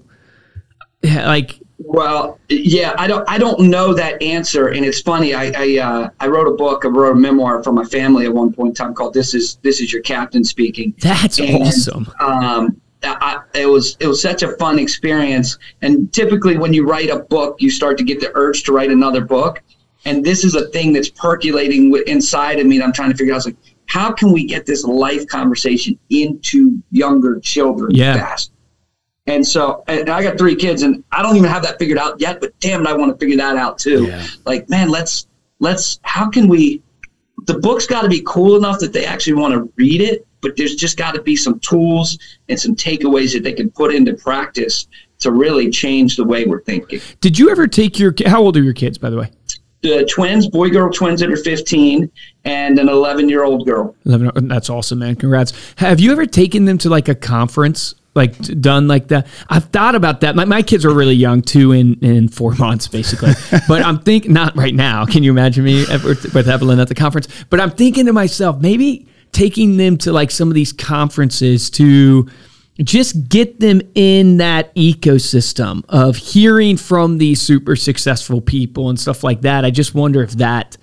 like 1.04 1.60
Well, 1.78 2.39
yeah, 2.49 2.93
I 2.97 3.08
don't 3.08 3.30
I 3.30 3.38
don't 3.38 3.69
know 3.69 3.93
that 3.93 4.21
answer, 4.21 4.69
and 4.69 4.86
it's 4.86 5.01
funny. 5.01 5.34
I 5.34 5.51
I, 5.56 5.78
uh, 5.78 6.10
I 6.19 6.28
wrote 6.28 6.47
a 6.47 6.56
book, 6.56 6.84
I 6.86 6.88
wrote 6.89 7.12
a 7.12 7.19
memoir 7.19 7.63
for 7.63 7.71
my 7.71 7.86
family 7.86 8.25
at 8.25 8.34
one 8.34 8.51
point 8.51 8.69
in 8.69 8.75
time 8.75 8.93
called 8.93 9.13
"This 9.13 9.34
Is 9.34 9.58
This 9.62 9.80
Is 9.82 9.93
Your 9.93 10.01
Captain 10.01 10.43
Speaking." 10.43 10.95
that's 10.99 11.39
And, 11.39 11.63
awesome. 11.63 12.08
Um, 12.19 12.82
I, 13.04 13.39
it 13.54 13.67
was 13.67 13.95
it 13.99 14.08
was 14.08 14.21
such 14.21 14.41
a 14.41 14.54
fun 14.58 14.80
experience. 14.80 15.58
And 15.82 16.12
typically, 16.12 16.58
when 16.58 16.73
you 16.73 16.88
write 16.88 17.10
a 17.10 17.19
book, 17.19 17.58
you 17.60 17.69
start 17.69 17.97
to 17.99 18.04
get 18.04 18.19
the 18.19 18.32
urge 18.34 18.63
to 18.63 18.73
write 18.73 18.89
another 18.89 19.23
book. 19.23 19.62
And 20.06 20.24
this 20.24 20.44
is 20.44 20.56
a 20.56 20.68
thing 20.70 20.94
that's 20.94 21.10
percolating 21.10 21.94
inside 22.08 22.60
of 22.60 22.68
me 22.68 22.78
that 22.78 22.84
I'm 22.86 22.94
trying 22.94 23.12
to 23.12 23.18
figure 23.18 23.34
out. 23.34 23.46
Like, 23.46 23.58
how 23.88 24.12
can 24.12 24.32
we 24.32 24.46
get 24.46 24.65
this 24.65 24.84
life 24.84 25.28
conversation 25.28 25.98
into 26.10 26.82
younger 26.91 27.39
children 27.39 27.94
Yeah. 27.94 28.15
fast? 28.18 28.52
And 29.28 29.46
so, 29.46 29.84
and 29.88 30.08
I 30.10 30.22
got 30.22 30.38
three 30.38 30.56
kids, 30.56 30.84
and 30.84 31.04
I 31.12 31.24
don't 31.24 31.36
even 31.36 31.50
have 31.50 31.63
that 31.63 31.80
figured 31.80 31.98
out 31.98 32.20
yet. 32.22 32.39
But 32.39 32.60
damn 32.60 32.82
it, 32.82 32.88
I 32.88 32.94
want 32.94 33.12
to 33.12 33.18
figure 33.18 33.38
that 33.38 33.58
out 33.58 33.80
too. 33.80 34.06
Yeah. 34.06 34.26
Like, 34.46 34.70
man, 34.70 34.89
let's 34.89 35.28
let's. 35.60 36.00
How 36.04 36.30
can 36.30 36.48
we? 36.48 36.84
The 37.48 37.58
book's 37.58 37.88
got 37.88 38.04
to 38.04 38.08
be 38.08 38.22
cool 38.26 38.56
enough 38.56 38.80
that 38.80 38.94
they 38.94 39.06
actually 39.06 39.34
want 39.34 39.56
to 39.56 39.72
read 39.78 40.02
it, 40.02 40.28
but 40.41 40.56
there's 40.58 40.76
just 40.76 40.98
got 40.98 41.15
to 41.15 41.22
be 41.24 41.36
some 41.36 41.60
tools 41.60 42.20
and 42.50 42.60
some 42.60 42.76
takeaways 42.76 43.34
that 43.34 43.44
they 43.44 43.54
can 43.54 43.72
put 43.72 43.94
into 43.94 44.13
practice 44.13 44.88
to 45.20 45.32
really 45.32 45.72
change 45.72 46.18
the 46.18 46.24
way 46.24 46.46
we're 46.46 46.62
thinking. 46.62 47.02
Did 47.20 47.39
you 47.39 47.50
ever 47.50 47.65
take 47.68 47.98
your? 47.98 48.13
How 48.28 48.44
old 48.44 48.56
are 48.58 48.63
your 48.63 48.74
kids, 48.74 49.00
by 49.00 49.10
the 49.10 49.18
way? 49.18 49.32
The 49.86 50.04
twins, 50.06 50.48
boy 50.48 50.71
girl 50.71 50.91
twins 50.91 51.19
that 51.19 51.30
are 51.30 51.38
15, 51.38 52.10
and 52.43 52.80
an 52.80 52.89
11 52.89 53.30
year 53.30 53.43
old 53.43 53.67
girl. 53.67 53.95
11, 54.06 54.48
that's 54.48 54.67
awesome, 54.67 54.98
man. 54.98 55.15
Congrats. 55.15 55.54
Have 55.76 56.00
you 56.00 56.12
ever 56.12 56.26
taken 56.26 56.65
them 56.65 56.80
to 56.80 56.89
like 56.89 57.08
a 57.08 57.13
conference? 57.13 57.93
Like 58.15 58.36
done 58.60 58.88
like 58.88 59.10
that. 59.10 59.28
I've 59.48 59.65
thought 59.65 59.93
about 59.93 60.21
that. 60.21 60.36
My, 60.36 60.45
my 60.45 60.63
kids 60.63 60.86
are 60.86 60.93
really 60.93 61.13
young, 61.13 61.43
two 61.43 61.71
in, 61.71 62.04
in 62.04 62.30
four 62.30 62.56
months, 62.60 62.88
basically. 62.88 63.34
but 63.67 63.84
I'm 63.84 64.00
thinking 64.00 64.34
not 64.34 64.56
right 64.56 64.74
now. 64.74 65.06
Can 65.06 65.21
you 65.21 65.30
imagine 65.30 65.63
me 65.63 65.86
with 66.04 66.50
Evelyn 66.50 66.80
at 66.80 66.88
the 66.88 66.95
conference? 66.95 67.28
But 67.52 67.60
I'm 67.60 67.71
thinking 67.71 68.08
to 68.08 68.13
myself, 68.13 68.60
maybe 68.60 69.08
taking 69.34 69.78
them 69.78 69.98
to 69.98 70.12
like 70.12 70.32
some 70.32 70.48
of 70.48 70.56
these 70.56 70.74
conferences 70.74 71.69
to 71.71 72.28
just 72.84 73.30
get 73.30 73.60
them 73.60 73.82
in 73.96 74.38
that 74.38 74.76
ecosystem 74.76 75.84
of 75.88 76.18
hearing 76.18 76.76
from 76.76 77.18
these 77.18 77.42
super 77.42 77.76
successful 77.76 78.42
people 78.42 78.90
and 78.90 79.00
stuff 79.00 79.24
like 79.24 79.42
that. 79.42 79.64
I 79.64 79.72
just 79.72 79.96
wonder 79.96 80.22
if 80.22 80.32
that 80.34 80.78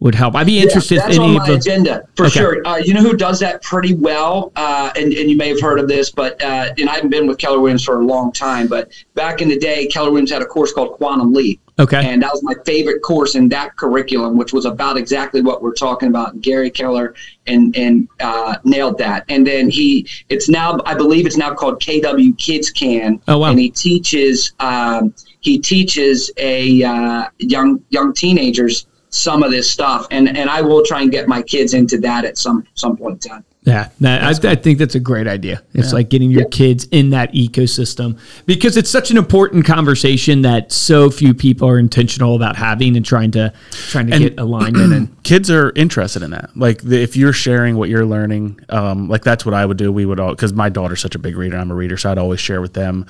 would 0.00 0.14
help. 0.14 0.34
I'd 0.34 0.46
be 0.46 0.60
interested. 0.60 0.96
Yeah, 0.96 1.06
that's 1.06 1.18
on 1.18 1.34
my 1.34 1.48
agenda 1.48 2.06
for 2.14 2.26
okay. 2.26 2.38
sure. 2.38 2.66
Uh, 2.66 2.76
you 2.76 2.94
know 2.94 3.00
who 3.00 3.16
does 3.16 3.40
that 3.40 3.62
pretty 3.62 3.94
well, 3.94 4.52
uh, 4.54 4.92
and 4.96 5.12
and 5.12 5.30
you 5.30 5.36
may 5.36 5.48
have 5.48 5.60
heard 5.60 5.80
of 5.80 5.88
this, 5.88 6.10
but 6.10 6.40
uh, 6.42 6.72
and 6.78 6.88
I 6.88 6.94
haven't 6.94 7.10
been 7.10 7.26
with 7.26 7.38
Keller 7.38 7.58
Williams 7.58 7.84
for 7.84 8.00
a 8.00 8.04
long 8.04 8.30
time, 8.32 8.66
but 8.66 8.92
back 9.14 9.40
in 9.40 9.48
the 9.48 9.58
day, 9.58 9.86
Keller 9.86 10.10
Williams 10.10 10.30
had 10.30 10.42
a 10.42 10.46
course 10.46 10.72
called 10.72 10.92
Quantum 10.92 11.32
Leap. 11.32 11.60
Okay. 11.78 12.08
And 12.08 12.22
that 12.22 12.30
was 12.32 12.42
my 12.44 12.54
favorite 12.64 13.02
course 13.02 13.34
in 13.34 13.48
that 13.48 13.76
curriculum, 13.76 14.36
which 14.36 14.52
was 14.52 14.64
about 14.64 14.96
exactly 14.96 15.42
what 15.42 15.60
we're 15.60 15.74
talking 15.74 16.08
about. 16.08 16.40
Gary 16.40 16.70
Keller 16.70 17.14
and 17.48 17.76
and 17.76 18.08
uh, 18.20 18.56
nailed 18.64 18.96
that. 18.98 19.24
And 19.28 19.44
then 19.44 19.68
he, 19.68 20.06
it's 20.28 20.48
now, 20.48 20.78
I 20.86 20.94
believe 20.94 21.26
it's 21.26 21.36
now 21.36 21.52
called 21.52 21.80
KW 21.80 22.38
Kids 22.38 22.70
Can. 22.70 23.20
Oh 23.26 23.38
wow. 23.38 23.50
And 23.50 23.58
he 23.58 23.70
teaches, 23.70 24.52
um, 24.60 25.14
he 25.40 25.58
teaches 25.58 26.30
a 26.36 26.82
uh, 26.84 27.28
young 27.38 27.84
young 27.90 28.14
teenagers 28.14 28.86
some 29.14 29.42
of 29.42 29.50
this 29.50 29.70
stuff, 29.70 30.06
and 30.10 30.36
and 30.36 30.50
I 30.50 30.60
will 30.60 30.84
try 30.84 31.02
and 31.02 31.10
get 31.10 31.28
my 31.28 31.42
kids 31.42 31.74
into 31.74 31.98
that 31.98 32.24
at 32.24 32.36
some 32.36 32.66
some 32.74 32.96
point 32.96 33.24
in 33.24 33.30
time. 33.30 33.44
Yeah, 33.62 33.88
that, 34.00 34.22
I, 34.22 34.34
cool. 34.34 34.50
I, 34.50 34.56
think 34.56 34.78
that's 34.78 34.94
a 34.94 35.00
great 35.00 35.26
idea. 35.26 35.62
It's 35.72 35.88
yeah. 35.88 35.94
like 35.94 36.10
getting 36.10 36.30
your 36.30 36.42
yeah. 36.42 36.48
kids 36.50 36.86
in 36.90 37.10
that 37.10 37.32
ecosystem 37.32 38.18
because 38.44 38.76
it's 38.76 38.90
such 38.90 39.10
an 39.10 39.16
important 39.16 39.64
conversation 39.64 40.42
that 40.42 40.70
so 40.70 41.10
few 41.10 41.32
people 41.32 41.66
are 41.66 41.78
intentional 41.78 42.36
about 42.36 42.56
having 42.56 42.94
and 42.94 43.06
trying 43.06 43.30
to 43.30 43.54
trying 43.88 44.08
to 44.08 44.14
and 44.14 44.22
get 44.22 44.38
alignment. 44.38 44.92
And 44.92 45.16
kids 45.24 45.50
are 45.50 45.72
interested 45.76 46.22
in 46.22 46.32
that. 46.32 46.54
Like 46.54 46.82
the, 46.82 47.02
if 47.02 47.16
you're 47.16 47.32
sharing 47.32 47.76
what 47.76 47.88
you're 47.88 48.04
learning, 48.04 48.60
um, 48.68 49.08
like 49.08 49.24
that's 49.24 49.46
what 49.46 49.54
I 49.54 49.64
would 49.64 49.78
do. 49.78 49.90
We 49.90 50.04
would 50.04 50.20
all 50.20 50.32
because 50.32 50.52
my 50.52 50.68
daughter's 50.68 51.00
such 51.00 51.14
a 51.14 51.18
big 51.18 51.34
reader. 51.34 51.56
I'm 51.56 51.70
a 51.70 51.74
reader, 51.74 51.96
so 51.96 52.10
I'd 52.10 52.18
always 52.18 52.40
share 52.40 52.60
with 52.60 52.74
them 52.74 53.06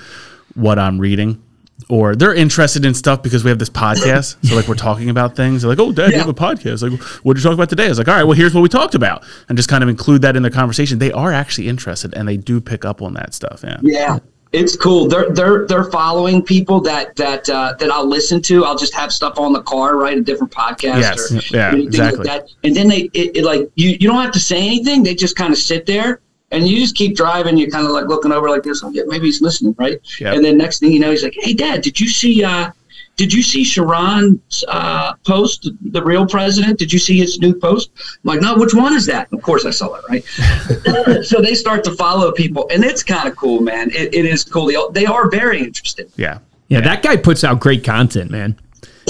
what 0.55 0.79
I'm 0.79 1.01
reading 1.01 1.43
or 1.89 2.17
they're 2.17 2.35
interested 2.35 2.85
in 2.85 2.95
stuff 2.95 3.23
because 3.23 3.45
we 3.45 3.51
have 3.51 3.59
this 3.59 3.71
podcast. 3.71 4.37
so 4.47 4.57
like 4.57 4.69
we're 4.69 4.75
talking 4.75 5.11
about 5.11 5.37
things. 5.37 5.63
They're 5.63 5.69
like, 5.69 5.79
"Oh, 5.79 5.93
Dad, 5.93 6.11
yeah. 6.11 6.17
you 6.17 6.19
have 6.19 6.29
a 6.29 6.35
podcast. 6.35 6.89
Like, 6.89 7.01
what 7.25 7.35
did 7.35 7.43
you 7.43 7.49
talk 7.49 7.55
about 7.55 7.69
today?" 7.69 7.87
I 7.87 7.89
was 7.89 7.99
like, 7.99 8.09
"All 8.09 8.15
right, 8.15 8.25
well, 8.25 8.37
here's 8.37 8.55
what 8.55 8.63
we 8.63 8.69
talked 8.69 8.95
about," 8.95 9.25
and 9.49 9.57
just 9.57 9.69
kind 9.69 9.83
of 9.83 9.89
include 9.89 10.23
that 10.23 10.37
in 10.37 10.43
the 10.43 10.51
conversation. 10.51 10.99
They 10.99 11.13
are 11.13 11.33
actually 11.33 11.69
interested, 11.69 12.15
and 12.15 12.29
they 12.29 12.37
do 12.37 12.61
pick 12.61 12.85
up 12.85 13.03
on 13.03 13.15
that 13.15 13.35
stuff. 13.35 13.63
Yeah. 13.65 13.79
Yeah. 13.83 14.19
It's 14.55 14.77
cool. 14.77 15.09
They're 15.09 15.31
they're 15.31 15.67
they're 15.67 15.91
following 15.91 16.41
people 16.41 16.81
that 16.83 17.17
that 17.17 17.49
uh, 17.51 17.75
that 17.81 17.91
I'll 17.91 18.07
listen 18.07 18.41
to. 18.43 18.65
I'll 18.65 18.79
just 18.79 18.95
have 18.95 19.13
stuff 19.13 19.37
on 19.37 19.53
the 19.53 19.63
car, 19.63 19.97
right? 19.97 20.17
A 20.17 20.21
different 20.21 20.53
podcast. 20.53 21.01
Yes. 21.01 21.33
Or 21.33 21.57
yeah. 21.57 21.75
Exactly. 21.75 22.25
Like 22.25 22.47
and 22.63 22.75
then 22.75 22.87
they 22.87 23.11
it, 23.15 23.39
it, 23.39 23.45
like 23.45 23.69
you 23.75 23.91
you 23.91 24.07
don't 24.07 24.23
have 24.23 24.33
to 24.33 24.39
say 24.39 24.65
anything. 24.65 25.03
They 25.03 25.17
just 25.17 25.35
kind 25.35 25.53
of 25.53 25.59
sit 25.59 25.87
there 25.87 26.21
and 26.55 26.69
you 26.69 26.79
just 26.79 26.95
keep 26.95 27.17
driving. 27.17 27.57
You're 27.57 27.71
kind 27.71 27.87
of 27.87 27.93
like 27.93 28.07
looking 28.07 28.33
over 28.33 28.49
like 28.49 28.63
this. 28.63 28.83
Oh, 28.83 28.91
yeah, 28.91 29.03
maybe 29.07 29.27
he's 29.27 29.43
listening, 29.43 29.75
right? 29.79 30.01
Yep. 30.21 30.37
And 30.37 30.45
then 30.45 30.57
next 30.57 30.81
thing 30.81 30.93
you 30.93 31.01
know, 31.01 31.11
he's 31.11 31.23
like, 31.23 31.37
"Hey, 31.37 31.55
Dad, 31.55 31.83
did 31.83 32.01
you 32.01 32.09
see? 32.09 32.45
Uh, 32.45 32.71
did 33.17 33.33
you 33.33 33.43
see 33.43 33.63
Sharran's 33.63 34.65
uh, 34.67 35.15
post? 35.25 35.71
The 35.93 36.03
real 36.03 36.27
president? 36.27 36.79
Did 36.79 36.93
you 36.93 36.99
see 36.99 37.19
his 37.19 37.39
new 37.39 37.55
post?" 37.55 37.91
I'm 37.97 38.21
like, 38.25 38.41
"No, 38.41 38.57
which 38.57 38.75
one 38.75 38.95
is 38.95 39.07
that?" 39.07 39.33
Of 39.33 39.43
course, 39.43 39.65
I 39.65 39.71
saw 39.71 39.95
it, 39.95 40.05
right? 40.09 41.25
so 41.25 41.41
they 41.41 41.55
start 41.55 41.85
to 41.85 41.93
follow 41.93 42.33
people, 42.33 42.69
and 42.73 42.85
it's 42.85 43.03
kind 43.03 43.29
of 43.29 43.37
cool, 43.37 43.61
man. 43.61 43.91
It, 43.91 44.15
it 44.15 44.25
is 44.25 44.45
cool. 44.45 44.67
They, 44.67 45.01
they 45.01 45.07
are 45.07 45.29
very 45.31 45.63
interested. 45.63 46.11
Yeah. 46.17 46.39
yeah, 46.69 46.81
That 46.81 47.03
guy 47.03 47.17
puts 47.17 47.45
out 47.45 47.61
great 47.61 47.85
content, 47.85 48.31
man. 48.31 48.59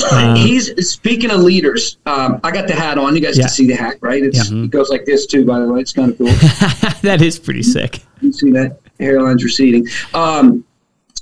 Uh, 0.02 0.35
He's 0.35 0.90
speaking 0.90 1.30
of 1.30 1.40
leaders. 1.40 1.98
Um, 2.07 2.40
I 2.42 2.50
got 2.50 2.66
the 2.66 2.74
hat 2.74 2.98
on. 2.98 3.14
You 3.14 3.20
guys 3.20 3.37
yeah. 3.37 3.44
can 3.44 3.50
see 3.50 3.66
the 3.66 3.74
hat, 3.74 3.96
right? 4.00 4.22
Yeah. 4.22 4.42
It 4.46 4.70
goes 4.70 4.90
like 4.90 5.04
this 5.04 5.26
too. 5.26 5.44
By 5.44 5.61
the 5.61 5.72
way, 5.72 5.80
it's 5.80 5.92
kind 5.92 6.11
of 6.11 6.18
cool. 6.18 6.26
that 7.02 7.20
is 7.22 7.38
pretty 7.38 7.62
sick. 7.62 8.02
You 8.20 8.33
see 8.33 8.50
that 8.52 8.78
hairline's 8.98 9.44
receding. 9.44 9.87
Um, 10.12 10.64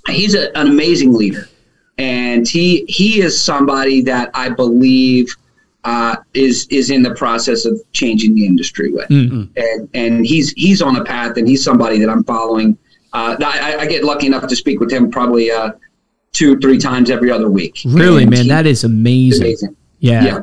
he's 0.08 0.34
a, 0.34 0.56
an 0.56 0.68
amazing 0.68 1.12
leader, 1.12 1.48
and 1.98 2.48
he 2.48 2.84
he 2.88 3.20
is 3.20 3.40
somebody 3.40 4.00
that 4.02 4.30
I 4.34 4.48
believe 4.48 5.34
uh, 5.84 6.16
is 6.34 6.66
is 6.70 6.90
in 6.90 7.02
the 7.02 7.14
process 7.14 7.64
of 7.64 7.80
changing 7.92 8.34
the 8.34 8.46
industry 8.46 8.92
with, 8.92 9.08
mm-hmm. 9.08 9.44
and 9.56 9.88
and 9.94 10.26
he's 10.26 10.52
he's 10.52 10.82
on 10.82 10.96
a 10.96 11.04
path, 11.04 11.36
and 11.36 11.48
he's 11.48 11.62
somebody 11.62 11.98
that 11.98 12.08
I'm 12.08 12.24
following. 12.24 12.78
Uh, 13.12 13.36
I, 13.44 13.76
I, 13.80 13.86
get 13.86 14.04
lucky 14.04 14.26
enough 14.26 14.46
to 14.46 14.56
speak 14.56 14.80
with 14.80 14.90
him 14.90 15.10
probably 15.10 15.50
uh, 15.50 15.72
two, 16.32 16.58
three 16.58 16.78
times 16.78 17.10
every 17.10 17.30
other 17.30 17.48
week. 17.48 17.80
Really, 17.84 18.22
and 18.22 18.30
man, 18.30 18.42
he, 18.42 18.48
that 18.48 18.66
is 18.66 18.84
amazing. 18.84 19.42
amazing. 19.42 19.76
Yeah. 20.00 20.24
Yeah. 20.24 20.42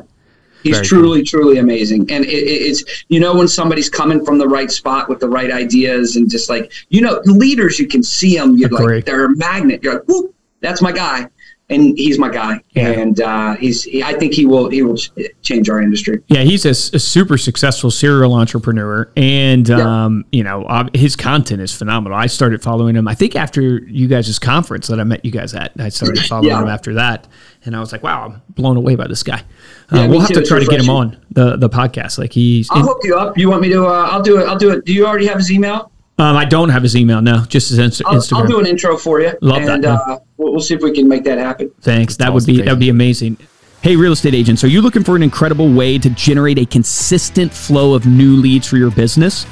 He's 0.62 0.76
Very 0.76 0.86
truly, 0.86 1.18
cool. 1.20 1.26
truly 1.26 1.58
amazing. 1.58 2.10
And 2.10 2.24
it, 2.24 2.28
it's, 2.28 3.04
you 3.08 3.18
know, 3.18 3.34
when 3.34 3.48
somebody's 3.48 3.88
coming 3.88 4.24
from 4.24 4.36
the 4.36 4.46
right 4.46 4.70
spot 4.70 5.08
with 5.08 5.18
the 5.18 5.28
right 5.28 5.50
ideas 5.50 6.16
and 6.16 6.30
just 6.30 6.50
like, 6.50 6.70
you 6.90 7.00
know, 7.00 7.20
leaders, 7.24 7.78
you 7.78 7.86
can 7.86 8.02
see 8.02 8.36
them. 8.36 8.58
You're 8.58 8.68
like, 8.68 9.06
they're 9.06 9.24
a 9.24 9.36
magnet. 9.36 9.82
You're 9.82 9.94
like, 9.94 10.04
whoop, 10.04 10.34
that's 10.60 10.82
my 10.82 10.92
guy 10.92 11.28
and 11.70 11.96
he's 11.96 12.18
my 12.18 12.28
guy, 12.28 12.60
yeah. 12.72 12.88
and 12.88 13.20
uh, 13.20 13.54
he's. 13.54 13.84
He, 13.84 14.02
I 14.02 14.14
think 14.14 14.34
he 14.34 14.44
will. 14.44 14.68
He 14.68 14.82
will 14.82 14.96
change 15.42 15.70
our 15.70 15.80
industry. 15.80 16.22
Yeah, 16.26 16.40
he's 16.40 16.66
a, 16.66 16.70
a 16.70 16.98
super 16.98 17.38
successful 17.38 17.90
serial 17.90 18.34
entrepreneur, 18.34 19.10
and 19.16 19.68
yeah. 19.68 20.04
um, 20.04 20.24
you 20.32 20.42
know 20.42 20.88
his 20.94 21.14
content 21.16 21.62
is 21.62 21.72
phenomenal. 21.72 22.18
I 22.18 22.26
started 22.26 22.62
following 22.62 22.96
him. 22.96 23.06
I 23.06 23.14
think 23.14 23.36
after 23.36 23.62
you 23.62 24.08
guys' 24.08 24.38
conference 24.38 24.88
that 24.88 24.98
I 24.98 25.04
met 25.04 25.24
you 25.24 25.30
guys 25.30 25.54
at, 25.54 25.72
I 25.78 25.88
started 25.88 26.18
following 26.26 26.48
yeah. 26.48 26.60
him 26.60 26.68
after 26.68 26.94
that, 26.94 27.28
and 27.64 27.76
I 27.76 27.80
was 27.80 27.92
like, 27.92 28.02
wow, 28.02 28.24
I'm 28.24 28.42
blown 28.50 28.76
away 28.76 28.96
by 28.96 29.06
this 29.06 29.22
guy. 29.22 29.42
Uh, 29.90 30.06
we'll 30.10 30.20
have 30.20 30.28
too. 30.28 30.40
to 30.40 30.46
try 30.46 30.58
to 30.58 30.66
get 30.66 30.82
him 30.82 30.90
on 30.90 31.16
the 31.30 31.56
the 31.56 31.70
podcast. 31.70 32.18
Like 32.18 32.32
he's. 32.32 32.68
I'll 32.70 32.80
in, 32.80 32.86
hook 32.86 32.98
you 33.04 33.16
up. 33.16 33.38
You 33.38 33.48
want 33.48 33.62
me 33.62 33.68
to? 33.70 33.86
Uh, 33.86 34.08
I'll 34.10 34.22
do 34.22 34.40
it. 34.40 34.48
I'll 34.48 34.58
do 34.58 34.72
it. 34.72 34.84
Do 34.84 34.92
you 34.92 35.06
already 35.06 35.26
have 35.26 35.38
his 35.38 35.52
email? 35.52 35.92
Um, 36.20 36.36
I 36.36 36.44
don't 36.44 36.68
have 36.68 36.82
his 36.82 36.96
email. 36.96 37.22
No, 37.22 37.46
just 37.46 37.70
his 37.70 37.78
Insta- 37.78 38.02
I'll, 38.04 38.16
Instagram. 38.16 38.36
I'll 38.36 38.46
do 38.46 38.60
an 38.60 38.66
intro 38.66 38.98
for 38.98 39.22
you. 39.22 39.32
Love 39.40 39.62
and, 39.62 39.82
that. 39.82 39.84
Uh, 39.84 40.18
we'll, 40.36 40.52
we'll, 40.52 40.60
see 40.60 40.74
if 40.74 40.82
we 40.82 40.92
can 40.92 41.08
make 41.08 41.24
that 41.24 41.38
happen. 41.38 41.70
Thanks. 41.80 42.14
That's 42.16 42.28
that 42.28 42.34
would 42.34 42.44
be 42.44 42.60
that 42.60 42.70
would 42.70 42.78
be 42.78 42.90
amazing. 42.90 43.38
Hey, 43.80 43.96
real 43.96 44.12
estate 44.12 44.34
agents, 44.34 44.62
are 44.62 44.68
you 44.68 44.82
looking 44.82 45.02
for 45.02 45.16
an 45.16 45.22
incredible 45.22 45.72
way 45.72 45.96
to 45.96 46.10
generate 46.10 46.58
a 46.58 46.66
consistent 46.66 47.50
flow 47.50 47.94
of 47.94 48.04
new 48.04 48.36
leads 48.36 48.66
for 48.66 48.76
your 48.76 48.90
business? 48.90 49.46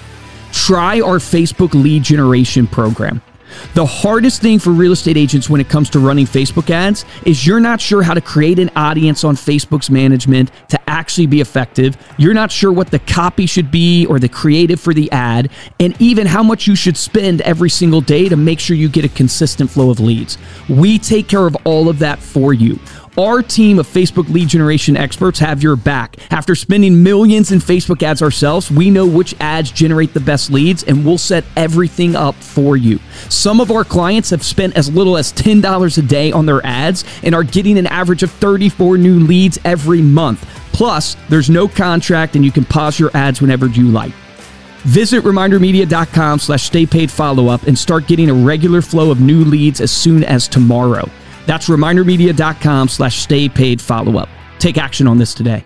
Try 0.52 1.00
our 1.00 1.16
Facebook 1.16 1.72
lead 1.72 2.02
generation 2.02 2.66
program. 2.66 3.22
The 3.74 3.86
hardest 3.86 4.42
thing 4.42 4.58
for 4.58 4.70
real 4.70 4.92
estate 4.92 5.16
agents 5.16 5.48
when 5.48 5.60
it 5.60 5.68
comes 5.68 5.90
to 5.90 5.98
running 5.98 6.26
Facebook 6.26 6.70
ads 6.70 7.04
is 7.24 7.46
you're 7.46 7.60
not 7.60 7.80
sure 7.80 8.02
how 8.02 8.14
to 8.14 8.20
create 8.20 8.58
an 8.58 8.70
audience 8.76 9.24
on 9.24 9.36
Facebook's 9.36 9.90
management 9.90 10.50
to 10.68 10.80
actually 10.88 11.26
be 11.26 11.40
effective. 11.40 11.96
You're 12.16 12.34
not 12.34 12.50
sure 12.50 12.72
what 12.72 12.90
the 12.90 12.98
copy 13.00 13.46
should 13.46 13.70
be 13.70 14.06
or 14.06 14.18
the 14.18 14.28
creative 14.28 14.80
for 14.80 14.94
the 14.94 15.10
ad, 15.12 15.50
and 15.80 15.94
even 16.00 16.26
how 16.26 16.42
much 16.42 16.66
you 16.66 16.74
should 16.74 16.96
spend 16.96 17.40
every 17.42 17.70
single 17.70 18.00
day 18.00 18.28
to 18.28 18.36
make 18.36 18.60
sure 18.60 18.76
you 18.76 18.88
get 18.88 19.04
a 19.04 19.08
consistent 19.08 19.70
flow 19.70 19.90
of 19.90 20.00
leads. 20.00 20.38
We 20.68 20.98
take 20.98 21.28
care 21.28 21.46
of 21.46 21.56
all 21.64 21.88
of 21.88 21.98
that 22.00 22.18
for 22.18 22.52
you. 22.52 22.78
Our 23.18 23.42
team 23.42 23.80
of 23.80 23.88
Facebook 23.88 24.28
lead 24.28 24.48
generation 24.48 24.96
experts 24.96 25.40
have 25.40 25.60
your 25.60 25.74
back. 25.74 26.14
After 26.30 26.54
spending 26.54 27.02
millions 27.02 27.50
in 27.50 27.58
Facebook 27.58 28.00
ads 28.04 28.22
ourselves, 28.22 28.70
we 28.70 28.90
know 28.90 29.06
which 29.06 29.34
ads 29.40 29.72
generate 29.72 30.14
the 30.14 30.20
best 30.20 30.52
leads 30.52 30.84
and 30.84 31.04
we'll 31.04 31.18
set 31.18 31.42
everything 31.56 32.14
up 32.14 32.36
for 32.36 32.76
you. 32.76 33.00
Some 33.28 33.60
of 33.60 33.72
our 33.72 33.82
clients 33.82 34.30
have 34.30 34.44
spent 34.44 34.76
as 34.76 34.88
little 34.94 35.16
as 35.16 35.32
$10 35.32 35.98
a 35.98 36.02
day 36.02 36.30
on 36.30 36.46
their 36.46 36.64
ads 36.64 37.04
and 37.24 37.34
are 37.34 37.42
getting 37.42 37.76
an 37.76 37.88
average 37.88 38.22
of 38.22 38.30
34 38.30 38.98
new 38.98 39.18
leads 39.18 39.58
every 39.64 40.00
month. 40.00 40.48
Plus, 40.72 41.16
there's 41.28 41.50
no 41.50 41.66
contract 41.66 42.36
and 42.36 42.44
you 42.44 42.52
can 42.52 42.64
pause 42.64 43.00
your 43.00 43.10
ads 43.16 43.40
whenever 43.40 43.66
you 43.66 43.88
like. 43.88 44.12
Visit 44.84 45.24
remindermedia.com 45.24 46.38
slash 46.38 46.62
stay 46.62 46.86
paid 46.86 47.10
follow 47.10 47.48
up 47.48 47.64
and 47.64 47.76
start 47.76 48.06
getting 48.06 48.30
a 48.30 48.34
regular 48.34 48.80
flow 48.80 49.10
of 49.10 49.20
new 49.20 49.44
leads 49.44 49.80
as 49.80 49.90
soon 49.90 50.22
as 50.22 50.46
tomorrow. 50.46 51.10
That's 51.48 51.66
remindermedia.com 51.66 52.88
slash 52.88 53.16
stay 53.20 53.48
paid 53.48 53.80
follow 53.80 54.18
up. 54.18 54.28
Take 54.58 54.76
action 54.76 55.08
on 55.08 55.16
this 55.16 55.32
today. 55.32 55.64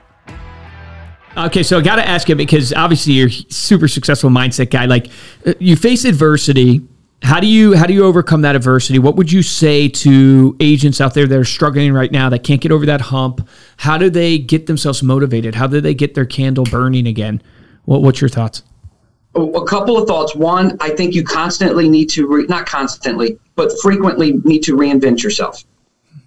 Okay, 1.36 1.64
so 1.64 1.78
I 1.78 1.82
got 1.82 1.96
to 1.96 2.08
ask 2.08 2.28
you 2.28 2.36
because 2.36 2.72
obviously 2.72 3.14
you're 3.14 3.28
super 3.28 3.88
successful 3.88 4.30
mindset 4.30 4.70
guy. 4.70 4.84
Like 4.84 5.08
uh, 5.44 5.54
you 5.58 5.74
face 5.74 6.04
adversity. 6.04 6.82
How 7.22 7.40
do 7.40 7.48
you 7.48 7.74
how 7.74 7.86
do 7.86 7.94
you 7.94 8.04
overcome 8.04 8.42
that 8.42 8.54
adversity? 8.54 9.00
What 9.00 9.16
would 9.16 9.32
you 9.32 9.42
say 9.42 9.88
to 9.88 10.56
agents 10.60 11.00
out 11.00 11.14
there 11.14 11.26
that 11.26 11.36
are 11.36 11.44
struggling 11.44 11.92
right 11.92 12.12
now 12.12 12.28
that 12.28 12.44
can't 12.44 12.60
get 12.60 12.70
over 12.70 12.86
that 12.86 13.00
hump? 13.00 13.48
How 13.78 13.98
do 13.98 14.08
they 14.08 14.38
get 14.38 14.66
themselves 14.66 15.02
motivated? 15.02 15.56
How 15.56 15.66
do 15.66 15.80
they 15.80 15.94
get 15.94 16.14
their 16.14 16.26
candle 16.26 16.64
burning 16.64 17.08
again? 17.08 17.42
What, 17.86 18.02
what's 18.02 18.20
your 18.20 18.30
thoughts? 18.30 18.62
a, 19.34 19.64
couple 19.64 19.96
of 19.96 20.06
thoughts. 20.06 20.34
One, 20.34 20.76
I 20.80 20.90
think 20.90 21.14
you 21.14 21.24
constantly 21.24 21.88
need 21.88 22.06
to, 22.10 22.26
re, 22.26 22.46
not 22.46 22.66
constantly, 22.66 23.38
but 23.56 23.72
frequently 23.80 24.34
need 24.44 24.62
to 24.64 24.76
reinvent 24.76 25.22
yourself, 25.22 25.64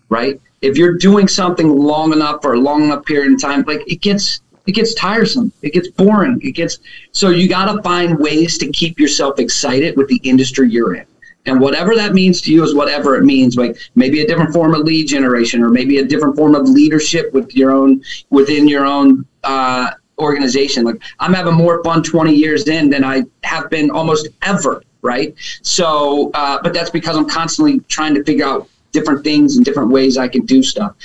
right? 0.09 0.39
If 0.61 0.77
you're 0.77 0.97
doing 0.97 1.27
something 1.27 1.69
long 1.69 2.13
enough 2.13 2.41
for 2.41 2.53
a 2.53 2.59
long 2.59 2.83
enough 2.83 3.05
period 3.05 3.33
of 3.33 3.41
time, 3.41 3.63
like 3.67 3.83
it 3.87 4.01
gets, 4.01 4.41
it 4.65 4.71
gets 4.71 4.93
tiresome. 4.95 5.51
It 5.61 5.73
gets 5.73 5.89
boring. 5.89 6.39
It 6.43 6.51
gets, 6.51 6.79
so 7.11 7.29
you 7.29 7.47
got 7.47 7.71
to 7.71 7.81
find 7.83 8.17
ways 8.17 8.57
to 8.59 8.71
keep 8.71 8.99
yourself 8.99 9.39
excited 9.39 9.95
with 9.97 10.07
the 10.07 10.19
industry 10.23 10.69
you're 10.69 10.95
in. 10.95 11.05
And 11.45 11.59
whatever 11.59 11.95
that 11.95 12.13
means 12.13 12.41
to 12.41 12.53
you 12.53 12.63
is 12.63 12.73
whatever 12.73 13.15
it 13.15 13.23
means. 13.23 13.55
Like 13.55 13.77
maybe 13.95 14.21
a 14.21 14.27
different 14.27 14.51
form 14.53 14.73
of 14.73 14.81
lead 14.81 15.07
generation, 15.07 15.61
or 15.61 15.69
maybe 15.69 15.99
a 15.99 16.05
different 16.05 16.35
form 16.35 16.55
of 16.55 16.67
leadership 16.67 17.31
with 17.33 17.55
your 17.55 17.71
own 17.71 18.03
within 18.29 18.67
your 18.67 18.85
own 18.85 19.25
uh, 19.43 19.91
organization. 20.17 20.83
Like 20.83 21.01
I'm 21.19 21.33
having 21.33 21.53
more 21.53 21.83
fun 21.83 22.01
20 22.01 22.33
years 22.33 22.67
in 22.67 22.89
than 22.89 23.03
I 23.03 23.23
have 23.43 23.69
been 23.69 23.91
almost 23.91 24.27
ever. 24.41 24.83
Right. 25.01 25.35
So, 25.61 26.31
uh, 26.33 26.59
but 26.63 26.73
that's 26.73 26.89
because 26.89 27.15
I'm 27.15 27.29
constantly 27.29 27.79
trying 27.81 28.15
to 28.15 28.23
figure 28.23 28.45
out 28.45 28.67
different 28.95 29.23
things 29.23 29.57
and 29.57 29.65
different 29.65 29.91
ways 29.91 30.17
I 30.17 30.27
can 30.27 30.45
do 30.45 30.63
stuff. 30.63 30.95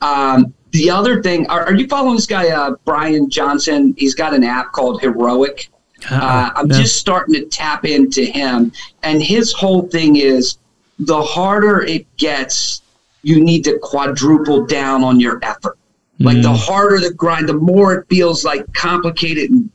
Um, 0.00 0.54
the 0.70 0.88
other 0.88 1.20
thing, 1.20 1.46
are, 1.48 1.64
are, 1.66 1.74
you 1.74 1.88
following 1.88 2.14
this 2.14 2.26
guy, 2.26 2.48
uh, 2.48 2.76
Brian 2.84 3.28
Johnson? 3.28 3.92
He's 3.98 4.14
got 4.14 4.32
an 4.32 4.44
app 4.44 4.72
called 4.72 5.00
Heroic. 5.00 5.68
Uh, 6.10 6.50
I'm 6.54 6.68
no. 6.68 6.78
just 6.78 6.96
starting 6.96 7.34
to 7.34 7.44
tap 7.46 7.84
into 7.84 8.24
him. 8.24 8.72
And 9.02 9.22
his 9.22 9.52
whole 9.52 9.88
thing 9.88 10.16
is 10.16 10.58
the 11.00 11.20
harder 11.20 11.82
it 11.82 12.06
gets, 12.16 12.82
you 13.22 13.42
need 13.42 13.64
to 13.64 13.78
quadruple 13.82 14.64
down 14.64 15.02
on 15.02 15.18
your 15.18 15.40
effort. 15.42 15.76
Like 16.20 16.36
mm. 16.36 16.42
the 16.42 16.52
harder 16.52 17.00
the 17.00 17.12
grind, 17.12 17.48
the 17.48 17.54
more 17.54 17.94
it 17.94 18.06
feels 18.08 18.44
like 18.44 18.72
complicated 18.72 19.50
and 19.50 19.70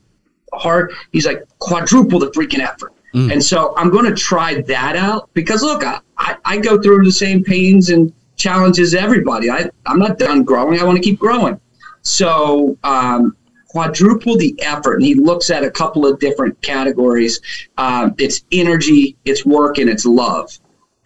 hard. 0.54 0.94
He's 1.12 1.26
like, 1.26 1.44
quadruple 1.60 2.20
the 2.20 2.32
freaking 2.32 2.60
effort. 2.60 2.94
Mm. 3.14 3.34
And 3.34 3.44
so 3.44 3.74
I'm 3.78 3.90
going 3.90 4.06
to 4.06 4.16
try 4.16 4.62
that 4.62 4.96
out 4.96 5.30
because 5.34 5.62
look, 5.62 5.84
I, 5.84 6.00
I, 6.18 6.38
I 6.46 6.58
go 6.58 6.82
through 6.82 7.04
the 7.04 7.12
same 7.12 7.44
pains 7.44 7.90
and 7.90 8.14
challenges 8.36 8.96
everybody. 8.96 9.50
I, 9.50 9.70
I'm 9.86 10.00
not 10.00 10.18
done 10.18 10.44
growing. 10.44 10.80
I 10.80 10.84
want 10.84 10.98
to 10.98 11.04
keep 11.04 11.20
growing. 11.20 11.60
So, 12.02 12.78
um, 12.84 13.36
quadruple 13.76 14.38
the 14.38 14.56
effort. 14.62 14.96
And 14.96 15.04
he 15.04 15.16
looks 15.16 15.50
at 15.50 15.66
a 15.66 15.70
couple 15.70 16.06
of 16.06 16.18
different 16.18 16.60
categories. 16.62 17.42
Um, 17.78 18.16
it's 18.18 18.46
energy, 18.54 19.18
it's 19.26 19.46
work, 19.46 19.80
and 19.80 19.90
it's 19.90 20.06
love. 20.06 20.58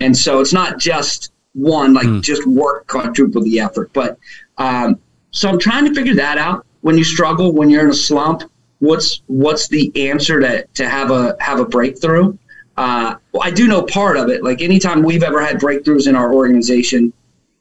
And 0.02 0.16
so 0.16 0.40
it's 0.40 0.54
not 0.54 0.78
just 0.78 1.32
one, 1.54 1.96
like 1.96 2.06
mm. 2.06 2.22
just 2.22 2.46
work, 2.46 2.86
quadruple 2.86 3.42
the 3.42 3.60
effort. 3.60 3.92
But 3.92 4.20
um, 4.60 5.00
so 5.32 5.50
I'm 5.50 5.58
trying 5.58 5.86
to 5.86 5.96
figure 5.96 6.14
that 6.14 6.38
out. 6.38 6.64
When 6.82 6.96
you 6.96 7.04
struggle, 7.04 7.54
when 7.54 7.72
you're 7.72 7.86
in 7.86 7.90
a 7.90 7.94
slump, 7.94 8.44
what's 8.78 9.24
what's 9.26 9.68
the 9.68 9.92
answer 9.96 10.40
to 10.40 10.64
to 10.66 10.88
have 10.88 11.10
a 11.10 11.36
have 11.40 11.60
a 11.60 11.66
breakthrough? 11.66 12.38
Uh, 12.80 13.18
well, 13.34 13.44
I 13.44 13.52
do 13.52 13.68
know 13.68 13.84
part 13.84 14.16
of 14.16 14.30
it. 14.30 14.42
Like 14.42 14.62
anytime 14.62 15.04
we've 15.04 15.22
ever 15.22 15.42
had 15.46 15.58
breakthroughs 15.58 16.08
in 16.08 16.16
our 16.16 16.34
organization, 16.34 17.12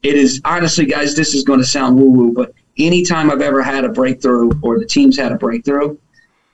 it 0.01 0.15
is 0.15 0.41
honestly, 0.45 0.85
guys, 0.85 1.13
this 1.13 1.35
is 1.35 1.43
going 1.43 1.59
to 1.59 1.65
sound 1.65 1.97
woo 1.97 2.09
woo, 2.09 2.33
but 2.33 2.53
anytime 2.77 3.29
I've 3.29 3.41
ever 3.41 3.61
had 3.61 3.83
a 3.83 3.89
breakthrough 3.89 4.49
or 4.61 4.79
the 4.79 4.85
team's 4.85 5.19
had 5.19 5.33
a 5.33 5.35
breakthrough, 5.35 5.97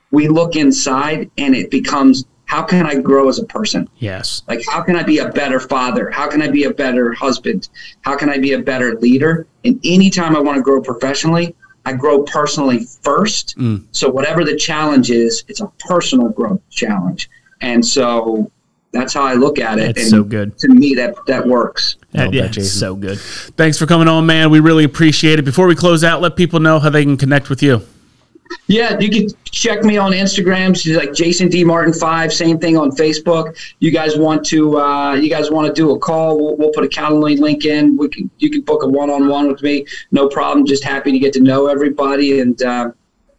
we 0.10 0.28
look 0.28 0.56
inside 0.56 1.30
and 1.38 1.56
it 1.56 1.70
becomes 1.70 2.26
how 2.46 2.64
can 2.64 2.88
I 2.88 2.96
grow 2.96 3.30
as 3.30 3.38
a 3.38 3.46
person? 3.46 3.88
Yes. 3.98 4.42
Like, 4.48 4.64
how 4.68 4.82
can 4.82 4.96
I 4.96 5.04
be 5.04 5.20
a 5.20 5.30
better 5.30 5.60
father? 5.60 6.10
How 6.10 6.28
can 6.28 6.42
I 6.42 6.48
be 6.48 6.64
a 6.64 6.72
better 6.72 7.14
husband? 7.14 7.70
How 8.02 8.18
can 8.18 8.30
I 8.30 8.40
be 8.40 8.54
a 8.54 8.60
better 8.60 8.96
leader? 8.96 9.46
And 9.64 9.80
anytime 9.84 10.36
I 10.36 10.40
want 10.40 10.58
to 10.58 10.64
grow 10.64 10.82
professionally, 10.82 11.56
I 11.86 11.94
grow 11.94 12.24
personally 12.24 12.88
first. 13.04 13.56
Mm. 13.58 13.86
So, 13.92 14.10
whatever 14.10 14.44
the 14.44 14.56
challenge 14.56 15.12
is, 15.12 15.44
it's 15.48 15.62
a 15.62 15.68
personal 15.80 16.30
growth 16.30 16.62
challenge. 16.70 17.30
And 17.62 17.86
so 17.86 18.52
that's 18.96 19.14
how 19.14 19.24
I 19.24 19.34
look 19.34 19.60
at 19.60 19.78
it. 19.78 19.98
It's 19.98 20.10
so 20.10 20.24
good. 20.24 20.58
To 20.60 20.70
me, 20.70 20.96
that 20.96 21.16
that 21.28 21.46
works. 21.46 21.98
That, 22.14 22.34
yeah, 22.34 22.48
that, 22.48 22.64
so 22.64 22.96
good. 22.96 23.20
Thanks 23.20 23.78
for 23.78 23.86
coming 23.86 24.08
on, 24.08 24.26
man. 24.26 24.50
We 24.50 24.62
really 24.62 24.86
appreciate 24.86 25.38
it. 25.38 25.44
Before 25.44 25.68
we 25.68 25.76
close 25.76 26.04
out, 26.04 26.22
let 26.22 26.36
people 26.36 26.60
know 26.60 26.80
how 26.80 26.90
they 26.90 27.04
can 27.04 27.18
connect 27.18 27.50
with 27.50 27.62
you. 27.62 27.82
Yeah, 28.68 28.98
you 29.00 29.10
can 29.10 29.28
check 29.46 29.84
me 29.84 29.98
on 29.98 30.12
Instagram. 30.12 30.80
She's 30.80 30.96
like 30.96 31.14
Jason 31.14 31.50
D 31.50 31.64
Martin 31.64 31.94
five. 31.94 32.32
Same 32.32 32.58
thing 32.58 32.78
on 32.78 32.92
Facebook. 32.92 33.58
You 33.80 33.92
guys 33.92 34.18
want 34.18 34.46
to 34.46 34.80
uh, 34.80 35.14
you 35.16 35.30
guys 35.30 35.52
want 35.52 35.68
to 35.68 35.74
do 35.74 35.92
a 35.92 36.00
call? 36.00 36.38
We'll, 36.38 36.56
we'll, 36.56 36.72
put 36.72 36.86
a 36.86 36.88
Calendly 36.88 37.38
link 37.38 37.66
in. 37.66 37.98
We 37.98 38.08
can 38.08 38.30
you 38.38 38.50
can 38.50 38.62
book 38.62 38.84
a 38.84 38.88
one 38.88 39.10
on 39.10 39.28
one 39.28 39.48
with 39.48 39.62
me. 39.62 39.86
No 40.12 40.30
problem. 40.30 40.66
Just 40.66 40.84
happy 40.84 41.12
to 41.12 41.20
get 41.20 41.34
to 41.34 41.42
know 41.42 41.68
everybody 41.68 42.40
and. 42.40 42.62
Uh, 42.62 42.92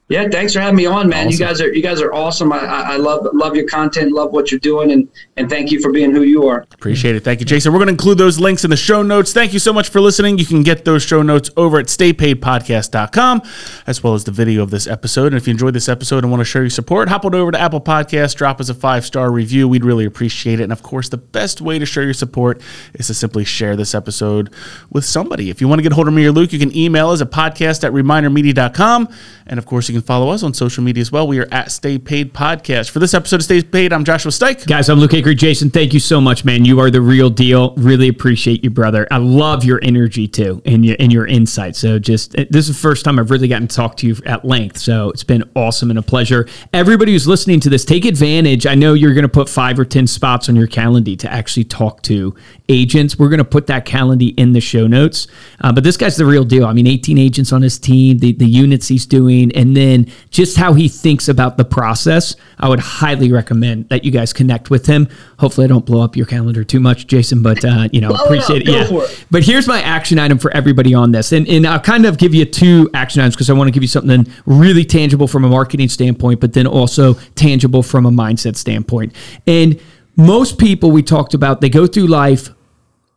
yeah, 0.08 0.28
thanks 0.28 0.52
for 0.52 0.60
having 0.60 0.76
me 0.76 0.86
on, 0.86 1.08
man. 1.08 1.26
Awesome. 1.26 1.32
You 1.32 1.38
guys 1.38 1.60
are 1.60 1.74
you 1.74 1.82
guys 1.82 2.00
are 2.00 2.12
awesome. 2.14 2.52
I, 2.52 2.58
I 2.58 2.96
love 2.96 3.26
love 3.32 3.56
your 3.56 3.66
content, 3.66 4.12
love 4.12 4.30
what 4.30 4.52
you're 4.52 4.60
doing, 4.60 4.92
and 4.92 5.08
and 5.36 5.50
thank 5.50 5.72
you 5.72 5.80
for 5.80 5.90
being 5.90 6.12
who 6.12 6.22
you 6.22 6.46
are. 6.46 6.64
Appreciate 6.72 7.16
it. 7.16 7.24
Thank 7.24 7.40
you, 7.40 7.46
Jason. 7.46 7.72
We're 7.72 7.80
going 7.80 7.88
to 7.88 7.92
include 7.92 8.16
those 8.16 8.38
links 8.38 8.62
in 8.62 8.70
the 8.70 8.76
show 8.76 9.02
notes. 9.02 9.32
Thank 9.32 9.52
you 9.52 9.58
so 9.58 9.72
much 9.72 9.88
for 9.88 10.00
listening. 10.00 10.38
You 10.38 10.46
can 10.46 10.62
get 10.62 10.84
those 10.84 11.02
show 11.02 11.22
notes 11.22 11.50
over 11.56 11.80
at 11.80 11.86
staypaidpodcast.com, 11.86 13.42
as 13.88 14.04
well 14.04 14.14
as 14.14 14.22
the 14.22 14.30
video 14.30 14.62
of 14.62 14.70
this 14.70 14.86
episode. 14.86 15.26
And 15.26 15.36
if 15.36 15.48
you 15.48 15.50
enjoyed 15.50 15.74
this 15.74 15.88
episode 15.88 16.22
and 16.22 16.30
want 16.30 16.40
to 16.40 16.44
show 16.44 16.60
your 16.60 16.70
support, 16.70 17.08
hop 17.08 17.24
on 17.24 17.34
over 17.34 17.50
to 17.50 17.60
Apple 17.60 17.80
Podcasts, 17.80 18.36
drop 18.36 18.60
us 18.60 18.68
a 18.68 18.74
five 18.74 19.04
star 19.04 19.32
review. 19.32 19.66
We'd 19.66 19.84
really 19.84 20.04
appreciate 20.04 20.60
it. 20.60 20.62
And 20.62 20.72
of 20.72 20.84
course, 20.84 21.08
the 21.08 21.16
best 21.16 21.60
way 21.60 21.80
to 21.80 21.86
show 21.86 22.00
your 22.00 22.14
support 22.14 22.62
is 22.94 23.08
to 23.08 23.14
simply 23.14 23.44
share 23.44 23.74
this 23.74 23.92
episode 23.92 24.52
with 24.88 25.04
somebody. 25.04 25.50
If 25.50 25.60
you 25.60 25.66
want 25.66 25.80
to 25.80 25.82
get 25.82 25.90
a 25.90 25.94
hold 25.96 26.06
of 26.06 26.14
me 26.14 26.24
or 26.26 26.30
Luke, 26.30 26.52
you 26.52 26.60
can 26.60 26.74
email 26.76 27.10
us 27.10 27.20
at 27.20 27.32
podcast 27.32 27.82
at 27.82 27.90
remindermedia.com. 27.90 29.08
And 29.48 29.58
of 29.58 29.66
course, 29.66 29.88
you 29.88 29.95
can 29.96 30.02
follow 30.02 30.28
us 30.28 30.42
on 30.42 30.52
social 30.52 30.84
media 30.84 31.00
as 31.00 31.10
well. 31.10 31.26
We 31.26 31.38
are 31.38 31.48
at 31.50 31.72
Stay 31.72 31.96
Paid 31.98 32.34
Podcast. 32.34 32.90
For 32.90 32.98
this 32.98 33.14
episode 33.14 33.36
of 33.36 33.44
Stay 33.44 33.62
Paid, 33.62 33.94
I'm 33.94 34.04
Joshua 34.04 34.30
Stike. 34.30 34.66
Guys, 34.66 34.90
I'm 34.90 34.98
Luke 34.98 35.12
Acree. 35.12 35.36
Jason, 35.36 35.70
thank 35.70 35.94
you 35.94 36.00
so 36.00 36.20
much, 36.20 36.44
man. 36.44 36.66
You 36.66 36.80
are 36.80 36.90
the 36.90 37.00
real 37.00 37.30
deal. 37.30 37.74
Really 37.76 38.08
appreciate 38.08 38.62
you, 38.62 38.68
brother. 38.68 39.08
I 39.10 39.16
love 39.16 39.64
your 39.64 39.80
energy 39.82 40.28
too 40.28 40.60
and 40.66 40.84
your 40.84 40.96
and 41.00 41.10
your 41.10 41.26
insight. 41.26 41.76
So 41.76 41.98
just 41.98 42.32
this 42.32 42.68
is 42.68 42.68
the 42.68 42.74
first 42.74 43.06
time 43.06 43.18
I've 43.18 43.30
really 43.30 43.48
gotten 43.48 43.68
to 43.68 43.74
talk 43.74 43.96
to 43.98 44.06
you 44.06 44.16
at 44.26 44.44
length. 44.44 44.78
So 44.78 45.08
it's 45.08 45.24
been 45.24 45.48
awesome 45.54 45.88
and 45.88 45.98
a 45.98 46.02
pleasure. 46.02 46.46
Everybody 46.74 47.12
who's 47.12 47.26
listening 47.26 47.60
to 47.60 47.70
this, 47.70 47.84
take 47.84 48.04
advantage. 48.04 48.66
I 48.66 48.74
know 48.74 48.92
you're 48.92 49.14
going 49.14 49.22
to 49.22 49.30
put 49.30 49.48
five 49.48 49.78
or 49.78 49.86
ten 49.86 50.06
spots 50.06 50.50
on 50.50 50.56
your 50.56 50.66
calendar 50.66 51.16
to 51.16 51.32
actually 51.32 51.64
talk 51.64 52.02
to 52.02 52.34
agents. 52.68 53.18
We're 53.18 53.30
going 53.30 53.38
to 53.38 53.44
put 53.44 53.66
that 53.68 53.86
calendar 53.86 54.26
in 54.36 54.52
the 54.52 54.60
show 54.60 54.86
notes. 54.86 55.26
Uh, 55.62 55.72
but 55.72 55.84
this 55.84 55.96
guy's 55.96 56.16
the 56.18 56.26
real 56.26 56.44
deal. 56.44 56.66
I 56.66 56.74
mean, 56.74 56.86
18 56.86 57.16
agents 57.16 57.52
on 57.52 57.62
his 57.62 57.78
team, 57.78 58.18
the, 58.18 58.32
the 58.32 58.46
units 58.46 58.88
he's 58.88 59.06
doing, 59.06 59.52
and 59.52 59.76
then 59.76 59.85
just 60.30 60.56
how 60.56 60.72
he 60.72 60.88
thinks 60.88 61.28
about 61.28 61.56
the 61.56 61.64
process. 61.64 62.36
I 62.58 62.68
would 62.68 62.80
highly 62.80 63.32
recommend 63.32 63.88
that 63.88 64.04
you 64.04 64.10
guys 64.10 64.32
connect 64.32 64.70
with 64.70 64.86
him. 64.86 65.08
Hopefully, 65.38 65.64
I 65.64 65.68
don't 65.68 65.84
blow 65.86 66.02
up 66.02 66.16
your 66.16 66.26
calendar 66.26 66.64
too 66.64 66.80
much, 66.80 67.06
Jason, 67.06 67.42
but, 67.42 67.64
uh, 67.64 67.88
you 67.92 68.00
know, 68.00 68.08
blow 68.08 68.24
appreciate 68.24 68.62
it. 68.62 68.68
it. 68.68 68.90
Yeah. 68.90 69.02
It. 69.02 69.26
But 69.30 69.42
here's 69.44 69.66
my 69.66 69.82
action 69.82 70.18
item 70.18 70.38
for 70.38 70.50
everybody 70.50 70.94
on 70.94 71.12
this. 71.12 71.32
And, 71.32 71.48
and 71.48 71.66
I'll 71.66 71.80
kind 71.80 72.06
of 72.06 72.18
give 72.18 72.34
you 72.34 72.44
two 72.44 72.90
action 72.94 73.20
items 73.20 73.34
because 73.34 73.50
I 73.50 73.52
want 73.52 73.68
to 73.68 73.72
give 73.72 73.82
you 73.82 73.88
something 73.88 74.26
really 74.46 74.84
tangible 74.84 75.28
from 75.28 75.44
a 75.44 75.48
marketing 75.48 75.88
standpoint, 75.88 76.40
but 76.40 76.52
then 76.52 76.66
also 76.66 77.14
tangible 77.34 77.82
from 77.82 78.06
a 78.06 78.10
mindset 78.10 78.56
standpoint. 78.56 79.14
And 79.46 79.80
most 80.16 80.58
people 80.58 80.90
we 80.90 81.02
talked 81.02 81.34
about, 81.34 81.60
they 81.60 81.68
go 81.68 81.86
through 81.86 82.06
life 82.06 82.50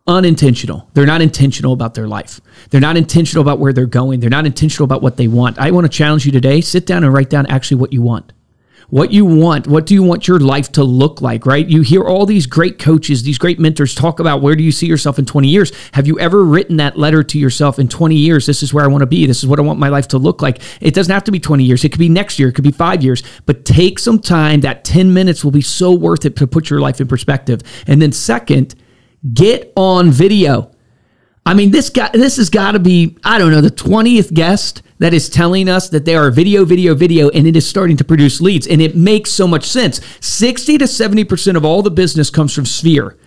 unintentional. 0.10 0.90
They're 0.94 1.06
not 1.06 1.22
intentional 1.22 1.72
about 1.72 1.94
their 1.94 2.08
life. 2.08 2.42
They're 2.72 2.82
not 2.82 2.98
intentional 2.98 3.42
about 3.42 3.60
where 3.60 3.72
they're 3.72 3.86
going. 3.86 4.20
They're 4.20 4.30
not 4.30 4.48
intentional 4.48 4.86
about 4.86 5.04
what 5.04 5.18
they 5.18 5.28
want. 5.28 5.60
I 5.60 5.72
want 5.72 5.86
to 5.86 5.90
challenge 5.90 6.26
you 6.26 6.32
today. 6.32 6.62
Sit 6.62 6.86
down 6.86 7.04
and 7.04 7.14
write 7.14 7.30
down 7.30 7.46
actually 7.46 7.78
what 7.78 7.94
you 7.94 8.02
want. 8.02 8.34
What 8.90 9.12
you 9.12 9.24
want. 9.24 9.68
What 9.68 9.86
do 9.86 9.94
you 9.94 10.02
want 10.02 10.28
your 10.28 10.40
life 10.40 10.72
to 10.72 10.84
look 10.84 11.22
like, 11.22 11.46
right? 11.46 11.68
You 11.68 11.84
hear 11.84 12.04
all 12.04 12.26
these 12.26 12.48
great 12.48 12.80
coaches, 12.80 13.22
these 13.22 13.38
great 13.38 13.60
mentors 13.60 13.94
talk 13.94 14.20
about 14.20 14.42
where 14.42 14.56
do 14.56 14.64
you 14.64 14.72
see 14.72 14.88
yourself 14.88 15.20
in 15.20 15.26
20 15.26 15.48
years? 15.48 15.72
Have 15.92 16.08
you 16.08 16.20
ever 16.20 16.44
written 16.44 16.78
that 16.78 16.98
letter 16.98 17.22
to 17.22 17.38
yourself 17.38 17.78
in 17.78 17.88
20 17.88 18.16
years? 18.16 18.48
This 18.48 18.64
is 18.64 18.74
where 18.74 18.84
I 18.84 18.88
want 18.88 19.04
to 19.04 19.06
be. 19.06 19.28
This 19.28 19.44
is 19.44 19.48
what 19.48 19.60
I 19.60 19.62
want 19.62 19.78
my 19.78 19.90
life 19.90 20.08
to 20.08 20.18
look 20.18 20.42
like. 20.42 20.60
It 20.82 20.96
doesn't 20.96 21.14
have 21.14 21.24
to 21.26 21.32
be 21.32 21.40
20 21.40 21.64
years. 21.64 21.86
It 21.86 21.90
could 21.90 22.00
be 22.00 22.10
next 22.10 22.40
year. 22.40 22.50
It 22.50 22.54
could 22.54 22.64
be 22.64 22.72
five 22.72 23.04
years. 23.04 23.22
But 23.46 23.64
take 23.64 24.00
some 24.00 24.18
time. 24.18 24.62
That 24.62 24.84
10 24.86 25.14
minutes 25.14 25.44
will 25.44 25.52
be 25.52 25.62
so 25.62 25.94
worth 25.94 26.26
it 26.26 26.36
to 26.38 26.48
put 26.48 26.72
your 26.72 26.80
life 26.80 27.00
in 27.00 27.08
perspective. 27.08 27.62
And 27.86 28.02
then, 28.02 28.12
second, 28.12 28.74
Get 29.34 29.74
on 29.76 30.12
video. 30.12 30.72
I 31.46 31.54
mean, 31.54 31.72
this 31.72 31.90
guy, 31.90 32.10
this 32.14 32.38
has 32.38 32.50
got 32.50 32.74
to 32.74 32.80
be, 32.80 33.18
I 33.24 33.38
don't 33.38 33.52
know, 33.52 33.62
the 33.62 33.72
20th 33.72 34.34
guest 34.34 34.82
that 35.00 35.14
is 35.14 35.30
telling 35.30 35.68
us 35.68 35.90
that 35.90 36.06
they 36.06 36.16
are 36.16 36.30
video, 36.30 36.64
video, 36.64 36.94
video, 36.94 37.30
and 37.30 37.48
it 37.48 37.56
is 37.56 37.68
starting 37.68 37.98
to 37.98 38.04
produce 38.04 38.40
leads. 38.40 38.68
And 38.68 38.82
it 38.82 38.96
makes 38.96 39.32
so 39.32 39.48
much 39.48 39.66
sense. 39.66 40.00
60 40.20 40.78
to 40.78 40.86
70% 40.86 41.56
of 41.56 41.66
all 41.66 41.82
the 41.82 41.92
business 41.92 42.30
comes 42.30 42.54
from 42.54 42.66
Sphere. 42.66 43.18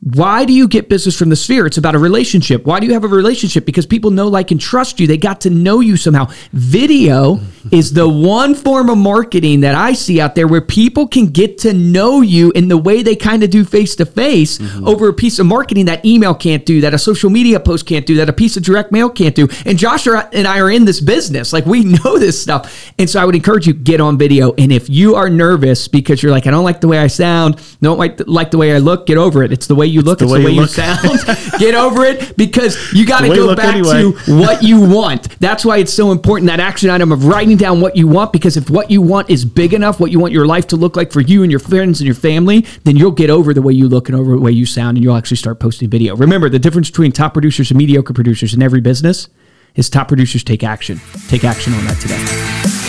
Why 0.00 0.44
do 0.44 0.52
you 0.52 0.68
get 0.68 0.90
business 0.90 1.18
from 1.18 1.30
the 1.30 1.36
sphere? 1.36 1.64
It's 1.64 1.78
about 1.78 1.94
a 1.94 1.98
relationship. 1.98 2.66
Why 2.66 2.78
do 2.78 2.86
you 2.86 2.92
have 2.92 3.04
a 3.04 3.08
relationship? 3.08 3.64
Because 3.64 3.86
people 3.86 4.10
know, 4.10 4.28
like, 4.28 4.50
and 4.50 4.60
trust 4.60 5.00
you. 5.00 5.06
They 5.06 5.16
got 5.16 5.40
to 5.42 5.50
know 5.50 5.80
you 5.80 5.96
somehow. 5.96 6.26
Video 6.52 7.40
is 7.72 7.94
the 7.94 8.06
one 8.06 8.54
form 8.54 8.90
of 8.90 8.98
marketing 8.98 9.60
that 9.60 9.74
I 9.74 9.94
see 9.94 10.20
out 10.20 10.34
there 10.34 10.46
where 10.46 10.60
people 10.60 11.08
can 11.08 11.28
get 11.28 11.56
to 11.58 11.72
know 11.72 12.20
you 12.20 12.50
in 12.52 12.68
the 12.68 12.76
way 12.76 13.02
they 13.02 13.16
kind 13.16 13.42
of 13.42 13.48
do 13.48 13.64
face 13.64 13.96
to 13.96 14.04
face 14.04 14.60
over 14.84 15.08
a 15.08 15.14
piece 15.14 15.38
of 15.38 15.46
marketing 15.46 15.86
that 15.86 16.04
email 16.04 16.34
can't 16.34 16.66
do, 16.66 16.82
that 16.82 16.92
a 16.92 16.98
social 16.98 17.30
media 17.30 17.58
post 17.58 17.86
can't 17.86 18.04
do, 18.04 18.16
that 18.16 18.28
a 18.28 18.32
piece 18.34 18.58
of 18.58 18.62
direct 18.62 18.92
mail 18.92 19.08
can't 19.08 19.34
do. 19.34 19.48
And 19.64 19.78
Josh 19.78 20.06
and 20.06 20.46
I 20.46 20.60
are 20.60 20.70
in 20.70 20.84
this 20.84 21.00
business. 21.00 21.50
Like, 21.50 21.64
we 21.64 21.82
know 22.04 22.18
this 22.18 22.40
stuff. 22.40 22.92
And 22.98 23.08
so 23.08 23.22
I 23.22 23.24
would 23.24 23.34
encourage 23.34 23.66
you, 23.66 23.72
get 23.72 24.02
on 24.02 24.18
video. 24.18 24.52
And 24.58 24.70
if 24.70 24.90
you 24.90 25.14
are 25.14 25.30
nervous 25.30 25.88
because 25.88 26.22
you're 26.22 26.32
like, 26.32 26.46
I 26.46 26.50
don't 26.50 26.64
like 26.64 26.82
the 26.82 26.88
way 26.88 26.98
I 26.98 27.06
sound, 27.06 27.58
don't 27.80 27.98
like, 27.98 28.20
like 28.26 28.50
the 28.50 28.58
way 28.58 28.74
I 28.74 28.78
look, 28.78 29.06
get 29.06 29.16
over 29.16 29.42
it. 29.42 29.50
It's 29.50 29.66
the 29.66 29.74
way 29.74 29.83
you 29.86 30.02
look, 30.02 30.18
the 30.18 30.24
it's 30.24 30.32
way 30.32 30.40
the 30.40 30.46
way 30.46 30.52
you 30.52 30.66
sound. 30.66 31.02
get 31.58 31.74
over 31.74 32.04
it 32.04 32.36
because 32.36 32.92
you 32.92 33.06
got 33.06 33.20
to 33.20 33.28
way 33.28 33.36
go 33.36 33.54
back 33.54 33.76
anyway. 33.76 34.02
to 34.02 34.12
what 34.40 34.62
you 34.62 34.80
want. 34.80 35.38
That's 35.40 35.64
why 35.64 35.78
it's 35.78 35.92
so 35.92 36.12
important 36.12 36.48
that 36.48 36.60
action 36.60 36.90
item 36.90 37.12
of 37.12 37.24
writing 37.26 37.56
down 37.56 37.80
what 37.80 37.96
you 37.96 38.06
want 38.06 38.32
because 38.32 38.56
if 38.56 38.70
what 38.70 38.90
you 38.90 39.02
want 39.02 39.30
is 39.30 39.44
big 39.44 39.74
enough, 39.74 40.00
what 40.00 40.10
you 40.10 40.18
want 40.18 40.32
your 40.32 40.46
life 40.46 40.66
to 40.68 40.76
look 40.76 40.96
like 40.96 41.12
for 41.12 41.20
you 41.20 41.42
and 41.42 41.50
your 41.50 41.60
friends 41.60 42.00
and 42.00 42.06
your 42.06 42.14
family, 42.14 42.66
then 42.84 42.96
you'll 42.96 43.10
get 43.10 43.30
over 43.30 43.54
the 43.54 43.62
way 43.62 43.72
you 43.72 43.88
look 43.88 44.08
and 44.08 44.18
over 44.18 44.32
the 44.32 44.40
way 44.40 44.52
you 44.52 44.66
sound 44.66 44.96
and 44.96 45.04
you'll 45.04 45.16
actually 45.16 45.36
start 45.36 45.60
posting 45.60 45.88
video. 45.88 46.16
Remember, 46.16 46.48
the 46.48 46.58
difference 46.58 46.90
between 46.90 47.12
top 47.12 47.32
producers 47.32 47.70
and 47.70 47.78
mediocre 47.78 48.12
producers 48.12 48.54
in 48.54 48.62
every 48.62 48.80
business 48.80 49.28
is 49.74 49.90
top 49.90 50.08
producers 50.08 50.44
take 50.44 50.62
action. 50.62 51.00
Take 51.28 51.44
action 51.44 51.74
on 51.74 51.84
that 51.84 52.00
today. 52.00 52.83